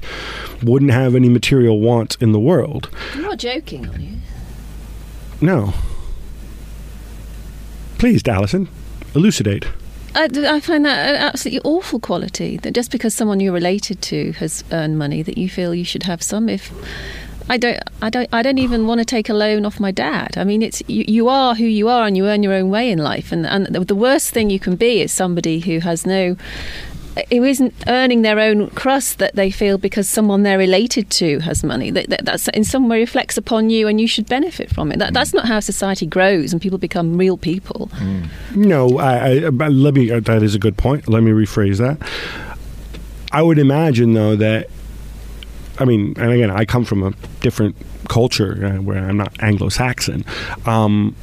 wouldn't 0.62 0.90
have 0.90 1.14
any 1.14 1.28
material 1.28 1.80
wants 1.80 2.16
in 2.16 2.32
the 2.32 2.40
world. 2.40 2.88
You're 3.14 3.22
not 3.22 3.38
joking, 3.38 3.86
are 3.86 3.98
you? 3.98 4.16
No. 5.40 5.74
Please, 7.98 8.22
Alyson, 8.24 8.68
elucidate. 9.14 9.66
I, 10.14 10.28
I 10.34 10.60
find 10.60 10.84
that 10.84 11.14
an 11.14 11.16
absolutely 11.16 11.60
awful 11.64 11.98
quality. 11.98 12.58
That 12.58 12.74
just 12.74 12.90
because 12.90 13.14
someone 13.14 13.40
you're 13.40 13.52
related 13.52 14.02
to 14.02 14.32
has 14.32 14.62
earned 14.70 14.98
money, 14.98 15.22
that 15.22 15.38
you 15.38 15.48
feel 15.48 15.74
you 15.74 15.84
should 15.84 16.02
have 16.04 16.22
some. 16.22 16.48
If 16.48 16.70
I 17.48 17.56
don't, 17.56 17.80
I 18.00 18.10
don't, 18.10 18.28
I 18.32 18.42
don't 18.42 18.58
even 18.58 18.86
want 18.86 18.98
to 19.00 19.04
take 19.04 19.28
a 19.28 19.34
loan 19.34 19.64
off 19.64 19.80
my 19.80 19.90
dad. 19.90 20.36
I 20.36 20.44
mean, 20.44 20.62
it's 20.62 20.82
you, 20.86 21.04
you 21.08 21.28
are 21.28 21.54
who 21.54 21.64
you 21.64 21.88
are, 21.88 22.06
and 22.06 22.16
you 22.16 22.26
earn 22.26 22.42
your 22.42 22.52
own 22.52 22.70
way 22.70 22.90
in 22.90 22.98
life. 22.98 23.32
And 23.32 23.46
and 23.46 23.66
the 23.66 23.94
worst 23.94 24.30
thing 24.30 24.50
you 24.50 24.60
can 24.60 24.76
be 24.76 25.00
is 25.00 25.12
somebody 25.12 25.60
who 25.60 25.80
has 25.80 26.06
no. 26.06 26.36
Who 27.30 27.44
isn't 27.44 27.74
earning 27.88 28.22
their 28.22 28.38
own 28.38 28.70
crust 28.70 29.18
that 29.18 29.34
they 29.34 29.50
feel 29.50 29.76
because 29.76 30.08
someone 30.08 30.44
they're 30.44 30.56
related 30.56 31.10
to 31.10 31.40
has 31.40 31.62
money. 31.62 31.90
That, 31.90 32.08
that 32.08 32.24
that's 32.24 32.48
in 32.48 32.64
some 32.64 32.88
way 32.88 33.00
reflects 33.00 33.36
upon 33.36 33.68
you, 33.68 33.86
and 33.86 34.00
you 34.00 34.06
should 34.06 34.26
benefit 34.28 34.70
from 34.74 34.90
it. 34.90 34.98
That, 34.98 35.12
that's 35.12 35.34
not 35.34 35.44
how 35.46 35.60
society 35.60 36.06
grows, 36.06 36.52
and 36.52 36.62
people 36.62 36.78
become 36.78 37.18
real 37.18 37.36
people. 37.36 37.90
No, 38.54 38.98
I, 38.98 39.44
I, 39.44 39.48
let 39.48 39.94
me. 39.94 40.10
uh, 40.10 40.20
That 40.20 40.42
is 40.42 40.54
a 40.54 40.58
good 40.58 40.76
point. 40.78 41.06
Let 41.08 41.22
me 41.22 41.32
rephrase 41.32 41.78
that. 41.78 41.98
I 43.30 43.42
would 43.42 43.58
imagine, 43.58 44.14
though, 44.14 44.36
that 44.36 44.68
I 45.78 45.84
mean, 45.84 46.14
and 46.18 46.30
again, 46.32 46.50
I 46.50 46.64
come 46.64 46.84
from 46.84 47.02
a 47.02 47.12
different 47.40 47.76
culture 48.08 48.64
uh, 48.66 48.82
where 48.82 48.98
I'm 48.98 49.16
not 49.16 49.34
Anglo-Saxon. 49.42 50.24
Um, 50.66 51.14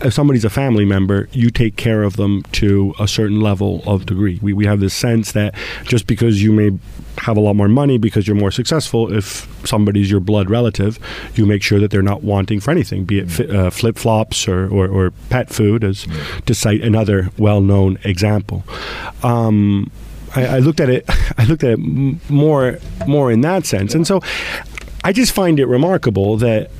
if 0.00 0.14
somebody's 0.14 0.44
a 0.44 0.50
family 0.50 0.84
member, 0.84 1.28
you 1.32 1.50
take 1.50 1.76
care 1.76 2.02
of 2.02 2.16
them 2.16 2.42
to 2.52 2.94
a 3.00 3.08
certain 3.08 3.40
level 3.40 3.82
of 3.86 4.06
degree. 4.06 4.38
We, 4.40 4.52
we 4.52 4.66
have 4.66 4.80
this 4.80 4.94
sense 4.94 5.32
that 5.32 5.54
just 5.84 6.06
because 6.06 6.42
you 6.42 6.52
may 6.52 6.78
have 7.18 7.36
a 7.36 7.40
lot 7.40 7.56
more 7.56 7.68
money 7.68 7.98
because 7.98 8.26
you're 8.26 8.36
more 8.36 8.52
successful, 8.52 9.12
if 9.12 9.48
somebody's 9.66 10.10
your 10.10 10.20
blood 10.20 10.50
relative, 10.50 10.98
you 11.34 11.46
make 11.46 11.62
sure 11.62 11.80
that 11.80 11.90
they're 11.90 12.02
not 12.02 12.22
wanting 12.22 12.60
for 12.60 12.70
anything, 12.70 13.04
be 13.04 13.18
it 13.18 13.30
fi- 13.30 13.48
uh, 13.48 13.70
flip 13.70 13.98
flops 13.98 14.46
or, 14.46 14.68
or, 14.68 14.86
or 14.86 15.10
pet 15.30 15.50
food, 15.50 15.82
as 15.82 16.06
to 16.46 16.54
cite 16.54 16.82
another 16.82 17.30
well 17.36 17.60
known 17.60 17.98
example. 18.04 18.62
Um, 19.24 19.90
I, 20.36 20.46
I 20.46 20.58
looked 20.60 20.80
at 20.80 20.90
it. 20.90 21.04
I 21.38 21.44
looked 21.44 21.64
at 21.64 21.70
it 21.70 21.80
m- 21.80 22.20
more 22.28 22.78
more 23.06 23.32
in 23.32 23.40
that 23.40 23.66
sense, 23.66 23.94
and 23.94 24.06
so 24.06 24.20
I 25.02 25.12
just 25.12 25.32
find 25.32 25.58
it 25.58 25.66
remarkable 25.66 26.36
that 26.36 26.70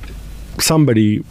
somebody 0.59 1.23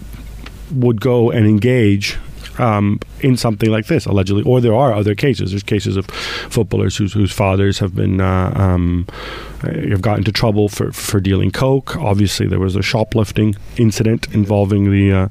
would 0.73 1.01
go 1.01 1.31
and 1.31 1.47
engage 1.47 2.19
um, 2.59 3.01
in 3.21 3.37
something 3.37 3.71
like 3.71 3.87
this, 3.87 4.07
allegedly. 4.07 4.43
Or 4.43 4.61
there 4.61 4.75
are 4.75 4.93
other 4.93 5.15
cases. 5.15 5.51
There's 5.51 5.63
cases 5.63 5.97
of 5.97 6.07
footballers 6.07 6.97
whose, 6.97 7.13
whose 7.13 7.33
fathers 7.33 7.79
have 7.79 7.95
been 7.95 8.21
uh, 8.21 8.53
um, 8.55 9.07
uh, 9.63 9.73
have 9.89 10.03
got 10.03 10.19
into 10.19 10.33
trouble 10.33 10.69
for, 10.69 10.93
for 10.93 11.21
dealing 11.21 11.51
coke. 11.51 11.97
Obviously, 11.97 12.47
there 12.47 12.61
was 12.61 12.77
a 12.77 12.83
shoplifting 12.83 13.57
incident 13.77 14.33
involving 14.35 14.91
the 14.91 15.13
uh, 15.13 15.29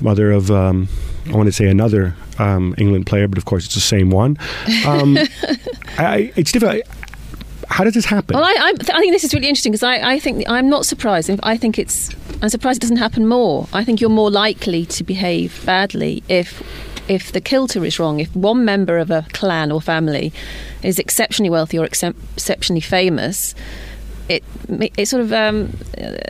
mother 0.00 0.30
of. 0.30 0.50
Um, 0.50 0.88
I 1.26 1.32
want 1.32 1.46
to 1.46 1.52
say 1.52 1.68
another 1.68 2.14
um, 2.38 2.74
England 2.78 3.06
player, 3.06 3.28
but 3.28 3.36
of 3.36 3.44
course 3.44 3.66
it's 3.66 3.74
the 3.74 3.80
same 3.80 4.08
one. 4.08 4.38
Um, 4.86 5.18
I, 5.98 6.32
it's 6.36 6.52
difficult. 6.52 6.84
How 7.68 7.84
does 7.84 7.92
this 7.92 8.06
happen? 8.06 8.34
Well, 8.34 8.44
I, 8.44 8.54
I, 8.58 8.72
I 8.94 9.00
think 9.00 9.12
this 9.12 9.24
is 9.24 9.34
really 9.34 9.48
interesting 9.48 9.72
because 9.72 9.82
I, 9.82 10.12
I 10.12 10.18
think 10.18 10.48
I'm 10.48 10.70
not 10.70 10.86
surprised. 10.86 11.30
I 11.42 11.58
think 11.58 11.78
it's 11.78 12.14
I'm 12.40 12.48
surprised 12.48 12.78
it 12.78 12.82
doesn't 12.82 12.98
happen 12.98 13.26
more. 13.26 13.66
I 13.72 13.82
think 13.82 14.00
you're 14.00 14.10
more 14.10 14.30
likely 14.30 14.86
to 14.86 15.02
behave 15.02 15.64
badly 15.66 16.22
if 16.28 16.62
if 17.08 17.32
the 17.32 17.40
kilter 17.40 17.84
is 17.84 17.98
wrong. 17.98 18.20
If 18.20 18.34
one 18.36 18.64
member 18.64 18.98
of 18.98 19.10
a 19.10 19.26
clan 19.32 19.72
or 19.72 19.80
family 19.80 20.32
is 20.82 20.98
exceptionally 20.98 21.50
wealthy 21.50 21.78
or 21.78 21.84
excep- 21.84 22.16
exceptionally 22.34 22.82
famous, 22.82 23.54
it 24.28 24.44
it 24.68 25.08
sort 25.08 25.22
of 25.22 25.32
um, 25.32 25.72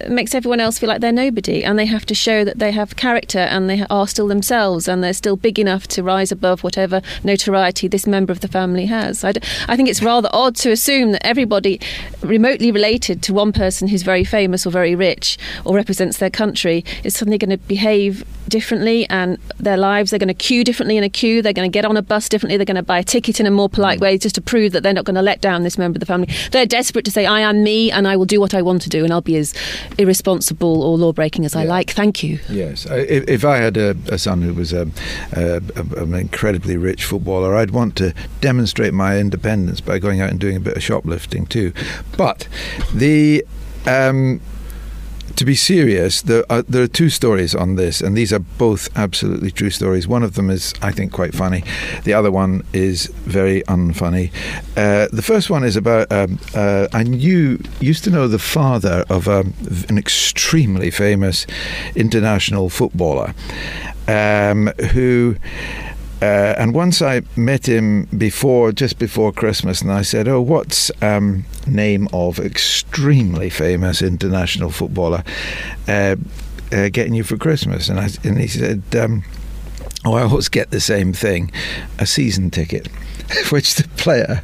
makes 0.08 0.34
everyone 0.34 0.60
else 0.60 0.78
feel 0.78 0.88
like 0.88 1.00
they're 1.00 1.12
nobody, 1.12 1.64
and 1.64 1.78
they 1.78 1.86
have 1.86 2.06
to 2.06 2.14
show 2.14 2.44
that 2.44 2.58
they 2.58 2.72
have 2.72 2.96
character 2.96 3.38
and 3.38 3.68
they 3.68 3.84
are 3.90 4.06
still 4.06 4.28
themselves, 4.28 4.88
and 4.88 5.02
they're 5.02 5.12
still 5.12 5.36
big 5.36 5.58
enough 5.58 5.86
to 5.88 6.02
rise 6.02 6.32
above 6.32 6.62
whatever 6.62 7.02
notoriety 7.24 7.88
this 7.88 8.06
member 8.06 8.32
of 8.32 8.40
the 8.40 8.48
family 8.48 8.86
has. 8.86 9.24
I, 9.24 9.32
d- 9.32 9.40
I 9.68 9.76
think 9.76 9.88
it's 9.88 10.02
rather 10.02 10.28
odd 10.32 10.56
to 10.56 10.70
assume 10.70 11.12
that 11.12 11.26
everybody 11.26 11.80
remotely 12.22 12.70
related 12.70 13.22
to 13.22 13.34
one 13.34 13.52
person 13.52 13.88
who's 13.88 14.02
very 14.02 14.24
famous 14.24 14.66
or 14.66 14.70
very 14.70 14.94
rich 14.94 15.38
or 15.64 15.74
represents 15.74 16.18
their 16.18 16.30
country 16.30 16.84
is 17.04 17.16
suddenly 17.16 17.38
going 17.38 17.50
to 17.50 17.56
behave 17.56 18.24
differently 18.48 19.08
and 19.10 19.38
their 19.58 19.76
lives 19.76 20.10
they're 20.10 20.18
going 20.18 20.28
to 20.28 20.34
queue 20.34 20.64
differently 20.64 20.96
in 20.96 21.04
a 21.04 21.08
queue 21.08 21.42
they're 21.42 21.52
going 21.52 21.70
to 21.70 21.72
get 21.72 21.84
on 21.84 21.96
a 21.96 22.02
bus 22.02 22.28
differently 22.28 22.56
they're 22.56 22.64
going 22.64 22.76
to 22.76 22.82
buy 22.82 22.98
a 22.98 23.04
ticket 23.04 23.38
in 23.38 23.46
a 23.46 23.50
more 23.50 23.68
polite 23.68 24.00
way 24.00 24.16
just 24.16 24.34
to 24.34 24.40
prove 24.40 24.72
that 24.72 24.82
they're 24.82 24.94
not 24.94 25.04
going 25.04 25.14
to 25.14 25.22
let 25.22 25.40
down 25.40 25.62
this 25.62 25.76
member 25.78 25.96
of 25.96 26.00
the 26.00 26.06
family 26.06 26.28
they're 26.50 26.66
desperate 26.66 27.04
to 27.04 27.10
say 27.10 27.26
i 27.26 27.40
am 27.40 27.62
me 27.62 27.87
and 27.90 28.06
i 28.08 28.16
will 28.16 28.24
do 28.24 28.40
what 28.40 28.54
i 28.54 28.62
want 28.62 28.82
to 28.82 28.88
do 28.88 29.04
and 29.04 29.12
i'll 29.12 29.20
be 29.20 29.36
as 29.36 29.54
irresponsible 29.98 30.82
or 30.82 30.96
law 30.96 31.12
breaking 31.12 31.44
as 31.44 31.54
i 31.56 31.64
like. 31.64 31.90
Thank 31.90 32.22
you. 32.22 32.38
Yes, 32.48 32.86
I- 32.86 32.98
if, 32.98 33.28
if 33.28 33.44
I 33.44 33.56
had 33.58 33.76
a, 33.76 33.96
a 34.08 34.18
son 34.18 34.42
who 34.42 34.54
was 34.54 34.72
a, 34.72 34.88
a, 35.32 35.60
a, 35.76 36.02
an 36.02 36.14
incredibly 36.14 36.76
rich 36.76 37.04
footballer, 37.04 37.54
I'd 37.56 37.70
want 37.72 37.96
to 37.96 38.14
demonstrate 38.40 38.94
my 38.94 39.18
independence 39.18 39.80
by 39.80 39.98
going 39.98 40.20
out 40.20 40.30
and 40.30 40.38
doing 40.38 40.56
a 40.56 40.60
bit 40.60 40.76
of 40.76 40.82
shoplifting 40.82 41.46
too. 41.46 41.72
But 42.16 42.46
the 42.94 43.44
um, 43.86 44.40
to 45.38 45.44
be 45.44 45.54
serious, 45.54 46.20
there 46.22 46.44
are, 46.50 46.62
there 46.62 46.82
are 46.82 46.88
two 46.88 47.08
stories 47.08 47.54
on 47.54 47.76
this, 47.76 48.00
and 48.00 48.16
these 48.16 48.32
are 48.32 48.40
both 48.40 48.88
absolutely 48.96 49.52
true 49.52 49.70
stories. 49.70 50.08
One 50.08 50.24
of 50.24 50.34
them 50.34 50.50
is, 50.50 50.74
I 50.82 50.90
think, 50.90 51.12
quite 51.12 51.32
funny. 51.32 51.62
The 52.02 52.12
other 52.12 52.32
one 52.32 52.64
is 52.72 53.06
very 53.06 53.62
unfunny. 53.62 54.32
Uh, 54.76 55.06
the 55.12 55.22
first 55.22 55.48
one 55.48 55.62
is 55.62 55.76
about 55.76 56.10
um, 56.10 56.40
uh, 56.54 56.88
I 56.92 57.04
knew 57.04 57.62
used 57.78 58.02
to 58.04 58.10
know 58.10 58.26
the 58.26 58.40
father 58.40 59.04
of 59.08 59.28
um, 59.28 59.54
an 59.88 59.96
extremely 59.96 60.90
famous 60.90 61.46
international 61.94 62.68
footballer 62.68 63.32
um, 64.08 64.66
who. 64.92 65.36
Uh, 66.20 66.54
and 66.58 66.74
once 66.74 67.00
I 67.00 67.22
met 67.36 67.68
him 67.68 68.08
before, 68.16 68.72
just 68.72 68.98
before 68.98 69.32
Christmas, 69.32 69.80
and 69.82 69.92
I 69.92 70.02
said, 70.02 70.26
"Oh, 70.26 70.40
what's 70.40 70.90
um, 71.00 71.44
name 71.66 72.08
of 72.12 72.40
extremely 72.40 73.50
famous 73.50 74.02
international 74.02 74.70
footballer 74.70 75.22
uh, 75.86 76.16
uh, 76.72 76.88
getting 76.88 77.14
you 77.14 77.22
for 77.22 77.36
Christmas?" 77.36 77.88
And 77.88 78.00
I, 78.00 78.08
and 78.24 78.40
he 78.40 78.48
said, 78.48 78.82
um, 78.96 79.22
"Oh, 80.04 80.14
I 80.14 80.22
always 80.22 80.48
get 80.48 80.70
the 80.70 80.80
same 80.80 81.12
thing, 81.12 81.50
a 81.98 82.06
season 82.06 82.50
ticket." 82.50 82.88
Which 83.50 83.74
the 83.74 83.86
player, 83.96 84.42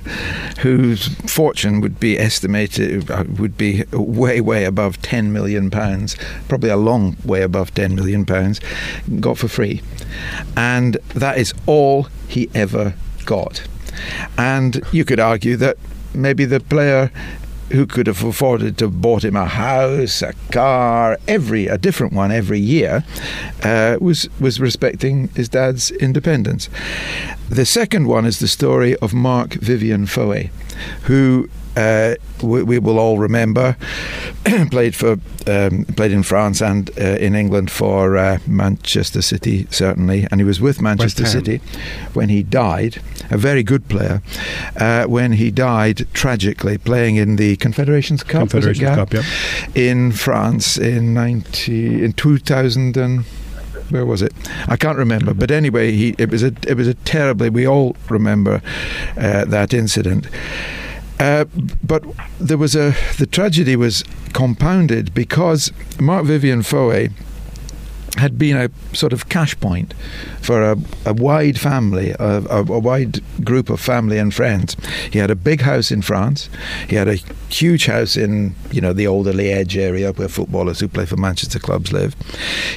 whose 0.61 1.09
fortune 1.33 1.81
would 1.81 1.99
be 1.99 2.19
estimated 2.19 3.11
uh, 3.11 3.25
would 3.39 3.57
be 3.57 3.85
way, 3.93 4.41
way 4.41 4.65
above 4.65 5.01
ten 5.01 5.33
million 5.33 5.71
pounds, 5.71 6.17
probably 6.49 6.71
a 6.71 6.77
long 6.77 7.17
way 7.25 7.43
above 7.43 7.75
ten 7.75 7.95
million 7.95 8.27
pounds, 8.27 8.61
got 9.21 9.39
for 9.39 9.49
free, 9.49 9.81
and 10.57 10.99
that 11.15 11.39
is 11.39 11.55
all 11.67 12.09
he 12.29 12.51
ever 12.55 12.95
got. 13.25 13.67
And 14.37 14.83
you 14.93 15.05
could 15.05 15.21
argue 15.21 15.57
that 15.57 15.79
maybe 16.15 16.45
the 16.45 16.61
player 16.61 17.11
who 17.75 17.87
could 17.87 18.07
have 18.07 18.23
afforded 18.23 18.79
to 18.79 18.87
have 18.87 19.01
bought 19.01 19.25
him 19.25 19.37
a 19.37 19.47
house, 19.47 20.23
a 20.23 20.33
car, 20.53 21.19
every 21.27 21.67
a 21.67 21.77
different 21.77 22.13
one 22.13 22.31
every 22.31 22.61
year, 22.61 23.05
uh, 23.63 23.97
was 24.01 24.29
was 24.41 24.61
respecting 24.61 25.29
his 25.35 25.49
dad's 25.49 25.91
independence. 25.91 26.69
The 27.49 27.67
second 27.67 28.07
one 28.07 28.25
is 28.25 28.39
the 28.39 28.49
story 28.49 28.97
of 28.97 29.13
Marc-Vivien 29.13 30.07
Foé, 30.07 30.51
who. 31.03 31.49
Uh, 31.77 32.15
we, 32.43 32.63
we 32.63 32.79
will 32.79 32.99
all 32.99 33.19
remember 33.19 33.77
played 34.71 34.95
for 34.95 35.19
um, 35.47 35.85
played 35.97 36.13
in 36.13 36.23
France 36.23 36.63
and 36.63 36.91
uh, 36.99 37.03
in 37.03 37.35
England 37.35 37.71
for 37.71 38.17
uh, 38.17 38.39
Manchester 38.47 39.23
City 39.23 39.67
certainly, 39.71 40.27
and 40.31 40.41
he 40.41 40.45
was 40.45 40.61
with 40.61 40.81
Manchester 40.81 41.27
City 41.27 41.61
when 42.13 42.29
he 42.29 42.43
died. 42.43 43.03
A 43.31 43.39
very 43.39 43.63
good 43.63 43.89
player. 43.89 44.23
Uh, 44.77 45.05
when 45.05 45.33
he 45.33 45.51
died 45.51 46.07
tragically, 46.13 46.79
playing 46.79 47.17
in 47.17 47.37
the 47.37 47.57
Confederations 47.57 48.23
Cup, 48.23 48.51
Confederations 48.51 48.95
Cup, 48.95 49.13
yep. 49.13 49.25
in 49.75 50.13
France 50.13 50.77
in 50.77 51.15
ninety 51.15 52.05
in 52.05 52.13
two 52.13 52.39
thousand 52.39 52.97
and 52.97 53.25
where 53.91 54.07
was 54.07 54.23
it? 54.23 54.33
I 54.69 54.77
can't 54.77 54.99
remember. 54.99 55.35
But 55.35 55.51
anyway, 55.51 55.93
he 55.93 56.15
it 56.19 56.31
was 56.31 56.43
a 56.43 56.53
it 56.67 56.77
was 56.77 56.89
a 56.89 56.95
terribly. 56.95 57.51
We 57.51 57.67
all 57.67 57.97
remember 58.09 58.63
uh, 59.17 59.45
that 59.47 59.75
incident. 59.75 60.27
Uh, 61.21 61.45
but 61.83 62.05
there 62.41 62.59
was 62.59 62.75
a 62.75 62.95
the 63.19 63.27
tragedy 63.27 63.77
was 63.77 64.05
compounded 64.33 65.15
because 65.15 65.73
Marc-Vivien 66.01 66.63
Foé 66.63 67.13
had 68.17 68.39
been 68.39 68.57
a 68.57 68.71
sort 68.95 69.13
of 69.13 69.29
cash 69.29 69.59
point 69.59 69.93
for 70.41 70.63
a, 70.63 70.77
a 71.05 71.13
wide 71.13 71.59
family, 71.59 72.11
a, 72.11 72.43
a, 72.47 72.59
a 72.61 72.79
wide 72.79 73.21
group 73.45 73.69
of 73.71 73.81
family 73.81 74.19
and 74.19 74.33
friends. 74.33 74.77
He 75.11 75.19
had 75.19 75.31
a 75.31 75.35
big 75.35 75.63
house 75.63 75.91
in 75.91 76.03
France. 76.03 76.49
He 76.89 76.97
had 76.97 77.09
a 77.09 77.17
huge 77.49 77.87
house 77.87 78.17
in, 78.17 78.55
you 78.71 78.81
know, 78.81 78.93
the 78.93 79.07
Alderley 79.07 79.51
Edge 79.51 79.77
area 79.77 80.13
where 80.13 80.29
footballers 80.29 80.81
who 80.81 80.89
play 80.89 81.07
for 81.07 81.17
Manchester 81.17 81.59
clubs 81.59 81.93
live. 81.93 82.15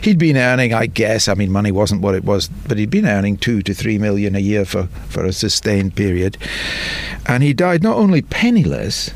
He'd 0.02 0.18
been 0.18 0.38
earning, 0.38 0.74
I 0.74 0.88
guess, 0.88 1.28
I 1.28 1.36
mean, 1.36 1.52
money 1.52 1.72
wasn't 1.72 2.02
what 2.02 2.16
it 2.16 2.24
was, 2.24 2.48
but 2.68 2.78
he'd 2.78 2.90
been 2.90 3.08
earning 3.08 3.38
two 3.38 3.62
to 3.62 3.74
three 3.74 3.98
million 3.98 4.36
a 4.36 4.40
year 4.40 4.66
for, 4.66 4.88
for 5.10 5.24
a 5.24 5.34
sustained 5.34 5.96
period. 5.96 6.38
And 7.28 7.44
he 7.44 7.54
died 7.54 7.84
not 7.84 7.98
only 7.98 8.22
penniless, 8.22 9.12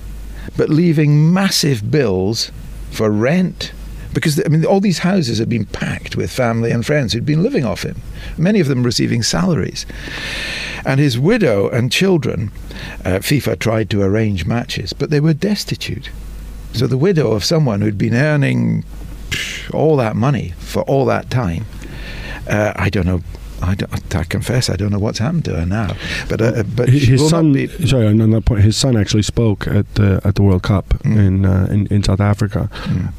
but 0.58 0.70
leaving 0.70 1.34
massive 1.34 1.90
bills 1.90 2.52
for 2.92 3.10
rent, 3.10 3.72
because 4.13 4.41
I 4.45 4.50
mean 4.50 4.65
all 4.65 4.80
these 4.80 5.00
houses 5.00 5.39
had 5.39 5.50
been 5.50 5.65
packed 5.65 6.15
with 6.15 6.32
family 6.32 6.71
and 6.71 6.86
friends 6.86 7.13
who'd 7.13 7.26
been 7.26 7.43
living 7.43 7.65
off 7.65 7.84
him, 7.84 8.02
many 8.38 8.60
of 8.60 8.67
them 8.67 8.84
receiving 8.84 9.24
salaries. 9.24 9.86
And 10.86 11.00
his 11.00 11.19
widow 11.19 11.69
and 11.69 11.91
children, 11.91 12.52
uh, 13.06 13.19
FIFA 13.19 13.60
tried 13.60 13.89
to 13.91 14.02
arrange 14.02 14.45
matches, 14.45 14.93
but 14.93 15.10
they 15.10 15.19
were 15.19 15.34
destitute. 15.34 16.10
So 16.74 16.88
the 16.88 16.97
widow 16.97 17.32
of 17.32 17.43
someone 17.43 17.82
who'd 17.82 17.97
been 17.97 18.15
earning 18.15 18.84
all 19.74 19.95
that 19.97 20.15
money 20.15 20.54
for 20.58 20.82
all 20.84 21.06
that 21.06 21.30
time, 21.30 21.65
uh, 22.50 22.74
I 22.76 22.89
don't 22.89 23.06
know. 23.06 23.21
I, 23.62 23.76
don't, 23.76 24.15
I 24.15 24.24
confess 24.24 24.69
I 24.69 24.76
don't 24.76 24.91
know 24.91 25.00
what's 25.00 25.19
happened 25.19 25.45
to 25.45 25.56
her 25.56 25.65
now, 25.65 25.95
but 26.30 26.41
uh, 26.41 26.63
but 26.76 26.89
his 26.89 27.30
son, 27.30 27.54
be... 27.54 27.67
sorry, 27.88 28.08
on 28.08 28.17
that 28.32 28.45
point, 28.45 28.62
his 28.62 28.76
son 28.78 28.97
actually 28.97 29.24
spoke 29.24 29.67
at 29.67 29.93
the 29.95 30.21
at 30.24 30.36
the 30.36 30.41
World 30.41 30.63
Cup 30.63 30.93
in, 31.06 31.45
uh, 31.45 31.67
in 31.71 31.88
in 31.88 32.04
South 32.04 32.19
Africa. 32.21 32.69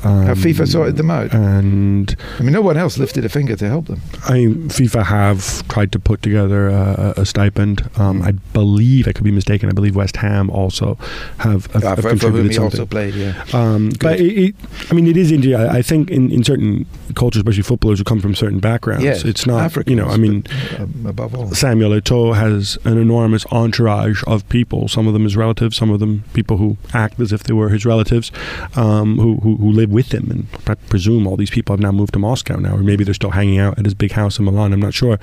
Um, 0.04 0.26
Have 0.26 0.38
FIFA 0.38 0.68
sorted 0.68 0.96
them 0.96 1.10
out? 1.10 1.32
And 1.34 2.14
I 2.38 2.42
mean, 2.42 2.52
no 2.52 2.60
one 2.62 2.76
else 2.76 2.98
lifted 2.98 3.24
a 3.24 3.28
finger 3.28 3.56
to 3.56 3.68
help 3.68 3.86
them. 3.86 4.00
I 4.28 4.32
mean, 4.34 4.68
FIFA 4.68 5.04
have 5.06 5.66
tried 5.68 5.92
to 5.92 5.98
put 5.98 6.22
together 6.22 6.68
a, 6.68 7.14
a- 7.16 7.26
stipend. 7.26 7.88
Um, 7.96 8.22
I 8.22 8.32
believe 8.52 9.06
I 9.08 9.12
could 9.12 9.24
be 9.24 9.30
mistaken. 9.32 9.68
I 9.68 9.72
believe 9.72 9.94
West 9.96 10.16
Ham 10.16 10.50
also 10.50 10.96
have, 11.38 11.66
have, 11.72 11.84
Ah, 11.84 11.94
have 11.96 12.04
contributed 12.04 12.42
whom 12.42 12.48
he 12.48 12.54
something. 12.54 12.80
also 12.80 12.86
played, 12.86 13.14
yeah. 13.14 13.44
Um, 13.52 13.90
but 14.00 14.18
it, 14.20 14.32
it, 14.44 14.54
I 14.90 14.94
mean, 14.94 15.06
it 15.06 15.16
is 15.16 15.30
India. 15.30 15.58
I 15.70 15.82
I 15.82 15.82
think 15.84 16.10
in, 16.10 16.30
in 16.30 16.42
certain 16.44 16.86
cultures, 17.20 17.40
especially 17.40 17.64
footballers 17.64 17.98
who 17.98 18.04
come 18.04 18.20
from 18.20 18.34
certain 18.34 18.60
backgrounds, 18.60 19.04
Yes, 19.04 19.24
it's 19.24 19.46
not. 19.46 19.60
Africans, 19.62 19.90
you 19.90 19.96
know, 19.96 20.08
I 20.08 20.16
mean, 20.16 20.31
but, 20.40 20.80
um, 20.80 21.06
above 21.06 21.34
all. 21.34 21.50
Samuel 21.50 21.90
Eto'o 21.92 22.34
has 22.34 22.78
an 22.84 22.98
enormous 22.98 23.44
entourage 23.52 24.22
of 24.26 24.48
people. 24.48 24.88
Some 24.88 25.06
of 25.06 25.12
them 25.12 25.24
his 25.24 25.36
relatives, 25.36 25.76
some 25.76 25.90
of 25.90 26.00
them 26.00 26.24
people 26.32 26.56
who 26.56 26.76
act 26.94 27.20
as 27.20 27.32
if 27.32 27.42
they 27.44 27.52
were 27.52 27.68
his 27.68 27.84
relatives, 27.84 28.32
um, 28.74 29.18
who, 29.18 29.36
who 29.36 29.56
who 29.56 29.70
live 29.70 29.90
with 29.90 30.12
him. 30.12 30.30
And 30.30 30.46
I 30.66 30.74
presume 30.74 31.26
all 31.26 31.36
these 31.36 31.50
people 31.50 31.74
have 31.74 31.80
now 31.80 31.92
moved 31.92 32.14
to 32.14 32.18
Moscow 32.18 32.56
now, 32.56 32.74
or 32.76 32.82
maybe 32.82 33.04
they're 33.04 33.14
still 33.14 33.30
hanging 33.30 33.58
out 33.58 33.78
at 33.78 33.84
his 33.84 33.94
big 33.94 34.12
house 34.12 34.38
in 34.38 34.44
Milan. 34.44 34.72
I'm 34.72 34.80
not 34.80 34.94
sure. 34.94 35.18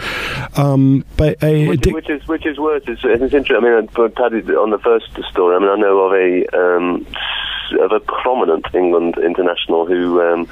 Um, 0.55 1.03
but 1.17 1.43
I, 1.43 1.65
Which, 1.67 1.81
Dick- 1.81 1.93
which 1.95 2.09
is 2.09 2.27
which 2.27 2.45
is 2.45 2.57
worse. 2.59 2.83
It's, 2.87 3.01
it's 3.03 3.33
interesting. 3.33 3.55
I 3.57 3.59
mean, 3.81 3.87
for 3.89 4.09
Paddy 4.09 4.41
on 4.53 4.69
the 4.69 4.79
first 4.79 5.07
story. 5.31 5.55
I 5.55 5.59
mean, 5.59 5.69
I 5.69 5.75
know 5.75 5.99
of 5.99 6.13
a 6.13 6.57
um, 6.57 7.05
of 7.73 7.91
a 7.91 7.99
prominent 7.99 8.65
England 8.73 9.17
international 9.17 9.85
who 9.85 10.21
um, 10.21 10.47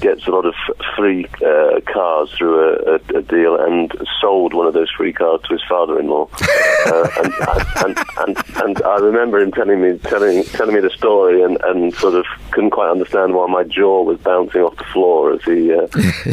gets 0.00 0.26
a 0.26 0.30
lot 0.30 0.46
of 0.46 0.54
free 0.96 1.26
uh, 1.44 1.80
cars 1.92 2.30
through 2.32 2.58
a, 2.60 2.94
a, 2.94 3.18
a 3.18 3.22
deal 3.22 3.56
and 3.56 3.92
sold 4.20 4.54
one 4.54 4.66
of 4.66 4.74
those 4.74 4.90
free 4.90 5.12
cars 5.12 5.40
to 5.42 5.52
his 5.52 5.62
father-in-law. 5.68 6.28
uh, 6.86 7.08
and, 7.22 7.34
and, 7.84 8.06
and, 8.18 8.56
and 8.62 8.82
I 8.82 8.96
remember 8.96 9.40
him 9.40 9.52
telling 9.52 9.80
me 9.80 9.98
telling 9.98 10.44
telling 10.44 10.74
me 10.74 10.80
the 10.80 10.90
story 10.90 11.42
and, 11.42 11.58
and 11.64 11.94
sort 11.94 12.14
of 12.14 12.26
couldn't 12.50 12.70
quite 12.70 12.90
understand 12.90 13.34
why 13.34 13.46
my 13.46 13.64
jaw 13.64 14.02
was 14.02 14.18
bouncing 14.18 14.62
off 14.62 14.76
the 14.76 14.84
floor 14.84 15.32
as 15.32 15.42
he 15.44 15.72
uh, 15.72 15.86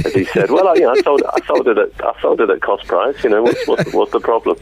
as 0.06 0.14
he 0.14 0.26
said, 0.26 0.52
"Well, 0.52 0.68
I, 0.68 0.76
you 0.76 0.82
know, 0.82 0.92
I 0.92 1.02
sold 1.02 1.24
I 1.24 1.46
sold 1.46 1.68
it 1.68 1.78
at 1.78 1.90
I 2.04 2.20
sold 2.22 2.42
it 2.42 2.50
at 2.50 2.62
cost 2.62 2.88
price. 2.88 3.24
You 3.24 3.30
know, 3.32 3.44
what's 3.44 3.68
what's, 3.68 3.94
what's 3.94 4.12
the 4.12 4.20
problem?" 4.20 4.58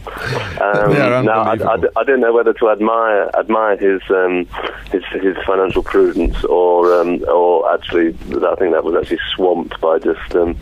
Um, 0.62 0.92
They 0.92 0.98
now, 1.24 1.42
I, 1.42 1.56
I, 1.56 1.78
unbelievable. 1.80 1.90
I 1.98 2.04
didn't 2.04 2.22
know 2.22 2.34
whether 2.34 2.54
to 2.54 2.70
admire 2.70 3.30
admire 3.38 3.78
his 3.78 4.02
um, 4.10 4.46
his 4.92 5.04
his 5.22 5.36
financial 5.46 5.59
prudence 5.84 6.44
or 6.46 6.94
um, 7.00 7.24
or 7.28 7.72
actually 7.74 8.10
I 8.10 8.56
think 8.56 8.74
that 8.74 8.84
was 8.84 8.96
actually 8.96 9.20
swamped 9.36 9.80
by 9.82 10.00
just 10.00 10.36
um, 10.36 10.56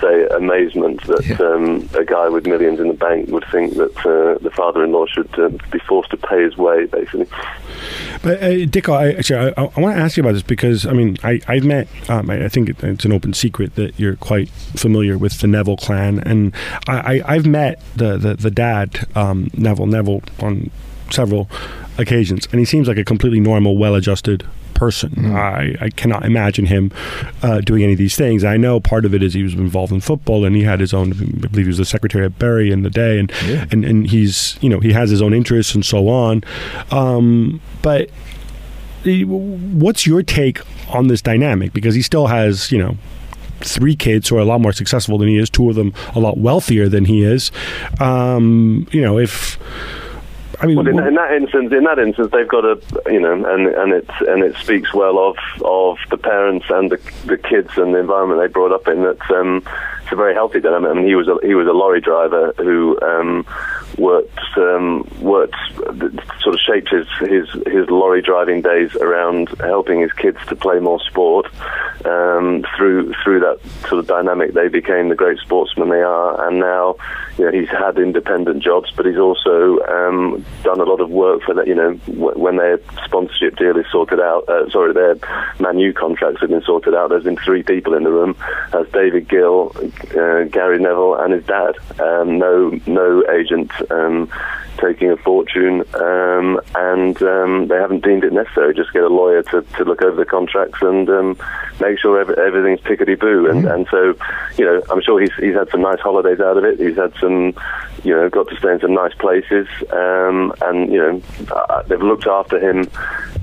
say 0.00 0.26
amazement 0.28 1.02
that 1.06 1.40
um, 1.40 1.88
a 1.94 2.04
guy 2.04 2.28
with 2.28 2.46
millions 2.46 2.80
in 2.80 2.88
the 2.88 2.94
bank 2.94 3.28
would 3.28 3.44
think 3.50 3.74
that 3.74 3.96
uh, 3.98 4.38
the 4.42 4.50
father-in-law 4.50 5.06
should 5.06 5.38
uh, 5.38 5.48
be 5.70 5.78
forced 5.80 6.10
to 6.10 6.16
pay 6.16 6.42
his 6.42 6.56
way, 6.56 6.86
basically. 6.86 7.26
But 8.22 8.42
uh, 8.42 8.66
Dicko, 8.66 8.94
I, 8.94 9.12
actually, 9.12 9.52
I, 9.56 9.64
I 9.76 9.80
want 9.80 9.96
to 9.96 10.02
ask 10.02 10.16
you 10.16 10.22
about 10.22 10.32
this 10.32 10.42
because 10.42 10.86
I 10.86 10.92
mean, 10.92 11.16
I, 11.22 11.40
I've 11.46 11.64
met. 11.64 11.88
Um, 12.08 12.30
I, 12.30 12.44
I 12.44 12.48
think 12.48 12.68
it, 12.68 12.82
it's 12.82 13.04
an 13.04 13.12
open 13.12 13.34
secret 13.34 13.74
that 13.76 13.98
you're 13.98 14.16
quite 14.16 14.48
familiar 14.48 15.18
with 15.18 15.40
the 15.40 15.46
Neville 15.46 15.76
clan, 15.76 16.20
and 16.20 16.54
I, 16.88 17.20
I, 17.20 17.34
I've 17.34 17.46
met 17.46 17.80
the 17.96 18.16
the, 18.16 18.34
the 18.34 18.50
dad, 18.50 19.06
um, 19.14 19.50
Neville 19.54 19.86
Neville, 19.86 20.22
on 20.40 20.70
several 21.10 21.48
occasions, 21.98 22.46
and 22.50 22.58
he 22.58 22.64
seems 22.64 22.88
like 22.88 22.98
a 22.98 23.04
completely 23.04 23.40
normal, 23.40 23.76
well-adjusted 23.76 24.46
person. 24.74 25.10
Mm. 25.10 25.36
I, 25.36 25.76
I 25.84 25.90
cannot 25.90 26.24
imagine 26.24 26.66
him 26.66 26.90
uh, 27.42 27.60
doing 27.60 27.84
any 27.84 27.92
of 27.92 27.98
these 27.98 28.16
things. 28.16 28.42
I 28.42 28.56
know 28.56 28.80
part 28.80 29.04
of 29.04 29.14
it 29.14 29.22
is 29.22 29.32
he 29.32 29.44
was 29.44 29.54
involved 29.54 29.92
in 29.92 30.00
football 30.00 30.44
and 30.44 30.56
he 30.56 30.62
had 30.64 30.80
his 30.80 30.92
own. 30.92 31.12
I 31.12 31.46
believe 31.46 31.66
he 31.66 31.68
was 31.68 31.78
the 31.78 31.84
secretary 31.84 32.24
at 32.24 32.38
Bury 32.40 32.72
in 32.72 32.82
the 32.82 32.90
day, 32.90 33.20
and 33.20 33.30
Yeah. 33.46 33.66
and 33.70 33.84
and 33.84 34.06
he's 34.08 34.56
you 34.60 34.68
know 34.68 34.80
he 34.80 34.92
has 34.92 35.10
his 35.10 35.22
own 35.22 35.32
interests 35.32 35.74
and 35.76 35.84
so 35.84 36.08
on. 36.08 36.42
Um, 36.90 37.60
but 37.82 38.10
eh, 39.06 39.22
what's 39.22 40.06
your 40.08 40.24
take 40.24 40.58
on 40.92 41.06
this 41.06 41.22
dynamic? 41.22 41.72
Because 41.72 41.94
he 41.94 42.02
still 42.02 42.26
has 42.26 42.72
you 42.72 42.78
know 42.78 42.96
three 43.60 43.94
kids 43.94 44.28
who 44.28 44.36
are 44.36 44.40
a 44.40 44.44
lot 44.44 44.60
more 44.60 44.72
successful 44.72 45.18
than 45.18 45.28
he 45.28 45.36
is. 45.38 45.48
Two 45.48 45.70
of 45.70 45.76
them 45.76 45.94
a 46.16 46.18
lot 46.18 46.36
wealthier 46.38 46.88
than 46.88 47.04
he 47.04 47.22
is. 47.22 47.52
Um, 48.00 48.88
you 48.90 49.00
know 49.02 49.20
if. 49.20 49.56
I 50.64 50.66
mean, 50.66 50.76
Well, 50.76 50.88
in, 50.88 50.98
in 50.98 51.14
that 51.14 51.32
instance, 51.32 51.72
in 51.72 51.84
that 51.84 51.98
instance, 51.98 52.30
they've 52.32 52.48
got 52.48 52.64
a, 52.64 52.80
you 53.12 53.20
know, 53.20 53.32
and 53.34 53.66
and 53.66 53.92
it 53.92 54.08
and 54.26 54.42
it 54.42 54.56
speaks 54.56 54.94
well 54.94 55.18
of 55.18 55.36
of 55.62 55.98
the 56.10 56.16
parents 56.16 56.66
and 56.70 56.90
the 56.90 56.96
the 57.26 57.36
kids 57.36 57.76
and 57.76 57.94
the 57.94 57.98
environment 57.98 58.40
they 58.40 58.48
brought 58.50 58.72
up 58.72 58.88
in. 58.88 59.02
That 59.02 59.20
um, 59.30 59.62
it's 60.04 60.12
a 60.12 60.16
very 60.16 60.34
healthy. 60.34 60.60
I 60.66 60.78
mean, 60.78 61.06
he 61.06 61.14
was 61.14 61.28
a 61.28 61.38
he 61.42 61.54
was 61.54 61.66
a 61.66 61.72
lorry 61.72 62.02
driver 62.02 62.52
who 62.58 63.00
um, 63.00 63.46
worked 63.96 64.38
um, 64.58 65.08
worked 65.20 65.56
sort 66.42 66.54
of 66.54 66.60
shaped 66.60 66.90
his 66.90 67.06
his 67.20 67.48
his 67.66 67.88
lorry 67.88 68.20
driving 68.20 68.60
days 68.60 68.94
around 68.96 69.48
helping 69.60 70.00
his 70.00 70.12
kids 70.12 70.38
to 70.48 70.56
play 70.56 70.78
more 70.78 71.00
sport. 71.00 71.46
Um, 72.04 72.66
through 72.76 73.14
through 73.24 73.40
that 73.40 73.60
sort 73.88 74.00
of 74.00 74.06
dynamic, 74.06 74.52
they 74.52 74.68
became 74.68 75.08
the 75.08 75.14
great 75.14 75.38
sportsmen 75.38 75.88
they 75.88 76.02
are, 76.02 76.46
and 76.46 76.58
now 76.58 76.96
you 77.38 77.46
know 77.46 77.50
he's 77.50 77.70
had 77.70 77.98
independent 77.98 78.62
jobs, 78.62 78.92
but 78.94 79.06
he's 79.06 79.16
also 79.16 79.80
um, 79.86 80.44
done 80.62 80.80
a 80.80 80.84
lot 80.84 81.00
of 81.00 81.08
work 81.08 81.42
for 81.42 81.54
that. 81.54 81.66
You 81.66 81.74
know, 81.74 81.92
when 82.06 82.56
their 82.56 82.78
sponsorship 83.06 83.56
deal 83.56 83.78
is 83.78 83.86
sorted 83.90 84.20
out, 84.20 84.46
uh, 84.50 84.68
sorry, 84.68 84.92
their 84.92 85.16
Man 85.58 85.78
U 85.78 85.94
contracts 85.94 86.42
have 86.42 86.50
been 86.50 86.62
sorted 86.62 86.94
out. 86.94 87.08
There's 87.08 87.24
been 87.24 87.38
three 87.38 87.62
people 87.62 87.94
in 87.94 88.04
the 88.04 88.12
room: 88.12 88.36
as 88.74 88.86
David 88.92 89.26
Gill, 89.26 89.72
uh, 90.16 90.44
Gary 90.44 90.78
Neville, 90.78 91.16
and 91.16 91.32
his 91.32 91.44
dad. 91.44 91.76
Um, 92.00 92.38
no, 92.38 92.78
no 92.86 93.24
agent. 93.30 93.70
Um, 93.90 94.28
taking 94.78 95.10
a 95.10 95.16
fortune, 95.16 95.84
um, 95.94 96.60
and 96.74 97.20
um, 97.22 97.68
they 97.68 97.76
haven't 97.76 98.04
deemed 98.04 98.24
it 98.24 98.32
necessary. 98.32 98.74
Just 98.74 98.92
get 98.92 99.02
a 99.02 99.08
lawyer 99.08 99.42
to, 99.44 99.62
to 99.62 99.84
look 99.84 100.02
over 100.02 100.16
the 100.16 100.24
contracts 100.24 100.78
and 100.82 101.08
um, 101.08 101.38
make 101.80 101.98
sure 101.98 102.20
every, 102.20 102.36
everything's 102.36 102.80
tickety 102.80 103.18
boo. 103.18 103.48
And, 103.48 103.66
and 103.66 103.86
so, 103.90 104.14
you 104.56 104.64
know, 104.64 104.82
I'm 104.90 105.02
sure 105.02 105.20
he's 105.20 105.34
he's 105.38 105.54
had 105.54 105.70
some 105.70 105.82
nice 105.82 106.00
holidays 106.00 106.40
out 106.40 106.56
of 106.56 106.64
it. 106.64 106.78
He's 106.78 106.96
had 106.96 107.14
some, 107.20 107.54
you 108.02 108.14
know, 108.14 108.28
got 108.28 108.48
to 108.48 108.56
stay 108.56 108.72
in 108.72 108.80
some 108.80 108.94
nice 108.94 109.14
places, 109.14 109.66
um, 109.92 110.52
and 110.62 110.92
you 110.92 110.98
know, 110.98 111.22
uh, 111.54 111.82
they've 111.82 112.00
looked 112.00 112.26
after 112.26 112.58
him. 112.58 112.88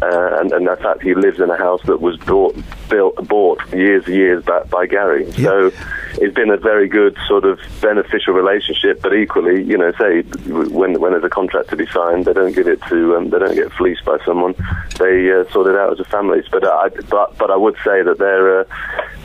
Uh, 0.04 0.40
and, 0.40 0.52
and 0.52 0.68
in 0.68 0.76
fact, 0.78 1.04
he 1.04 1.14
lives 1.14 1.40
in 1.40 1.52
a 1.52 1.58
house 1.58 1.80
that 1.84 2.02
was 2.02 2.18
bought, 2.18 2.56
built, 2.90 3.16
bought 3.28 3.62
years, 3.72 4.04
and 4.08 4.16
years 4.16 4.44
back 4.44 4.68
by 4.68 4.88
Gary. 4.88 5.32
So 5.34 5.72
it's 6.14 6.34
been 6.34 6.50
a 6.50 6.58
very 6.58 6.88
good 6.88 7.16
sort 7.28 7.46
of 7.46 7.60
beneficial 7.82 8.34
relationship. 8.34 9.00
But 9.02 9.14
equally, 9.14 9.64
you 9.64 9.78
know, 9.78 9.92
say 10.00 10.24
when 10.48 11.00
when 11.00 11.14
there's 11.22 11.32
a 11.32 11.34
contract 11.34 11.70
to 11.70 11.76
be 11.76 11.86
signed, 11.88 12.26
they 12.26 12.34
don't 12.34 12.54
give 12.54 12.68
it 12.68 12.82
to 12.84 13.16
um, 13.16 13.30
they 13.30 13.40
don't 13.40 13.56
get 13.56 13.72
fleeced 13.74 14.04
by 14.06 14.18
someone. 14.26 14.56
They 14.98 15.32
uh, 15.32 15.50
sort 15.52 15.68
it 15.68 15.76
out 15.76 15.94
as 15.94 16.00
a 16.00 16.06
family. 16.06 16.42
But 16.52 16.66
I 16.66 16.90
but 17.10 17.38
but 17.38 17.52
I 17.52 17.56
would 17.56 17.76
say 17.84 18.02
that 18.02 18.18
they're 18.18 18.62
uh, 18.62 18.64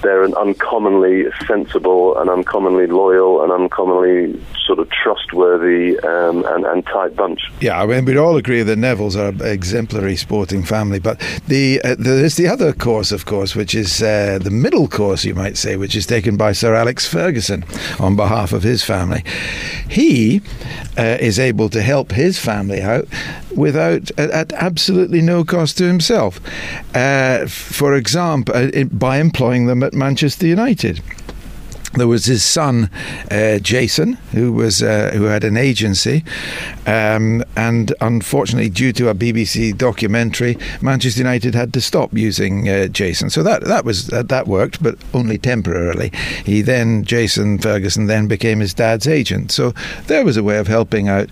they're 0.03 0.24
an 0.24 0.34
uncommonly 0.34 1.24
sensible 1.47 2.16
and 2.18 2.30
uncommonly 2.30 2.86
loyal 2.86 3.42
and 3.42 3.53
uncommonly 3.53 4.40
sort 4.66 4.78
of 4.78 4.90
trustworthy 4.90 5.99
um, 6.01 6.44
and, 6.47 6.64
and 6.64 6.84
tight 6.86 7.14
bunch. 7.14 7.40
Yeah, 7.61 7.80
I 7.80 7.86
mean, 7.86 8.05
we'd 8.05 8.16
all 8.16 8.36
agree 8.36 8.62
that 8.62 8.76
Neville's 8.76 9.16
are 9.16 9.28
an 9.28 9.40
exemplary 9.42 10.16
sporting 10.16 10.62
family, 10.62 10.99
but 10.99 11.20
the 11.47 11.80
uh, 11.84 11.97
there's 11.99 12.36
the 12.36 12.49
other 12.49 12.72
course, 12.72 13.12
of 13.12 13.26
course, 13.26 13.55
which 13.55 13.74
is 13.74 14.03
uh, 14.03 14.38
the 14.42 14.51
middle 14.51 14.88
course, 14.88 15.24
you 15.24 15.34
might 15.34 15.57
say, 15.57 15.76
which 15.76 15.94
is 15.94 16.07
taken 16.07 16.36
by 16.36 16.53
Sir 16.53 16.74
Alex 16.74 17.07
Ferguson 17.07 17.64
on 18.01 18.16
behalf 18.16 18.53
of 18.53 18.62
his 18.62 18.82
family. 18.82 19.22
He 19.88 20.40
uh, 20.99 21.18
is 21.20 21.38
able 21.38 21.68
to 21.70 21.82
help 21.82 22.12
his 22.12 22.38
family 22.38 22.82
out 22.82 23.07
without 23.57 24.11
at, 24.18 24.52
absolutely 24.52 25.20
no 25.20 25.44
cost 25.44 25.78
to 25.78 25.84
himself. 25.84 26.40
Uh, 26.94 27.46
for 27.46 27.94
example, 27.94 28.54
uh, 28.54 28.84
by 28.84 29.18
employing 29.18 29.66
them 29.66 29.82
at 29.82 29.92
Manchester 29.92 30.46
United 30.46 31.00
there 31.93 32.09
was 32.09 32.26
his 32.26 32.45
son 32.45 32.91
uh, 33.30 33.59
Jason, 33.59 34.14
who 34.32 34.53
was 34.53 34.82
uh, 34.82 35.11
who 35.14 35.24
had 35.24 35.45
an 35.45 35.57
agency, 35.57 36.24
um, 36.87 37.45
and 37.57 37.95
unfortunately, 38.01 38.70
due 38.70 38.93
to 38.93 39.09
a 39.09 39.14
BBC 39.14 39.76
documentary, 39.76 40.57
Manchester 40.80 41.20
United 41.20 41.55
had 41.55 41.72
to 41.74 41.80
stop 41.80 42.12
using 42.14 42.68
uh, 42.68 42.87
Jason. 42.89 43.30
So 43.30 43.43
that 43.43 43.64
that 43.64 43.84
was 43.84 44.07
that, 44.09 44.47
worked, 44.47 44.82
but 44.82 44.97
only 45.12 45.39
temporarily. 45.39 46.12
He 46.45 46.62
then 46.62 47.05
Jason 47.05 47.59
Ferguson 47.59 48.07
then 48.07 48.28
became 48.28 48.61
his 48.61 48.74
dad's 48.74 49.09
agent. 49.09 49.51
So 49.51 49.72
there 50.07 50.24
was 50.24 50.37
a 50.37 50.43
way 50.43 50.59
of 50.59 50.68
helping 50.68 51.09
out 51.09 51.28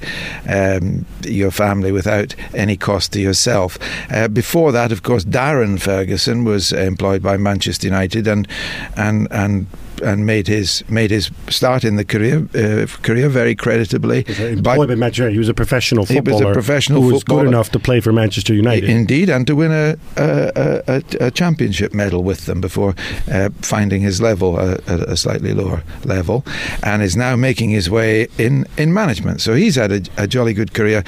um, 0.48 1.06
your 1.22 1.50
family 1.50 1.92
without 1.92 2.34
any 2.54 2.76
cost 2.76 3.12
to 3.12 3.20
yourself. 3.20 3.78
Uh, 4.10 4.28
before 4.28 4.72
that, 4.72 4.90
of 4.90 5.02
course, 5.02 5.24
Darren 5.24 5.80
Ferguson 5.80 6.44
was 6.44 6.72
employed 6.72 7.22
by 7.22 7.36
Manchester 7.36 7.86
United 7.86 8.26
and 8.26 8.48
and 8.96 9.28
and 9.30 9.66
and 10.04 10.26
made 10.26 10.46
his 10.46 10.84
made 10.88 11.10
his 11.10 11.30
start 11.48 11.84
in 11.84 11.96
the 11.96 12.04
career 12.04 12.46
uh, 12.54 12.86
career 13.02 13.28
very 13.28 13.54
creditably. 13.54 14.24
Employed 14.38 14.88
by 14.88 14.94
Manchester 14.94 15.30
He 15.30 15.38
was 15.38 15.48
a 15.48 15.54
professional 15.54 16.06
footballer. 16.06 16.38
He 16.38 16.44
was 16.44 16.50
a 16.50 16.52
professional 16.52 17.02
who 17.02 17.12
was 17.12 17.24
good 17.24 17.46
enough 17.46 17.70
to 17.70 17.78
play 17.78 18.00
for 18.00 18.12
Manchester 18.12 18.54
United. 18.54 18.88
Indeed, 18.88 19.30
and 19.30 19.46
to 19.46 19.54
win 19.56 19.72
a 19.72 19.96
a, 20.16 20.82
a, 20.86 21.26
a 21.26 21.30
championship 21.30 21.92
medal 21.94 22.22
with 22.22 22.46
them 22.46 22.60
before 22.60 22.94
uh, 23.30 23.50
finding 23.62 24.02
his 24.02 24.20
level 24.20 24.58
at 24.60 24.88
a 24.88 25.16
slightly 25.16 25.52
lower 25.52 25.82
level, 26.04 26.44
and 26.82 27.02
is 27.02 27.16
now 27.16 27.36
making 27.36 27.70
his 27.70 27.88
way 27.90 28.28
in, 28.38 28.66
in 28.76 28.92
management. 28.92 29.40
So 29.40 29.54
he's 29.54 29.76
had 29.76 29.92
a, 29.92 30.02
a 30.16 30.26
jolly 30.26 30.54
good 30.54 30.72
career. 30.74 31.04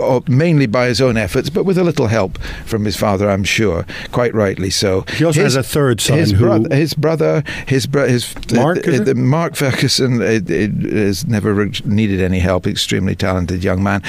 Uh, 0.00 0.20
Mainly 0.28 0.66
by 0.66 0.86
his 0.86 1.00
own 1.00 1.16
efforts, 1.16 1.50
but 1.50 1.64
with 1.64 1.78
a 1.78 1.84
little 1.84 2.06
help 2.08 2.38
from 2.66 2.84
his 2.84 2.96
father, 2.96 3.28
I'm 3.30 3.44
sure. 3.44 3.86
Quite 4.12 4.34
rightly 4.34 4.70
so. 4.70 5.02
He 5.16 5.24
also 5.24 5.42
has 5.42 5.56
a 5.56 5.62
third 5.62 6.00
son 6.00 6.18
His, 6.18 6.30
who- 6.32 6.38
brother, 6.38 6.74
his 6.74 6.94
brother, 6.94 7.42
his 7.66 7.86
bro- 7.86 8.08
his 8.08 8.34
Mark, 8.52 8.86
uh, 8.88 8.92
uh, 9.10 9.14
Mark 9.14 9.54
Ferguson 9.56 10.20
uh, 10.22 10.24
uh, 10.24 10.96
has 10.96 11.26
never 11.26 11.52
re- 11.54 11.72
needed 11.84 12.20
any 12.20 12.38
help. 12.38 12.66
Extremely 12.66 13.14
talented 13.14 13.62
young 13.64 13.82
man. 13.82 14.02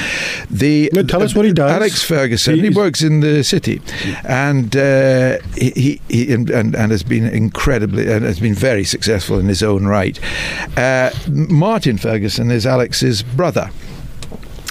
The 0.49 0.89
No, 0.93 1.03
tell 1.03 1.21
us 1.23 1.35
what 1.35 1.45
he 1.45 1.53
does. 1.53 1.71
Alex 1.71 2.03
Ferguson. 2.03 2.55
he 2.59 2.69
works 2.69 3.01
in 3.01 3.19
the 3.19 3.43
city, 3.43 3.81
and 4.23 4.75
uh, 4.75 5.37
he, 5.55 6.01
he, 6.09 6.33
and, 6.33 6.49
and, 6.49 6.75
and 6.75 6.91
has 6.91 7.03
been 7.03 7.25
incredibly 7.25 8.11
and 8.11 8.23
has 8.25 8.39
been 8.39 8.53
very 8.55 8.83
successful 8.83 9.39
in 9.39 9.47
his 9.47 9.61
own 9.63 9.85
right. 9.85 10.19
Uh, 10.77 11.11
Martin 11.29 11.97
Ferguson 11.97 12.51
is 12.51 12.65
Alex's 12.65 13.23
brother. 13.23 13.69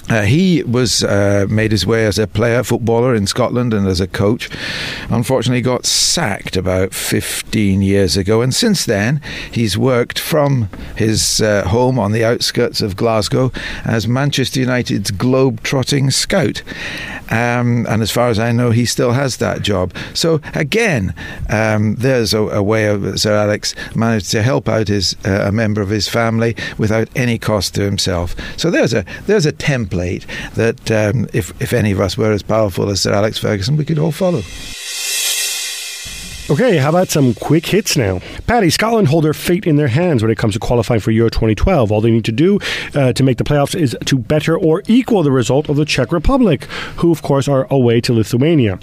Uh, 0.07 0.21
he 0.21 0.61
was 0.63 1.03
uh, 1.03 1.47
made 1.49 1.71
his 1.71 1.85
way 1.85 2.05
as 2.05 2.19
a 2.19 2.27
player, 2.27 2.63
footballer 2.63 3.15
in 3.15 3.25
Scotland, 3.25 3.73
and 3.73 3.87
as 3.87 3.99
a 3.99 4.07
coach. 4.07 4.49
Unfortunately, 5.09 5.61
got 5.61 5.85
sacked 5.85 6.55
about 6.55 6.93
15 6.93 7.81
years 7.81 8.15
ago, 8.15 8.41
and 8.41 8.53
since 8.53 8.85
then 8.85 9.19
he's 9.51 9.77
worked 9.77 10.19
from 10.19 10.69
his 10.95 11.41
uh, 11.41 11.67
home 11.67 11.97
on 11.97 12.11
the 12.11 12.23
outskirts 12.23 12.81
of 12.81 12.95
Glasgow 12.95 13.51
as 13.83 14.07
Manchester 14.07 14.59
United's 14.59 15.09
globe-trotting 15.09 16.11
scout. 16.11 16.61
Um, 17.31 17.87
and 17.89 18.03
as 18.03 18.11
far 18.11 18.29
as 18.29 18.37
I 18.37 18.51
know, 18.51 18.69
he 18.69 18.85
still 18.85 19.13
has 19.13 19.37
that 19.37 19.63
job. 19.63 19.91
So 20.13 20.39
again, 20.53 21.15
um, 21.49 21.95
there's 21.95 22.35
a, 22.35 22.41
a 22.41 22.61
way 22.61 22.85
of 22.85 23.19
Sir 23.19 23.35
Alex 23.35 23.73
managed 23.95 24.29
to 24.31 24.43
help 24.43 24.69
out 24.69 24.87
his 24.87 25.15
uh, 25.25 25.45
a 25.47 25.51
member 25.51 25.81
of 25.81 25.89
his 25.89 26.07
family 26.07 26.55
without 26.77 27.09
any 27.15 27.39
cost 27.39 27.73
to 27.75 27.81
himself. 27.81 28.35
So 28.57 28.69
there's 28.69 28.93
a 28.93 29.03
there's 29.25 29.47
a 29.47 29.51
template 29.51 29.94
that 30.55 30.91
um, 30.91 31.27
if 31.33 31.59
if 31.61 31.73
any 31.73 31.91
of 31.91 31.99
us 31.99 32.17
were 32.17 32.31
as 32.31 32.43
powerful 32.43 32.89
as 32.89 33.01
Sir 33.01 33.13
Alex 33.13 33.37
Ferguson, 33.37 33.77
we 33.77 33.85
could 33.85 33.99
all 33.99 34.11
follow. 34.11 34.41
Okay, 36.47 36.77
how 36.77 36.89
about 36.89 37.09
some 37.09 37.33
quick 37.33 37.65
hits 37.65 37.97
now? 37.97 38.19
Paddy, 38.45 38.69
Scotland 38.69 39.07
hold 39.07 39.23
their 39.23 39.33
fate 39.33 39.65
in 39.65 39.77
their 39.77 39.87
hands 39.87 40.21
when 40.21 40.29
it 40.31 40.37
comes 40.37 40.53
to 40.53 40.59
qualifying 40.59 40.99
for 40.99 41.09
Euro 41.09 41.27
2012. 41.31 41.91
All 41.91 42.01
they 42.01 42.11
need 42.11 42.25
to 42.25 42.31
do 42.31 42.59
uh, 42.93 43.13
to 43.13 43.23
make 43.23 43.39
the 43.39 43.43
playoffs 43.43 43.73
is 43.73 43.97
to 44.05 44.19
better 44.19 44.55
or 44.55 44.83
equal 44.87 45.23
the 45.23 45.31
result 45.31 45.69
of 45.69 45.75
the 45.75 45.85
Czech 45.85 46.11
Republic, 46.11 46.65
who, 46.97 47.11
of 47.11 47.23
course, 47.23 47.47
are 47.47 47.65
away 47.71 47.99
to 48.01 48.13
Lithuania. 48.13 48.77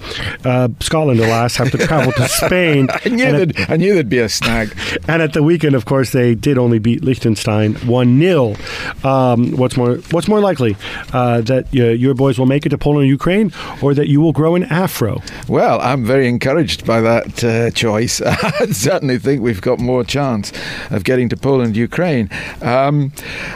Uh, 0.44 0.70
Scotland, 0.80 1.20
alas, 1.20 1.54
have 1.54 1.70
to 1.70 1.78
travel 1.78 2.10
to 2.10 2.26
Spain. 2.28 2.88
I 3.04 3.08
knew, 3.08 3.24
at- 3.26 3.54
there'd, 3.54 3.70
I 3.70 3.76
knew 3.76 3.94
there'd 3.94 4.08
be 4.08 4.18
a 4.18 4.28
snag. 4.28 4.76
and 5.06 5.22
at 5.22 5.32
the 5.32 5.44
weekend, 5.44 5.76
of 5.76 5.84
course, 5.84 6.10
they 6.10 6.34
did 6.34 6.58
only 6.58 6.80
beat 6.80 7.04
Liechtenstein 7.04 7.74
one 7.86 8.18
0 8.18 8.56
um, 9.04 9.52
What's 9.52 9.76
more, 9.76 9.98
what's 10.10 10.26
more 10.26 10.40
likely 10.40 10.76
uh, 11.12 11.42
that 11.42 11.66
uh, 11.76 11.84
your 11.92 12.14
boys 12.14 12.40
will 12.40 12.46
make 12.46 12.66
it 12.66 12.70
to 12.70 12.78
Poland 12.78 13.02
and 13.02 13.08
Ukraine, 13.10 13.52
or 13.80 13.94
that 13.94 14.08
you 14.08 14.20
will 14.20 14.32
grow 14.32 14.56
an 14.56 14.64
afro? 14.64 15.22
Well, 15.46 15.80
I'm 15.80 16.04
very 16.04 16.26
encouraged 16.28 16.84
by 16.84 17.00
that 17.02 17.44
uh, 17.52 17.70
choice. 17.70 18.20
I 18.26 18.66
certainly 18.66 19.18
think 19.18 19.42
we've 19.42 19.60
got 19.60 19.78
more 19.78 20.04
chance 20.04 20.52
of 20.90 21.04
getting 21.04 21.28
to 21.30 21.36
Poland, 21.36 21.76
Ukraine. 21.76 22.28
Um, 22.62 23.12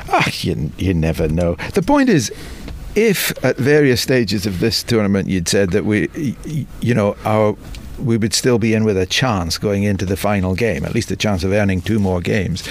ah, 0.09 0.29
you, 0.41 0.71
you 0.77 0.95
never 0.95 1.29
know. 1.29 1.57
The 1.75 1.83
point 1.83 2.09
is, 2.09 2.33
if 2.95 3.33
at 3.45 3.57
various 3.57 4.01
stages 4.01 4.47
of 4.47 4.61
this 4.61 4.83
tournament 4.83 5.29
you'd 5.29 5.49
said 5.49 5.71
that 5.71 5.85
we, 5.85 6.09
you 6.81 6.95
know, 6.95 7.17
our 7.25 7.57
we 7.99 8.17
would 8.17 8.35
still 8.35 8.59
be 8.59 8.75
in 8.75 8.85
with 8.85 8.97
a 8.97 9.07
chance 9.07 9.59
going 9.59 9.85
into 9.85 10.07
the 10.07 10.17
final 10.17 10.55
game, 10.55 10.85
at 10.85 10.95
least 10.95 11.11
a 11.11 11.17
chance 11.17 11.45
of 11.45 11.53
earning 11.53 11.81
two 11.81 11.99
more 11.99 12.21
games. 12.21 12.67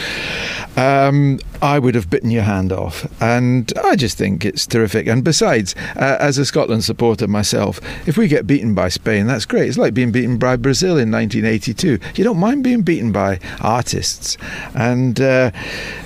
Um, 0.78 1.40
I 1.62 1.80
would 1.80 1.96
have 1.96 2.10
bitten 2.10 2.32
your 2.32 2.44
hand 2.44 2.74
off, 2.74 3.08
and 3.22 3.72
I 3.84 3.96
just 3.96 4.18
think 4.18 4.44
it's 4.44 4.68
terrific. 4.68 5.08
And 5.08 5.24
besides, 5.24 5.74
uh, 5.96 6.18
as 6.20 6.38
a 6.38 6.46
Scotland 6.46 6.84
supporter 6.84 7.28
myself, 7.28 7.80
if 8.08 8.18
we 8.18 8.28
get 8.28 8.46
beaten 8.46 8.76
by 8.76 8.90
Spain, 8.90 9.26
that's 9.26 9.46
great. 9.46 9.70
It's 9.70 9.78
like 9.78 9.94
being 9.94 10.12
beaten 10.12 10.38
by 10.38 10.58
Brazil 10.58 10.98
in 10.98 11.12
1982. 11.12 12.00
You 12.16 12.24
don't 12.24 12.40
mind 12.40 12.64
being 12.64 12.82
beaten 12.82 13.12
by 13.12 13.40
artists, 13.62 14.38
and 14.74 15.20
uh, 15.22 15.52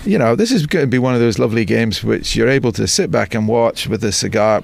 you 0.05 0.20
know 0.20 0.36
this 0.36 0.51
is 0.51 0.67
going 0.67 0.84
to 0.84 0.88
be 0.88 0.99
one 0.99 1.15
of 1.15 1.20
those 1.20 1.39
lovely 1.39 1.65
games 1.65 2.03
which 2.03 2.36
you're 2.36 2.49
able 2.49 2.72
to 2.74 2.88
sit 2.88 3.09
back 3.09 3.34
and 3.34 3.47
watch 3.47 3.88
with 3.88 4.03
a 4.03 4.11
cigar. 4.11 4.61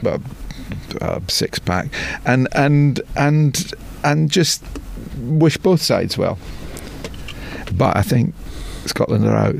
Uh, 1.01 1.19
six 1.27 1.59
pack, 1.59 1.87
and 2.25 2.47
and 2.53 3.01
and 3.15 3.73
and 4.05 4.31
just 4.31 4.63
wish 5.17 5.57
both 5.57 5.81
sides 5.81 6.17
well. 6.17 6.37
But 7.73 7.97
I 7.97 8.01
think 8.01 8.33
Scotland 8.85 9.25
are 9.25 9.35
out. 9.35 9.55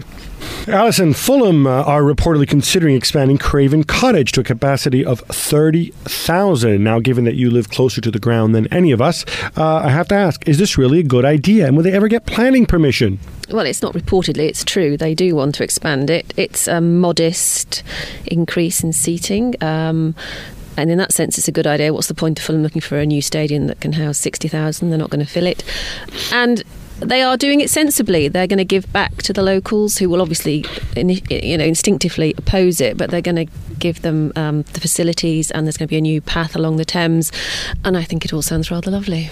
Alyson, 0.67 1.15
Fulham 1.15 1.67
uh, 1.67 1.83
are 1.83 2.01
reportedly 2.01 2.47
considering 2.47 2.95
expanding 2.95 3.37
Craven 3.37 3.83
Cottage 3.83 4.31
to 4.33 4.41
a 4.41 4.43
capacity 4.43 5.05
of 5.05 5.19
30,000. 5.21 6.83
Now, 6.83 6.99
given 6.99 7.23
that 7.25 7.35
you 7.35 7.51
live 7.51 7.69
closer 7.69 8.01
to 8.01 8.09
the 8.09 8.19
ground 8.19 8.55
than 8.55 8.71
any 8.73 8.91
of 8.91 9.01
us, 9.01 9.25
uh, 9.57 9.75
I 9.75 9.89
have 9.89 10.07
to 10.09 10.15
ask, 10.15 10.47
is 10.47 10.57
this 10.57 10.77
really 10.77 10.99
a 10.99 11.03
good 11.03 11.25
idea? 11.25 11.67
And 11.67 11.75
will 11.75 11.83
they 11.83 11.91
ever 11.91 12.07
get 12.07 12.25
planning 12.25 12.65
permission? 12.65 13.19
Well, 13.51 13.65
it's 13.65 13.83
not 13.83 13.93
reportedly, 13.93 14.47
it's 14.47 14.63
true. 14.63 14.97
They 14.97 15.13
do 15.13 15.35
want 15.35 15.53
to 15.55 15.63
expand 15.63 16.09
it. 16.09 16.33
It's 16.35 16.67
a 16.67 16.81
modest 16.81 17.83
increase 18.25 18.83
in 18.83 18.91
seating. 18.91 19.55
Um, 19.61 20.15
and 20.78 20.89
in 20.89 20.97
that 20.97 21.13
sense, 21.13 21.38
it's 21.38 21.47
a 21.47 21.51
good 21.51 21.67
idea. 21.67 21.93
What's 21.93 22.07
the 22.07 22.13
point 22.13 22.39
of 22.39 22.45
Fulham 22.45 22.63
looking 22.63 22.82
for 22.82 22.97
a 22.97 23.05
new 23.05 23.21
stadium 23.21 23.67
that 23.67 23.80
can 23.80 23.93
house 23.93 24.17
60,000? 24.17 24.89
They're 24.89 24.97
not 24.97 25.09
going 25.09 25.26
to 25.26 25.32
fill 25.32 25.47
it. 25.47 25.63
And 26.32 26.63
they 26.99 27.21
are 27.21 27.38
doing 27.38 27.61
it 27.61 27.69
sensibly. 27.69 28.28
They're 28.28 28.47
going 28.47 28.57
to 28.57 28.65
give 28.65 28.91
back 28.93 29.17
to 29.23 29.34
the 29.34 29.43
locals, 29.43 29.97
who 29.97 30.09
will 30.09 30.21
obviously, 30.21 30.65
you 30.95 31.57
know, 31.57 31.65
instinctively 31.65 32.34
oppose 32.38 32.80
it, 32.80 32.97
but 32.97 33.09
they're 33.09 33.21
going 33.21 33.47
to 33.47 33.47
give 33.80 34.01
them 34.01 34.32
um, 34.36 34.61
the 34.73 34.80
facilities, 34.80 35.51
and 35.51 35.67
there's 35.67 35.78
going 35.78 35.88
to 35.88 35.91
be 35.91 35.97
a 35.97 36.01
new 36.01 36.21
path 36.21 36.55
along 36.55 36.78
the 36.78 36.86
Thames. 36.86 37.32
And 37.84 37.97
I 37.97 38.03
think 38.03 38.23
it 38.23 38.34
all 38.34 38.41
sounds 38.41 38.71
rather 38.71 38.91
lovely. 38.91 39.30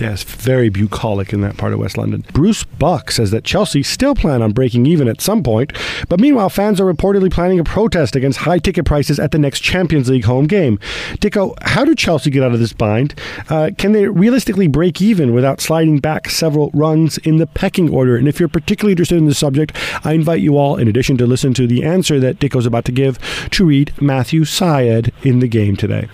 Yes, 0.00 0.24
very 0.24 0.70
bucolic 0.70 1.32
in 1.32 1.40
that 1.42 1.56
part 1.56 1.72
of 1.72 1.78
West 1.78 1.96
London. 1.96 2.24
Bruce 2.32 2.64
Buck 2.64 3.12
says 3.12 3.30
that 3.30 3.44
Chelsea 3.44 3.84
still 3.84 4.16
plan 4.16 4.42
on 4.42 4.50
breaking 4.50 4.86
even 4.86 5.06
at 5.06 5.20
some 5.20 5.42
point, 5.42 5.72
but 6.08 6.18
meanwhile, 6.18 6.48
fans 6.48 6.80
are 6.80 6.92
reportedly 6.92 7.30
planning 7.30 7.60
a 7.60 7.64
protest 7.64 8.16
against 8.16 8.40
high 8.40 8.58
ticket 8.58 8.84
prices 8.84 9.20
at 9.20 9.30
the 9.30 9.38
next 9.38 9.60
Champions 9.60 10.10
League 10.10 10.24
home 10.24 10.48
game. 10.48 10.78
Dicko, 11.20 11.54
how 11.62 11.84
do 11.84 11.94
Chelsea 11.94 12.30
get 12.30 12.42
out 12.42 12.52
of 12.52 12.58
this 12.58 12.72
bind? 12.72 13.14
Uh, 13.48 13.70
can 13.78 13.92
they 13.92 14.08
realistically 14.08 14.66
break 14.66 15.00
even 15.00 15.32
without 15.32 15.60
sliding 15.60 16.00
back 16.00 16.28
several 16.28 16.72
rungs 16.74 17.18
in 17.18 17.36
the 17.36 17.46
pecking 17.46 17.88
order? 17.94 18.16
And 18.16 18.26
if 18.26 18.40
you're 18.40 18.48
particularly 18.48 18.92
interested 18.92 19.18
in 19.18 19.26
this 19.26 19.38
subject, 19.38 19.76
I 20.04 20.14
invite 20.14 20.40
you 20.40 20.58
all, 20.58 20.76
in 20.76 20.88
addition 20.88 21.16
to 21.18 21.26
listen 21.26 21.54
to 21.54 21.68
the 21.68 21.84
answer 21.84 22.18
that 22.18 22.40
Dicko's 22.40 22.66
about 22.66 22.84
to 22.86 22.92
give, 22.92 23.18
to 23.50 23.64
read 23.64 23.92
Matthew 24.02 24.44
Syed 24.44 25.12
in 25.22 25.38
the 25.38 25.48
game 25.48 25.76
today. 25.76 26.08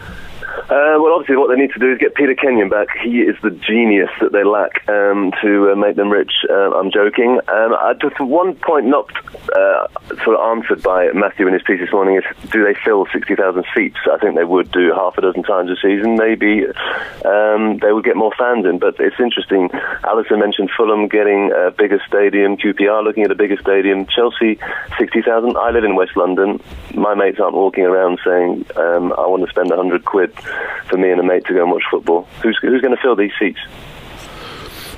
Uh, 0.70 0.94
well, 1.00 1.09
obviously, 1.30 1.36
what 1.36 1.54
they 1.54 1.60
need 1.60 1.72
to 1.72 1.78
do 1.78 1.92
is 1.92 1.98
get 1.98 2.14
Peter 2.14 2.34
Kenyon 2.34 2.68
back. 2.68 2.88
He 3.02 3.20
is 3.20 3.36
the 3.42 3.50
genius 3.50 4.10
that 4.20 4.32
they 4.32 4.42
lack 4.42 4.88
um, 4.88 5.32
to 5.42 5.70
uh, 5.70 5.76
make 5.76 5.96
them 5.96 6.10
rich. 6.10 6.32
Uh, 6.48 6.74
I'm 6.74 6.90
joking. 6.90 7.38
Um, 7.48 7.74
I, 7.74 7.94
just 8.00 8.18
one 8.20 8.54
point 8.56 8.86
not 8.86 9.06
uh, 9.54 9.86
sort 10.24 10.36
of 10.36 10.42
answered 10.56 10.82
by 10.82 11.12
Matthew 11.12 11.46
in 11.46 11.54
his 11.54 11.62
piece 11.62 11.80
this 11.80 11.92
morning 11.92 12.16
is: 12.16 12.24
Do 12.50 12.64
they 12.64 12.74
fill 12.84 13.06
60,000 13.12 13.64
seats? 13.74 13.98
I 14.10 14.18
think 14.18 14.34
they 14.34 14.44
would 14.44 14.70
do 14.72 14.92
half 14.92 15.18
a 15.18 15.20
dozen 15.20 15.42
times 15.42 15.70
a 15.70 15.76
season. 15.76 16.16
Maybe 16.16 16.66
um, 17.24 17.78
they 17.78 17.92
would 17.92 18.04
get 18.04 18.16
more 18.16 18.32
fans 18.36 18.66
in. 18.66 18.78
But 18.78 18.98
it's 18.98 19.20
interesting. 19.20 19.70
Alyson 20.04 20.40
mentioned 20.40 20.70
Fulham 20.76 21.08
getting 21.08 21.52
a 21.52 21.70
bigger 21.70 22.00
stadium. 22.06 22.56
QPR 22.56 23.04
looking 23.04 23.24
at 23.24 23.30
a 23.30 23.36
bigger 23.36 23.58
stadium. 23.60 24.06
Chelsea 24.06 24.58
60,000. 24.98 25.56
I 25.56 25.70
live 25.70 25.84
in 25.84 25.94
West 25.94 26.16
London. 26.16 26.60
My 26.94 27.14
mates 27.14 27.38
aren't 27.38 27.54
walking 27.54 27.84
around 27.84 28.18
saying, 28.24 28.66
um, 28.76 29.12
"I 29.12 29.26
want 29.26 29.44
to 29.44 29.50
spend 29.50 29.70
100 29.70 30.04
quid." 30.04 30.34
for 30.90 30.98
me 30.98 31.10
and 31.10 31.19
a 31.20 31.22
mate 31.22 31.44
to 31.46 31.54
go 31.54 31.62
and 31.62 31.70
watch 31.70 31.84
football. 31.90 32.26
Who's, 32.42 32.58
who's 32.60 32.80
going 32.80 32.94
to 32.94 33.00
fill 33.00 33.16
these 33.16 33.32
seats? 33.38 33.60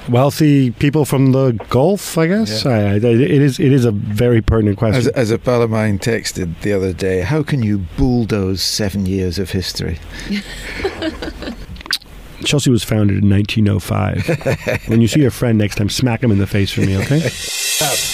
Wealthy 0.08 0.72
people 0.72 1.04
from 1.04 1.30
the 1.30 1.52
Gulf, 1.68 2.18
I 2.18 2.26
guess. 2.26 2.66
I, 2.66 2.94
I, 2.94 2.94
it 2.96 3.06
is. 3.06 3.60
It 3.60 3.70
is 3.72 3.84
a 3.84 3.92
very 3.92 4.42
pertinent 4.42 4.76
question. 4.76 4.98
As, 4.98 5.08
as 5.08 5.30
a 5.30 5.38
pal 5.38 5.62
of 5.62 5.70
mine 5.70 6.00
texted 6.00 6.60
the 6.62 6.72
other 6.72 6.92
day, 6.92 7.20
how 7.20 7.44
can 7.44 7.62
you 7.62 7.78
bulldoze 7.96 8.62
seven 8.62 9.06
years 9.06 9.38
of 9.38 9.52
history? 9.52 10.00
Chelsea 12.44 12.70
was 12.70 12.84
founded 12.84 13.22
in 13.22 13.30
1905. 13.30 14.86
when 14.88 15.00
you 15.00 15.08
see 15.08 15.20
your 15.20 15.30
friend 15.30 15.58
next 15.58 15.76
time, 15.76 15.88
smack 15.88 16.22
him 16.22 16.30
in 16.30 16.38
the 16.38 16.46
face 16.46 16.70
for 16.70 16.80
me, 16.80 16.96
okay? 16.98 17.28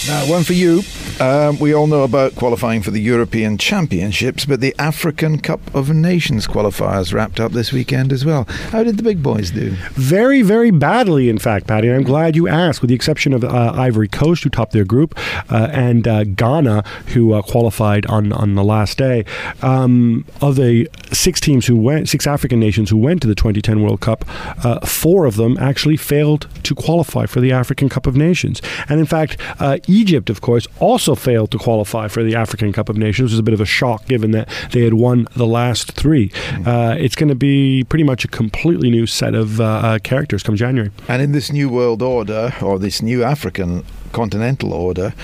Now, 0.07 0.24
one 0.31 0.45
for 0.45 0.55
you. 0.55 0.83
Um, 1.20 1.59
we 1.59 1.74
all 1.74 1.87
know 1.87 2.03
about 2.03 2.35
qualifying 2.37 2.81
for 2.81 2.91
the 2.91 3.01
European 3.01 3.59
Championships, 3.59 4.47
but 4.47 4.61
the 4.61 4.74
African 4.79 5.39
Cup 5.41 5.61
of 5.74 5.91
Nations 5.91 6.47
qualifiers 6.47 7.12
wrapped 7.12 7.39
up 7.39 7.53
this 7.53 7.70
weekend 7.70 8.12
as 8.12 8.24
well. 8.24 8.45
How 8.70 8.83
did 8.83 8.97
the 8.97 9.03
big 9.03 9.22
boys 9.22 9.51
do? 9.51 9.70
Very, 9.93 10.41
very 10.41 10.70
badly, 10.70 11.29
in 11.29 11.39
fact, 11.39 11.66
Paddy. 11.66 11.89
And 11.89 11.99
I'm 11.99 12.03
glad 12.05 12.37
you 12.37 12.49
asked, 12.49 12.81
with 12.81 12.89
the 12.89 12.95
exception 12.95 13.35
of 13.35 13.45
uh, 13.45 13.72
Ivory 13.74 14.09
Coast, 14.09 14.45
who 14.45 14.49
topped 14.49 14.72
their 14.72 14.87
group, 14.87 15.18
uh, 15.51 15.68
and 15.72 16.09
uh, 16.09 16.24
Ghana, 16.24 16.85
who 17.09 17.35
uh, 17.35 17.43
qualified 17.43 18.07
on, 18.07 18.33
on 18.33 18.55
the 18.55 18.64
last 18.64 18.97
day. 18.97 19.26
Um, 19.61 20.24
of 20.41 20.57
the 20.57 20.89
six 21.12 21.41
teams 21.41 21.66
who 21.66 21.76
went, 21.76 22.09
six 22.09 22.26
African 22.26 22.61
nations 22.61 22.89
who 22.89 22.97
went 22.97 23.20
to 23.22 23.29
the 23.29 23.35
2010 23.35 23.83
World 23.83 24.01
Cup, 24.01 24.17
uh, 24.64 24.84
four 24.86 25.26
of 25.26 25.36
them 25.36 25.56
actually 25.58 25.96
failed 25.96 26.48
to 26.64 26.74
qualify 26.74 27.26
for 27.26 27.40
the 27.40 27.52
African 27.52 27.88
Cup 27.88 28.06
of 28.06 28.16
Nations. 28.16 28.60
And 28.88 29.00
in 29.00 29.06
fact, 29.06 29.36
uh, 29.60 29.78
Egypt, 29.86 30.30
of 30.30 30.40
course, 30.40 30.66
also 30.80 31.14
failed 31.14 31.50
to 31.52 31.58
qualify 31.58 32.08
for 32.08 32.22
the 32.22 32.34
African 32.34 32.72
Cup 32.72 32.88
of 32.88 32.96
Nations, 32.96 33.26
which 33.26 33.32
was 33.32 33.38
a 33.38 33.42
bit 33.42 33.54
of 33.54 33.60
a 33.60 33.66
shock 33.66 34.06
given 34.06 34.30
that 34.32 34.48
they 34.72 34.82
had 34.82 34.94
won 34.94 35.26
the 35.34 35.46
last 35.46 35.92
three. 35.92 36.30
Uh, 36.66 36.94
it's 36.98 37.14
going 37.14 37.28
to 37.28 37.34
be 37.34 37.84
pretty 37.84 38.04
much 38.04 38.24
a 38.24 38.28
completely 38.28 38.90
new 38.90 39.06
set 39.06 39.34
of 39.34 39.60
uh, 39.60 39.64
uh, 39.64 39.98
characters 40.00 40.42
come 40.42 40.56
January. 40.56 40.90
And 41.08 41.22
in 41.22 41.32
this 41.32 41.52
new 41.52 41.68
world 41.68 42.02
order, 42.02 42.52
or 42.62 42.78
this 42.78 43.02
new 43.02 43.22
African 43.22 43.84
continental 44.12 44.72
order, 44.72 45.14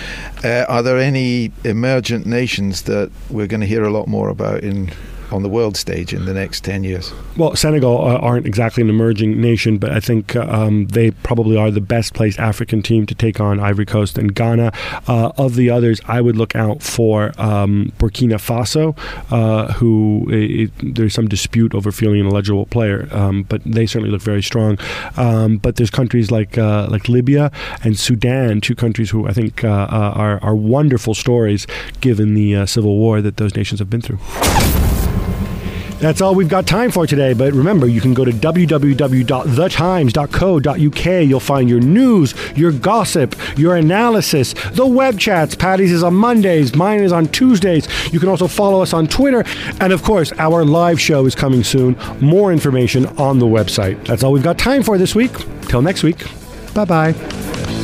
uh, 0.44 0.64
are 0.68 0.82
there 0.82 0.98
any 0.98 1.52
emergent 1.64 2.26
nations 2.26 2.82
that 2.82 3.10
we're 3.30 3.46
going 3.46 3.60
to 3.60 3.66
hear 3.66 3.84
a 3.84 3.90
lot 3.90 4.06
more 4.06 4.28
about 4.28 4.62
in 4.62 4.90
on 5.30 5.42
the 5.42 5.48
world 5.48 5.76
stage 5.76 6.12
in 6.12 6.24
the 6.24 6.34
next 6.34 6.64
10 6.64 6.84
years? 6.84 7.12
Well, 7.36 7.56
Senegal 7.56 7.98
uh, 7.98 8.18
aren't 8.18 8.46
exactly 8.46 8.82
an 8.82 8.88
emerging 8.88 9.40
nation, 9.40 9.78
but 9.78 9.92
I 9.92 10.00
think 10.00 10.36
uh, 10.36 10.46
um, 10.48 10.86
they 10.88 11.10
probably 11.10 11.56
are 11.56 11.70
the 11.70 11.80
best 11.80 12.14
placed 12.14 12.38
African 12.38 12.82
team 12.82 13.06
to 13.06 13.14
take 13.14 13.40
on 13.40 13.60
Ivory 13.60 13.86
Coast 13.86 14.18
and 14.18 14.34
Ghana. 14.34 14.72
Uh, 15.06 15.32
of 15.36 15.56
the 15.56 15.70
others, 15.70 16.00
I 16.06 16.20
would 16.20 16.36
look 16.36 16.54
out 16.54 16.82
for 16.82 17.32
um, 17.38 17.92
Burkina 17.98 18.34
Faso, 18.34 18.96
uh, 19.30 19.72
who 19.74 20.26
it, 20.30 20.70
there's 20.94 21.14
some 21.14 21.28
dispute 21.28 21.74
over 21.74 21.90
feeling 21.92 22.20
an 22.20 22.26
eligible 22.26 22.66
player, 22.66 23.08
um, 23.12 23.42
but 23.44 23.62
they 23.64 23.86
certainly 23.86 24.10
look 24.10 24.22
very 24.22 24.42
strong. 24.42 24.78
Um, 25.16 25.58
but 25.58 25.76
there's 25.76 25.90
countries 25.90 26.30
like 26.30 26.56
uh, 26.58 26.86
like 26.90 27.08
Libya 27.08 27.50
and 27.82 27.98
Sudan, 27.98 28.60
two 28.60 28.74
countries 28.74 29.10
who 29.10 29.26
I 29.26 29.32
think 29.32 29.64
are, 29.64 30.38
are 30.42 30.54
wonderful 30.54 31.14
stories 31.14 31.66
given 32.00 32.34
the 32.34 32.66
civil 32.66 32.96
war 32.96 33.20
that 33.20 33.36
those 33.36 33.56
nations 33.56 33.80
have 33.80 33.90
been 33.90 34.00
through. 34.00 34.18
That's 36.04 36.20
all 36.20 36.34
we've 36.34 36.48
got 36.48 36.66
time 36.66 36.90
for 36.90 37.06
today. 37.06 37.32
But 37.32 37.54
remember, 37.54 37.86
you 37.86 38.00
can 38.00 38.12
go 38.12 38.26
to 38.26 38.30
www.thetimes.co.uk. 38.30 41.28
You'll 41.28 41.40
find 41.40 41.70
your 41.70 41.80
news, 41.80 42.34
your 42.54 42.72
gossip, 42.72 43.34
your 43.56 43.76
analysis, 43.76 44.54
the 44.72 44.86
web 44.86 45.18
chats. 45.18 45.54
Paddy's 45.54 45.92
is 45.92 46.02
on 46.02 46.12
Mondays, 46.14 46.74
mine 46.74 47.00
is 47.00 47.12
on 47.12 47.28
Tuesdays. 47.28 47.88
You 48.12 48.20
can 48.20 48.28
also 48.28 48.46
follow 48.46 48.82
us 48.82 48.92
on 48.92 49.06
Twitter. 49.06 49.44
And 49.80 49.94
of 49.94 50.02
course, 50.02 50.32
our 50.32 50.62
live 50.64 51.00
show 51.00 51.24
is 51.24 51.34
coming 51.34 51.64
soon. 51.64 51.96
More 52.20 52.52
information 52.52 53.06
on 53.18 53.38
the 53.38 53.46
website. 53.46 54.06
That's 54.06 54.22
all 54.22 54.32
we've 54.32 54.42
got 54.42 54.58
time 54.58 54.82
for 54.82 54.98
this 54.98 55.14
week. 55.14 55.32
Till 55.68 55.80
next 55.80 56.02
week, 56.02 56.18
Bye 56.74 56.84
bye. 56.84 57.83